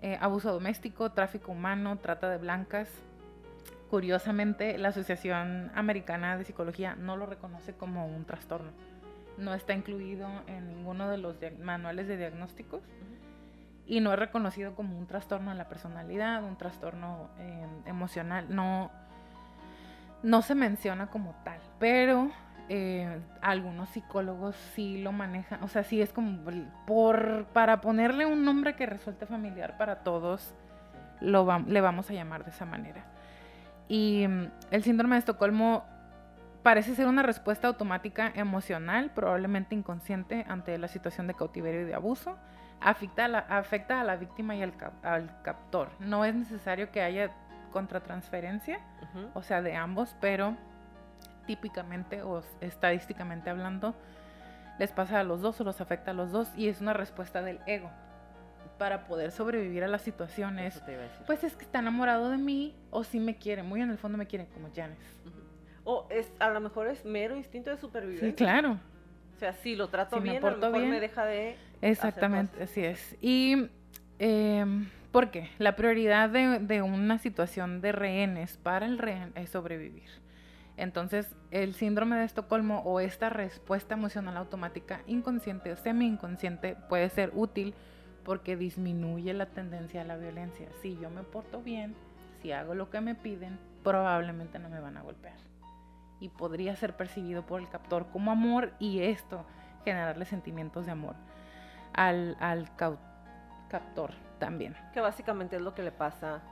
[0.00, 2.88] eh, abuso doméstico, tráfico humano, trata de blancas,
[3.90, 8.70] Curiosamente, la Asociación Americana de Psicología no lo reconoce como un trastorno.
[9.38, 12.82] No está incluido en ninguno de los manuales de diagnósticos
[13.86, 18.46] y no es reconocido como un trastorno de la personalidad, un trastorno em, emocional.
[18.50, 18.90] No,
[20.22, 22.30] no se menciona como tal, pero
[22.68, 25.62] eh, algunos psicólogos sí lo manejan.
[25.62, 26.44] O sea, sí es como
[26.86, 30.54] por para ponerle un nombre que resulte familiar para todos,
[31.22, 33.17] lo le vamos a llamar de esa manera.
[33.88, 35.84] Y mm, el síndrome de Estocolmo
[36.62, 41.94] parece ser una respuesta automática emocional, probablemente inconsciente, ante la situación de cautiverio y de
[41.94, 42.36] abuso.
[42.80, 45.90] Afecta a la, afecta a la víctima y al, cap- al captor.
[45.98, 47.30] No es necesario que haya
[47.72, 49.28] contratransferencia, Ujú.
[49.34, 50.56] o sea, de ambos, pero
[51.46, 53.94] típicamente o estadísticamente hablando,
[54.78, 57.42] les pasa a los dos o los afecta a los dos y es una respuesta
[57.42, 57.90] del ego
[58.78, 60.76] para poder sobrevivir a las situaciones.
[60.76, 61.24] A.
[61.26, 64.16] Pues es que está enamorado de mí o sí me quiere, muy en el fondo
[64.16, 64.98] me quiere, como Janes.
[65.84, 68.28] O es, a lo mejor es mero instinto de supervivencia.
[68.28, 68.78] Sí, claro.
[69.34, 70.90] O sea, si lo trato Si me bien, a lo mejor bien.
[70.90, 71.56] me deja de...
[71.80, 73.16] Exactamente, así es.
[73.20, 73.68] Y,
[74.18, 74.64] eh,
[75.12, 75.50] ¿por qué?
[75.58, 80.08] La prioridad de, de una situación de rehenes para el rehén es sobrevivir.
[80.76, 87.32] Entonces, el síndrome de Estocolmo o esta respuesta emocional automática inconsciente o semi-inconsciente puede ser
[87.34, 87.74] útil
[88.28, 90.68] porque disminuye la tendencia a la violencia.
[90.82, 91.94] Si yo me porto bien,
[92.42, 95.38] si hago lo que me piden, probablemente no me van a golpear.
[96.20, 99.46] Y podría ser percibido por el captor como amor y esto
[99.82, 101.14] generarle sentimientos de amor
[101.94, 104.76] al, al captor también.
[104.92, 106.42] Que básicamente es lo que le pasa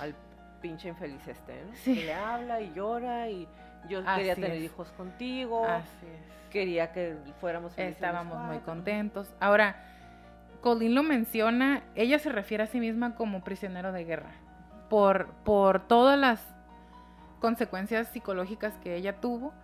[0.00, 0.14] al
[0.62, 1.74] pinche infeliz este, ¿no?
[1.74, 1.96] Sí.
[1.96, 3.46] Que le habla y llora y
[3.90, 4.62] yo Así quería tener es.
[4.62, 6.48] hijos contigo, Así es.
[6.50, 9.30] quería que fuéramos felices Estábamos muy contentos.
[9.38, 9.84] Ahora,
[10.60, 14.32] Colin lo menciona, ella se refiere a sí misma como prisionero de guerra,
[14.88, 16.46] por, por todas las
[17.40, 19.54] consecuencias psicológicas que ella tuvo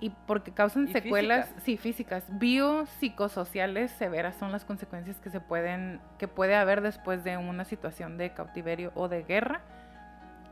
[0.00, 1.64] y porque causan Y secuelas, físicas.
[1.64, 7.36] sí, físicas, biopsicosociales severas son las consecuencias que se pueden, que puede haber después de
[7.36, 9.62] una situación de cautiverio o de guerra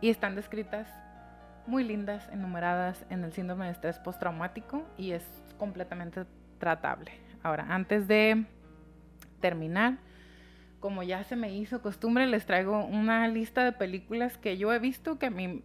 [0.01, 0.89] y están descritas
[1.67, 5.25] muy lindas, enumeradas en el síndrome de estrés postraumático y es
[5.59, 6.25] completamente
[6.59, 7.13] tratable.
[7.43, 8.47] Ahora, antes de
[9.41, 9.99] terminar,
[10.81, 14.79] como ya se me hizo costumbre, les traigo una lista de películas que yo he
[14.79, 15.63] visto que a mí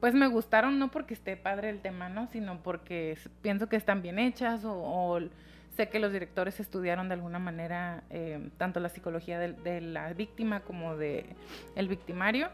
[0.00, 2.26] pues me gustaron no porque esté padre el tema, ¿no?
[2.26, 5.20] Sino porque pienso que están bien hechas o, o
[5.76, 10.60] sé que los directores estudiaron de alguna manera eh, tanto la psicología de, la víctima
[10.60, 11.26] como de
[11.74, 12.48] el victimario.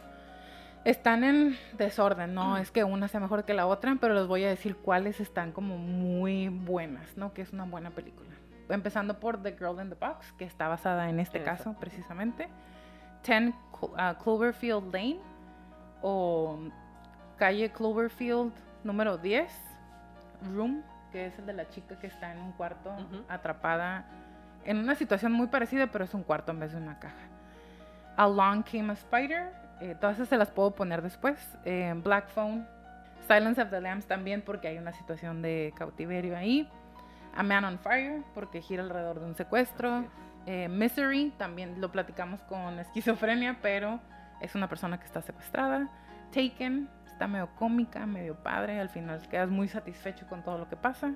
[0.85, 4.45] Están en desorden, no es que una sea mejor que la otra, pero les voy
[4.45, 7.35] a decir cuáles están como muy buenas, ¿no?
[7.35, 8.31] Que es una buena película.
[8.71, 12.49] Empezando por The Girl in the Box, que está basada en este caso precisamente.
[13.27, 15.19] 10 Clo- ah, Cloverfield Lane
[16.03, 16.59] o
[17.37, 18.53] calle Cloverfield
[18.85, 19.51] número 10,
[20.55, 20.83] Room,
[21.13, 22.91] que es el de la chica que está en un cuarto
[23.29, 24.05] atrapada
[24.65, 27.17] en una situación muy parecida, pero es un cuarto en vez de una caja.
[28.17, 31.39] Along Came a Spider, eh, todas esas se las puedo poner después.
[31.65, 32.67] Eh, Black Phone,
[33.27, 36.69] Silence of the Lambs también, porque hay una situación de cautiverio ahí.
[37.35, 40.05] A Man on Fire, porque gira alrededor de un secuestro.
[40.47, 44.01] Eh, Misery, también lo platicamos con esquizofrenia, pero
[44.41, 45.89] es una persona que está secuestrada.
[46.33, 50.77] Taken, está medio cómica, medio padre, al final quedas muy satisfecho con todo lo que
[50.77, 51.15] pasa.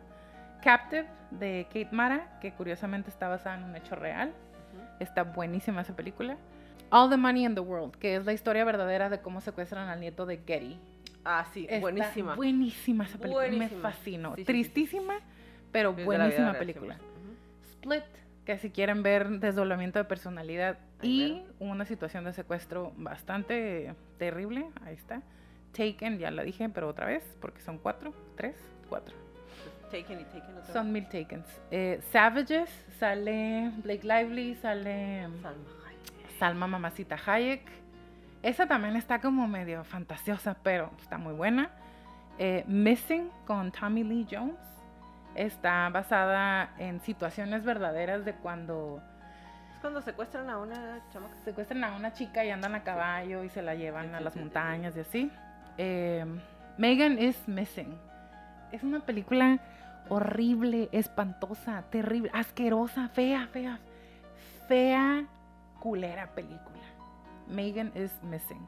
[0.62, 4.32] Captive, de Kate Mara, que curiosamente está basada en un hecho real.
[5.01, 6.36] Está buenísima esa película.
[6.91, 10.01] All the Money in the World, que es la historia verdadera de cómo secuestran al
[10.01, 10.78] nieto de Getty.
[11.24, 12.35] Ah, sí, Está buenísima.
[12.35, 13.81] Buenísima esa película, me Buenísima.
[13.81, 14.28] fascinó.
[14.31, 15.15] Sí, sí, sí, sí, Tristísima,
[15.75, 16.95] pero Es buenísima película.
[16.95, 16.99] 100%.
[16.99, 17.71] Ujú.
[17.73, 18.05] Split,
[18.45, 24.95] que si quieren ver desdoblamiento de personalidad y una situación de secuestro bastante terrible, ahí
[24.95, 25.21] está.
[25.73, 28.55] Taken, ya la dije, pero otra vez, porque son cuatro, tres,
[28.89, 29.17] cuatro.
[29.91, 31.47] Taken y Taken otra Son mil Takens.
[31.73, 32.71] Eh, Savages,
[33.01, 35.23] sale Blake Lively, sale.
[35.43, 36.39] Salma Hayek.
[36.39, 37.63] Salma Mamacita Hayek.
[38.45, 41.73] Esa también está como medio fantasiosa, pero está muy buena.
[42.39, 44.74] Eh, Missing con Tommy Lee Jones.
[45.35, 49.02] Está basada en situaciones verdaderas de cuando
[49.74, 51.35] Es cuando secuestran a una chamaca.
[51.44, 54.32] secuestran a una chica y andan a caballo y se la llevan Sí, a las
[54.32, 55.31] sí, montañas y así.
[55.78, 56.24] Eh,
[56.78, 57.98] Megan is Missing.
[58.73, 59.59] Es una película
[60.09, 63.78] horrible, espantosa, terrible, asquerosa, fea, fea,
[64.69, 65.24] fea,
[65.81, 66.78] culera película.
[67.48, 68.66] Megan is Missing.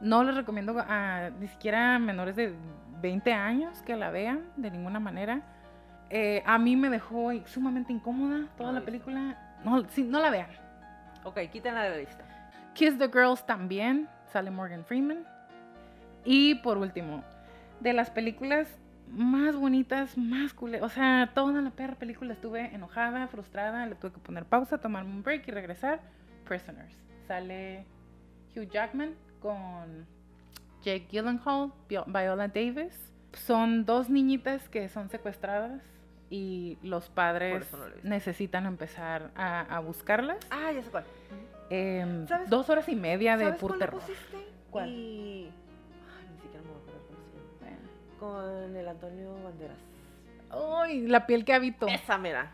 [0.00, 2.54] No les recomiendo a ni siquiera a menores de
[3.00, 5.40] 20 años que la vean de ninguna manera.
[6.10, 9.36] Eh, a mí me dejó sumamente incómoda toda No la película.
[9.64, 10.48] No, sí, no la vean.
[11.24, 12.24] Ok, quítenla de la lista.
[12.74, 15.24] Kiss the Girls también, sale Morgan Freeman.
[16.24, 17.22] Y por último,
[17.80, 18.68] de las películas
[19.08, 24.12] más bonitas, más cool, o sea, toda la perra película estuve enojada, frustrada, le tuve
[24.12, 26.00] que poner pausa, tomarme un break y regresar.
[26.44, 26.94] Prisoners.
[27.26, 27.86] Sale
[28.54, 30.06] Hugh Jackman con
[30.82, 33.12] Jake Gyllenhaal, Vi- Viola Davis.
[33.36, 35.82] Son dos niñitas que son secuestradas
[36.30, 40.38] y los padres no lo necesitan empezar a, a buscarlas.
[40.50, 41.04] Ah, ya sé cuál.
[42.28, 44.00] ¿Sabes- dos horas y media de ¿Sabes puro terror.
[44.00, 44.38] pusiste?
[44.70, 44.88] ¿Cuál?
[44.88, 45.50] Y...
[46.18, 47.20] Ay, ni siquiera me acuerdo cómo
[47.60, 47.78] se llama.
[48.18, 49.76] Con el Antonio Banderas.
[50.82, 51.86] Ay, la piel que habito.
[51.88, 52.50] Esa mera.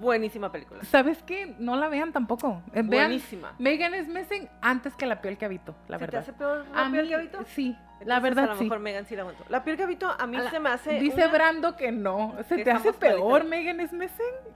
[0.00, 0.82] Buenísima película.
[0.84, 1.54] ¿Sabes qué?
[1.58, 2.62] No la vean tampoco.
[2.72, 3.54] Eh, Vean Buenísima.
[3.58, 6.18] Megan es Missing antes que la piel que habito, la ¿Se verdad.
[6.24, 7.44] te hace peor la A piel mí, que habito?
[7.46, 8.68] Sí, la verdad a lo sí.
[8.78, 9.44] Megan sí la aguantó.
[9.48, 11.92] La piel que habito a mí A la- se me hace Dice una- Brando que
[11.92, 12.34] no.
[12.48, 14.08] ¿Se que te hace peor Megan Missing?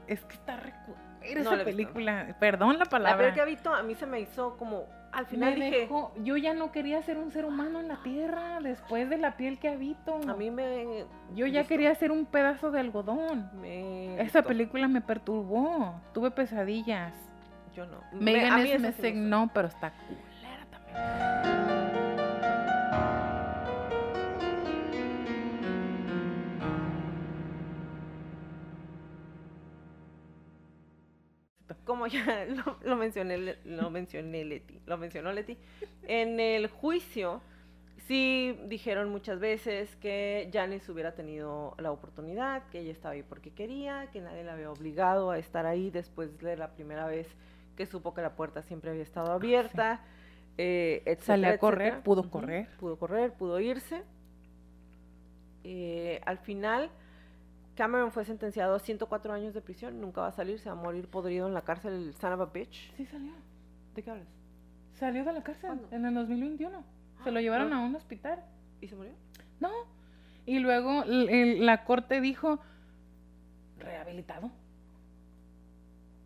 [0.06, 1.64] Es que está recu- No esa visto.
[1.64, 2.36] película.
[2.40, 3.34] Perdón la La piel palabra.
[3.34, 6.54] que habito a mí se me hizo como al Me final dije, dejó- yo ya
[6.54, 10.14] no quería ser un ser humano en la tierra después de la piel que habito.
[10.28, 11.04] a mí me
[11.34, 13.50] yo ya quería ser un pedazo de algodón.
[13.60, 16.00] me Esa película me perturbó.
[16.14, 17.12] Tuve pesadillas.
[17.74, 17.98] yo no.
[18.12, 19.08] Me- Megan sí me gustó.
[19.14, 21.69] no, pero está culera también.
[31.90, 35.58] Como ya lo, lo mencioné, lo mencioné Leti, lo mencionó Leti,
[36.06, 37.42] en el juicio
[38.06, 43.50] sí dijeron muchas veces que Janice hubiera tenido la oportunidad, que ella estaba ahí porque
[43.50, 47.26] quería, que nadie la había obligado a estar ahí después de la primera vez
[47.76, 50.04] que supo que la puerta siempre había estado abierta,
[50.58, 52.04] eh, etcétera, Salí a correr, etcétera.
[52.04, 52.68] pudo correr.
[52.78, 54.04] Pudo correr, pudo irse.
[55.64, 56.88] Eh, al final,
[57.80, 60.78] Cameron fue sentenciado a 104 años de prisión, nunca va a salir, se va a
[60.78, 62.92] morir podrido en la cárcel, el son of a bitch.
[62.94, 63.32] Sí salió.
[63.94, 64.26] ¿De qué hablas?
[64.98, 65.88] Salió de la cárcel ¿Cuándo?
[65.90, 66.84] en el 2021.
[67.24, 67.76] Se lo llevaron no.
[67.76, 68.44] a un hospital.
[68.82, 69.14] ¿Y se murió?
[69.60, 69.70] No.
[70.44, 72.60] Y luego el- la corte dijo,
[73.78, 74.50] rehabilitado.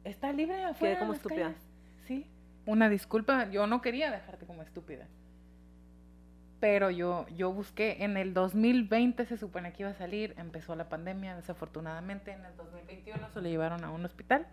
[0.02, 0.94] Está libre afuera.
[0.94, 1.44] en como estúpida.
[1.52, 1.62] calles".
[2.08, 2.26] Sí.
[2.66, 5.06] Una disculpa, yo no quería dejarte como estúpida.
[6.60, 10.88] Pero yo, yo busqué, en el 2020 se supone que iba a salir, empezó la
[10.88, 14.46] pandemia, desafortunadamente en el 2021 se lo llevaron a un hospital,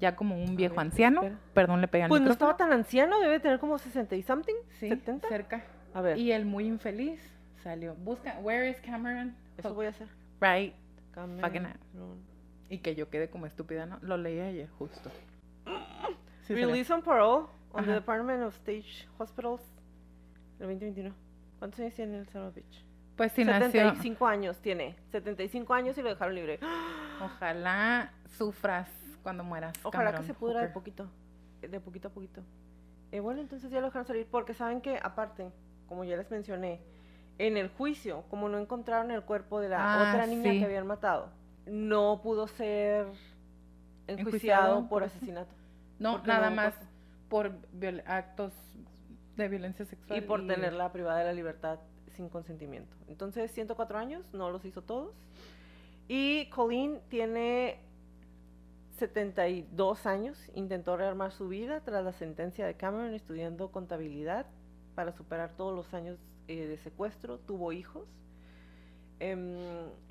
[0.00, 1.40] ya como un viejo ver, anciano, espera.
[1.52, 4.88] perdón, le pegan Pues no estaba tan anciano, debe tener como 60 y something, sí,
[4.88, 5.28] 70.
[5.28, 5.64] cerca.
[5.92, 7.20] A ver, Y el muy infeliz
[7.62, 7.94] salió.
[7.94, 9.36] Busca, where is Cameron?
[9.56, 10.08] eso voy a hacer.
[10.40, 10.74] Right.
[11.12, 11.74] Cameron.
[12.68, 13.98] Y que yo quedé como estúpida, ¿no?
[14.02, 15.10] Lo leí ayer, justo.
[16.42, 16.54] Sí.
[16.54, 17.92] Release on parole on the.
[17.92, 19.62] Department of Stage Hospitals
[20.58, 21.14] el 2021.
[21.64, 22.84] ¿Cuántos años tiene el a bitch?
[23.16, 23.70] Pues nació.
[23.70, 24.96] 75 años tiene.
[25.12, 26.60] 75 años y lo dejaron libre.
[27.24, 28.86] Ojalá sufras
[29.22, 29.72] cuando mueras.
[29.82, 31.08] Ojalá Cameron que se pudra de poquito.
[31.62, 32.42] De poquito a poquito.
[33.12, 35.52] Eh, bueno, entonces ya lo dejaron salir porque saben que, aparte,
[35.88, 36.82] como ya les mencioné,
[37.38, 40.58] en el juicio, como no encontraron el cuerpo de la Ah, otra niña sí.
[40.58, 41.30] que habían matado,
[41.64, 43.06] no pudo ser
[44.06, 45.54] enjuiciado Enjuiciado por asesinato.
[45.98, 46.74] No, nada más
[47.30, 47.56] por
[48.04, 48.52] actos
[49.36, 50.18] de violencia sexual.
[50.18, 51.78] Y por tenerla privada de la libertad
[52.14, 52.96] sin consentimiento.
[53.08, 55.14] Entonces, 104 años, no los hizo todos.
[56.08, 57.80] Y Colleen tiene
[58.98, 64.46] 72 años, intentó rearmar su vida tras la sentencia de Cameron estudiando contabilidad
[64.94, 68.06] para superar todos los años eh, de secuestro, tuvo hijos.
[69.20, 69.56] Em,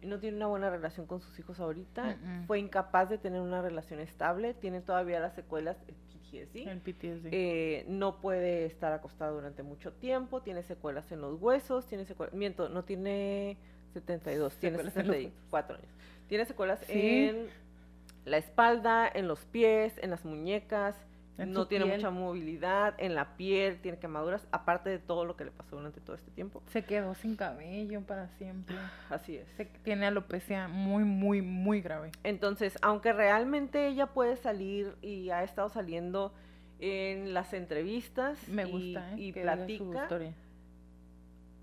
[0.02, 2.48] no tiene una buena relación con sus hijos ahorita, Mm-mm.
[2.48, 5.96] fue incapaz de tener una relación estable, tiene todavía las secuelas, el
[6.34, 6.68] PTSD.
[6.68, 7.28] El PTSD.
[7.32, 12.34] Eh, no puede estar acostado durante mucho tiempo, tiene secuelas en los huesos, tiene secuelas,
[12.34, 13.58] miento, no tiene
[13.94, 15.88] 72, tiene Secuelas en los 64 años.
[16.28, 17.26] Tiene secuelas Sí.
[17.30, 17.48] en
[18.26, 20.96] la espalda, en los pies, en las muñecas,
[21.38, 21.98] En no tiene piel.
[21.98, 26.00] mucha movilidad, en la piel, tiene quemaduras, aparte de todo lo que le pasó durante
[26.00, 26.62] todo este tiempo.
[26.68, 28.76] Se quedó sin cabello para siempre.
[29.10, 29.48] Así es.
[29.58, 32.12] Se, tiene alopecia muy, muy, muy grave.
[32.24, 36.34] Entonces, aunque realmente ella puede salir y ha estado saliendo
[36.80, 39.16] en las entrevistas Me y- gusta, ¿eh?
[39.18, 40.34] y diga su platica, historia.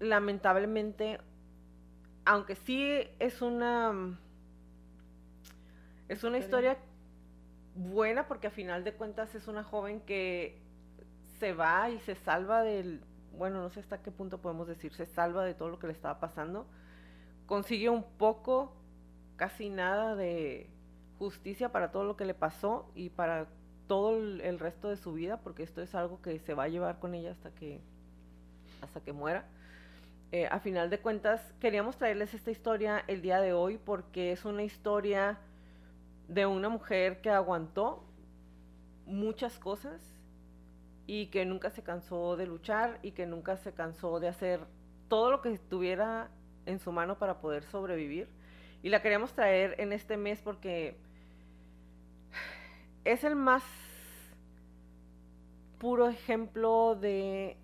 [0.01, 1.21] lamentablemente,
[2.25, 4.19] aunque sí es una
[6.09, 6.73] es una Historia.
[6.73, 6.90] historia
[7.75, 10.61] buena porque a final de cuentas es una joven que
[11.39, 13.03] se va y se salva del,
[13.33, 15.93] bueno, no sé hasta qué punto podemos decir, se salva de todo lo que le
[15.93, 16.67] estaba pasando,
[17.47, 18.77] consigue un poco,
[19.37, 20.69] casi nada de
[21.19, 23.47] justicia para todo lo que le pasó y para
[23.87, 26.99] todo el, resto de su vida, porque esto es algo que se va a llevar
[26.99, 27.81] con ella hasta que
[28.83, 29.45] hasta que muera.
[30.33, 34.45] Eh, a final de cuentas, queríamos traerles esta historia el día de hoy porque es
[34.45, 35.39] una historia
[36.31, 38.05] de una mujer que aguantó
[39.05, 40.01] muchas cosas
[41.09, 44.61] y que nunca se cansó de luchar y que nunca se cansó de hacer
[45.09, 46.31] todo lo que estuviera
[46.67, 48.29] en su mano para poder sobrevivir.
[48.81, 50.97] Y la queríamos traer en este mes porque
[53.05, 53.65] es el más
[55.79, 57.57] puro ejemplo de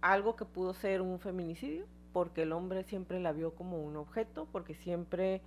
[0.00, 4.48] algo que pudo ser un feminicidio, porque el hombre siempre la vio como un objeto,
[4.50, 5.42] porque siempre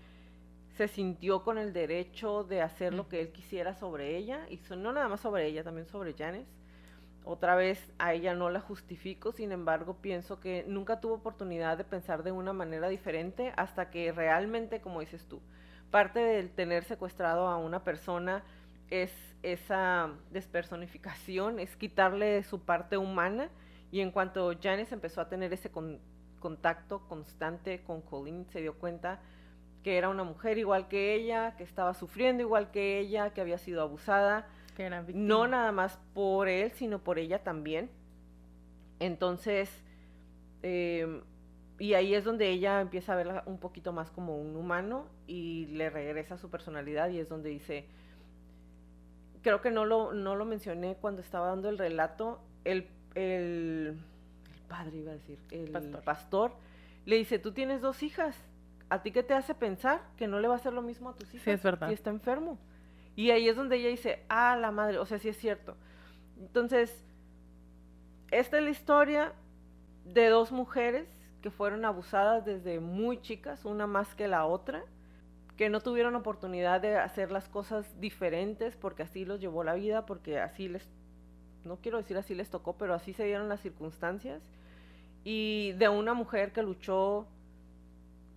[0.78, 3.08] se sintió con el derecho de hacer lo Mm.
[3.10, 6.48] que él quisiera sobre ella, y so- no nada más sobre ella, también sobre Janice.
[7.30, 11.84] otra vez a ella no la justifico, sin embargo pienso que nunca tuvo oportunidad de
[11.84, 15.42] pensar de una manera diferente hasta que realmente, como dices tú,
[15.92, 18.44] parte del tener secuestrado a una persona
[18.90, 19.12] es
[19.44, 23.50] esa despersonificación, es quitarle su parte humana
[23.92, 25.70] y en cuanto Janice empezó a tener ese
[26.40, 29.20] contacto constante con Colleen, se dio cuenta
[29.88, 33.58] que era una mujer igual que ella, que estaba sufriendo igual que ella, que había
[33.58, 34.46] sido abusada,
[35.14, 37.90] no nada más por él, sino por ella también.
[39.00, 39.70] Entonces,
[40.62, 41.22] em,
[41.80, 45.68] y ahí es donde ella empieza a verla un poquito más como un humano y
[45.68, 47.86] le regresa su personalidad y es donde dice,
[49.42, 53.98] creo que no lo, no lo mencioné cuando estaba dando el relato, el, el,
[54.68, 55.72] padre iba a decir, el
[56.04, 56.52] pastor.
[57.06, 58.36] le dice, tú tienes dos hijas,
[58.90, 61.14] ¿a ti qué te hace pensar que no le va a hacer lo mismo a
[61.14, 61.44] tus hijas?
[61.44, 61.90] Sí, es verdad.
[61.90, 62.58] Y está enfermo.
[63.16, 65.76] Y ahí es donde ella dice, ah, la madre, o sea, sí es cierto.
[66.40, 67.04] Entonces,
[68.32, 69.34] esta es la historia
[70.06, 71.08] de dos mujeres
[71.42, 74.84] que fueron abusadas desde muy chicas, una más que la otra,
[75.56, 80.06] que no tuvieron oportunidad de hacer las cosas diferentes porque así los llevó la vida,
[80.06, 80.88] porque así les,
[81.64, 84.42] no quiero decir así les tocó, pero así se dieron las circunstancias.
[85.24, 87.28] Y de una mujer que luchó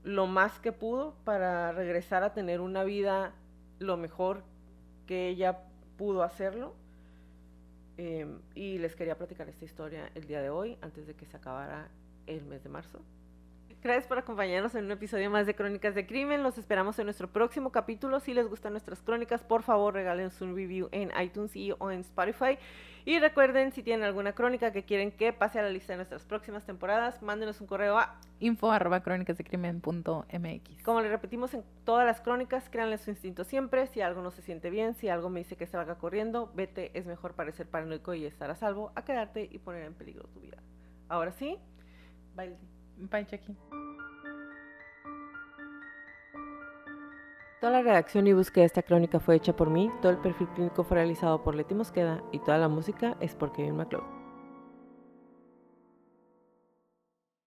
[0.02, 3.32] lo más que pudo para regresar a tener una vida
[3.78, 4.42] lo mejor
[5.06, 5.62] que ella
[5.96, 6.74] pudo hacerlo.
[7.96, 11.36] Em, y les quería platicar esta historia el día de hoy, antes de que se
[11.36, 11.88] acabara
[12.26, 13.00] el mes de marzo.
[13.82, 16.42] Gracias por acompañarnos en un episodio más de Crónicas de Crimen.
[16.42, 18.20] Los esperamos en nuestro próximo capítulo.
[18.20, 22.00] Si les gustan nuestras crónicas, por favor regalen un review en iTunes y o en
[22.00, 22.58] Spotify.
[23.06, 26.26] Y recuerden, si tienen alguna crónica que quieren que pase a la lista de nuestras
[26.26, 30.82] próximas temporadas, mándenos un correo a info arroba crónicasdecrimen.mx.
[30.84, 33.86] Como le repetimos en todas las crónicas, créanle su instinto siempre.
[33.86, 36.90] Si algo no se siente bien, si algo me dice que se vaya corriendo, vete,
[36.98, 40.40] es mejor parecer paranoico y estar a salvo a quedarte y poner en peligro tu
[40.40, 40.58] vida.
[41.08, 41.56] Ahora sí,
[42.36, 42.79] bye.
[47.60, 50.48] Toda la redacción y búsqueda de esta crónica fue hecha por mí, todo el perfil
[50.54, 54.19] clínico fue realizado por Leti Mosqueda y toda la música es por Kevin McLeod.